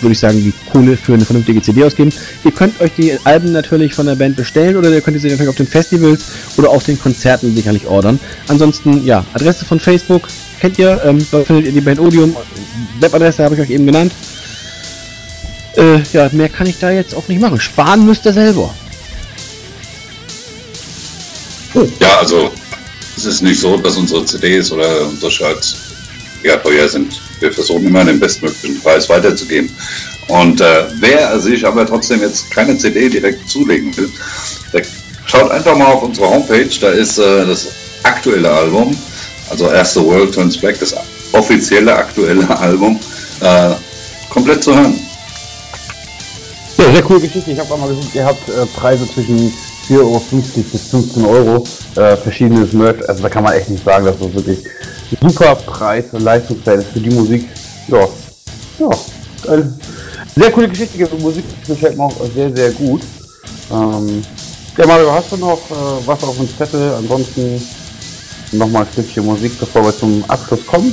[0.00, 2.12] würde ich sagen, die Kohle für eine vernünftige CD ausgeben.
[2.44, 5.48] Ihr könnt euch die Alben natürlich von der Band bestellen oder ihr könnt sie natürlich
[5.48, 6.24] auf den Festivals
[6.56, 8.18] oder auf den Konzerten sicherlich ordern.
[8.48, 10.28] Ansonsten, ja, Adresse von Facebook
[10.60, 12.36] kennt ihr, ähm, da findet ihr die Band Odium.
[13.00, 14.12] Webadresse habe ich euch eben genannt.
[15.76, 17.60] Äh, ja, mehr kann ich da jetzt auch nicht machen.
[17.60, 18.74] Sparen müsst ihr selber.
[22.00, 22.50] Ja, also
[23.16, 25.76] es ist nicht so, dass unsere CDs oder unsere Shirts
[26.42, 27.20] ja teuer sind.
[27.40, 29.70] Wir versuchen immer den bestmöglichen Preis weiterzugeben.
[30.28, 34.10] Und äh, wer sich aber trotzdem jetzt keine CD direkt zulegen will,
[34.72, 34.82] der
[35.26, 36.68] schaut einfach mal auf unsere Homepage.
[36.80, 37.68] Da ist äh, das
[38.02, 38.96] aktuelle Album,
[39.50, 40.94] also erste World Turns Black, das
[41.32, 42.98] offizielle aktuelle Album,
[43.40, 43.70] äh,
[44.30, 44.98] komplett zu hören.
[46.78, 47.50] Ja, sehr coole Geschichte.
[47.50, 49.52] Ich habe auch mal gesehen, ihr habt äh, Preise zwischen
[49.88, 50.22] 4,50 Euro
[50.72, 53.08] bis 15 Euro, äh, verschiedenes Merch.
[53.08, 54.58] Also da kann man echt nicht sagen, dass das wirklich
[55.20, 57.48] super Preis und Leistungsverhältnis für die Musik.
[57.88, 58.08] Ja,
[58.78, 58.90] ja,
[59.48, 59.72] eine
[60.34, 60.98] sehr coole Geschichte.
[60.98, 63.02] Die Musik gefällt mir auch sehr, sehr gut.
[63.70, 64.22] Ähm,
[64.76, 66.92] ja, Mario, hast du noch äh, was auf dem Zettel?
[66.94, 67.62] Ansonsten
[68.52, 70.92] nochmal ein Stückchen Musik, bevor wir zum Abschluss kommen.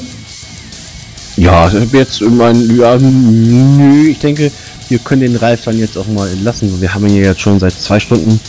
[1.35, 4.51] Ja, jetzt mein, ja, nö, ich denke,
[4.93, 6.79] wir können den Ralf dann jetzt auch mal entlassen.
[6.79, 8.39] Wir haben ihn ja jetzt schon seit zwei Stunden,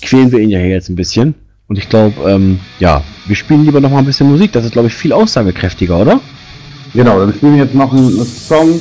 [0.00, 1.34] quälen wir ihn ja hier jetzt ein bisschen.
[1.66, 4.52] Und ich glaube, ähm, ja, wir spielen lieber noch mal ein bisschen Musik.
[4.52, 6.20] Das ist, glaube ich, viel aussagekräftiger, oder?
[6.94, 8.80] Genau, dann spielen wir jetzt noch einen Song,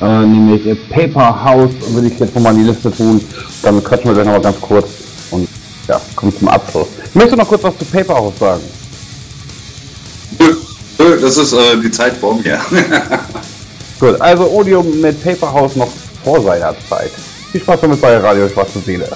[0.00, 3.20] äh, nämlich Paper House, würde ich jetzt nochmal in die Liste tun.
[3.60, 4.88] Dann quatschen wir gleich nochmal ganz kurz
[5.32, 5.48] und
[5.88, 6.86] ja, kommen zum Abschluss.
[7.06, 8.62] Ich möchte noch kurz was zu Paper House sagen.
[11.20, 12.60] Das ist äh, die Zeit vor mir.
[13.98, 15.90] Gut, also Odium mit Paper House noch
[16.24, 17.10] vor seiner Zeit.
[17.52, 19.08] Viel Spaß damit bei Radio Schwarze Seele.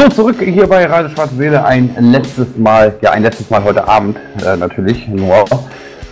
[0.00, 1.62] So, zurück hier bei Radio Schwarze Seele.
[1.62, 5.06] Ein letztes Mal, ja, ein letztes Mal heute Abend äh, natürlich.
[5.08, 5.44] Nur,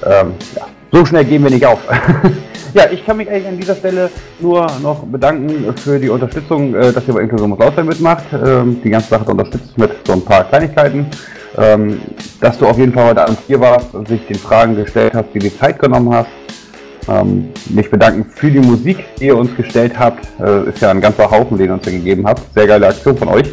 [0.04, 1.78] ähm, ja, so schnell gehen wir nicht auf.
[2.74, 4.10] ja, ich kann mich eigentlich an dieser Stelle
[4.40, 8.24] nur noch bedanken für die Unterstützung, äh, dass ihr bei Inklusion muss Lautsein mitmacht.
[8.34, 11.06] Ähm, die ganze Sache unterstützt mit so ein paar Kleinigkeiten.
[11.56, 11.98] Ähm,
[12.42, 15.28] dass du auf jeden Fall heute Abend hier warst und sich den Fragen gestellt hast,
[15.32, 16.28] die die Zeit genommen hast.
[17.08, 20.28] Ähm, mich bedanken für die Musik, die ihr uns gestellt habt.
[20.38, 22.42] Äh, ist ja ein ganzer Haufen, den ihr uns gegeben habt.
[22.54, 23.50] Sehr geile Aktion von euch.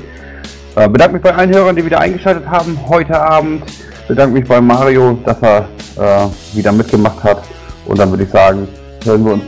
[0.75, 3.63] Äh, bedanke mich bei allen Hörern, die wieder eingeschaltet haben heute Abend.
[4.07, 7.43] Bedanke mich bei Mario, dass er äh, wieder mitgemacht hat.
[7.85, 8.67] Und dann würde ich sagen,
[9.05, 9.43] hören wir uns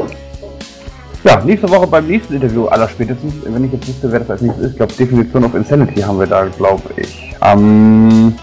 [1.23, 3.33] ja, nächste Woche beim nächsten Interview aller spätestens.
[3.43, 4.77] Wenn ich jetzt wüsste, wer das als nächstes ist.
[4.77, 7.35] Glaube, Definition of Insanity haben wir da, glaube ich.
[7.43, 8.33] Ähm,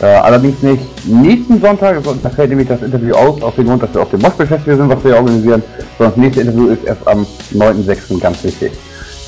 [0.00, 3.92] äh, allerdings nicht nächsten Sonntag, da fällt nämlich das Interview aus, auf den Grund, dass
[3.92, 5.62] wir auf dem Moskau Festival sind, was wir organisieren,
[5.98, 8.18] sondern das nächste Interview ist erst am 9.6.
[8.18, 8.72] ganz wichtig.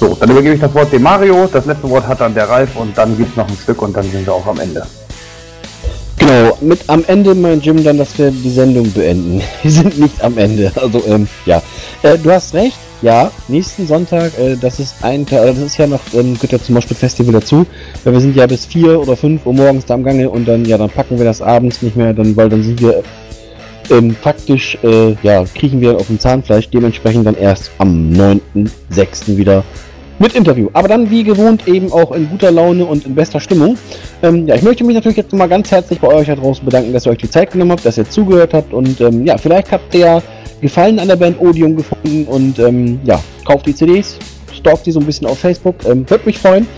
[0.03, 2.75] So, dann übergebe ich das Wort dem Mario, das letzte Wort hat dann der Ralf
[2.75, 4.85] und dann gibt es noch ein Stück und dann sind wir auch am Ende.
[6.19, 9.41] Genau, mit am Ende, mein Jim, dann, dass wir die Sendung beenden.
[9.63, 10.73] Wir sind nicht am Ende.
[10.75, 11.63] Also, ähm, ja.
[12.03, 15.87] Äh, du hast recht, ja, nächsten Sonntag, äh, das ist ein Tag, das ist ja
[15.87, 17.65] noch, ähm, gehört ja zum Beispiel Festival dazu,
[18.03, 20.65] weil wir sind ja bis 4 oder 5 Uhr morgens da am Gange und dann,
[20.65, 23.05] ja, dann packen wir das abends nicht mehr, dann, weil dann sind wir
[23.89, 29.37] ähm, praktisch, äh, ja, kriechen wir auf dem Zahnfleisch, dementsprechend dann erst am 9.6.
[29.37, 29.63] wieder
[30.23, 30.71] mit Interview.
[30.73, 33.77] Aber dann wie gewohnt eben auch in guter Laune und in bester Stimmung.
[34.23, 36.93] Ähm, ja, ich möchte mich natürlich jetzt mal ganz herzlich bei euch da draußen bedanken,
[36.93, 39.73] dass ihr euch die Zeit genommen habt, dass ihr zugehört habt und ähm, ja, vielleicht
[39.73, 40.23] habt ihr
[40.61, 44.17] Gefallen an der Band Odium gefunden und ähm, ja, kauft die CDs,
[44.55, 46.69] stalkt die so ein bisschen auf Facebook, ähm, würde mich freuen.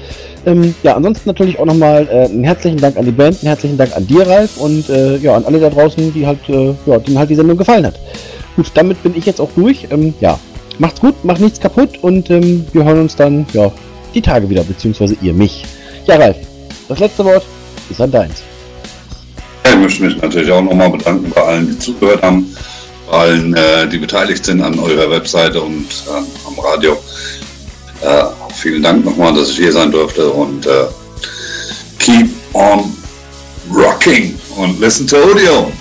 [0.46, 3.76] Ähm, ja, ansonsten natürlich auch nochmal äh, einen herzlichen Dank an die Band, einen herzlichen
[3.76, 6.98] Dank an dir, Ralf, und äh, ja, an alle da draußen, die halt, äh, ja,
[6.98, 8.00] denen halt die Sendung gefallen hat.
[8.56, 9.88] Gut, damit bin ich jetzt auch durch.
[9.90, 10.38] Ähm, ja,
[10.78, 13.70] macht's gut, macht nichts kaputt und ähm, wir hören uns dann, ja,
[14.14, 15.64] die Tage wieder, beziehungsweise ihr mich.
[16.06, 16.36] Ja, Ralf,
[16.88, 17.44] das letzte Wort
[17.90, 18.42] ist an deins.
[19.66, 22.54] Ich möchte mich natürlich auch nochmal bedanken bei allen, die zugehört haben,
[23.10, 26.96] bei allen, äh, die beteiligt sind an eurer Webseite und äh, am Radio.
[28.00, 28.24] Äh,
[28.54, 30.86] vielen Dank nochmal, dass ich hier sein durfte und äh,
[31.98, 32.92] keep on
[33.72, 35.72] rocking und listen to Audio.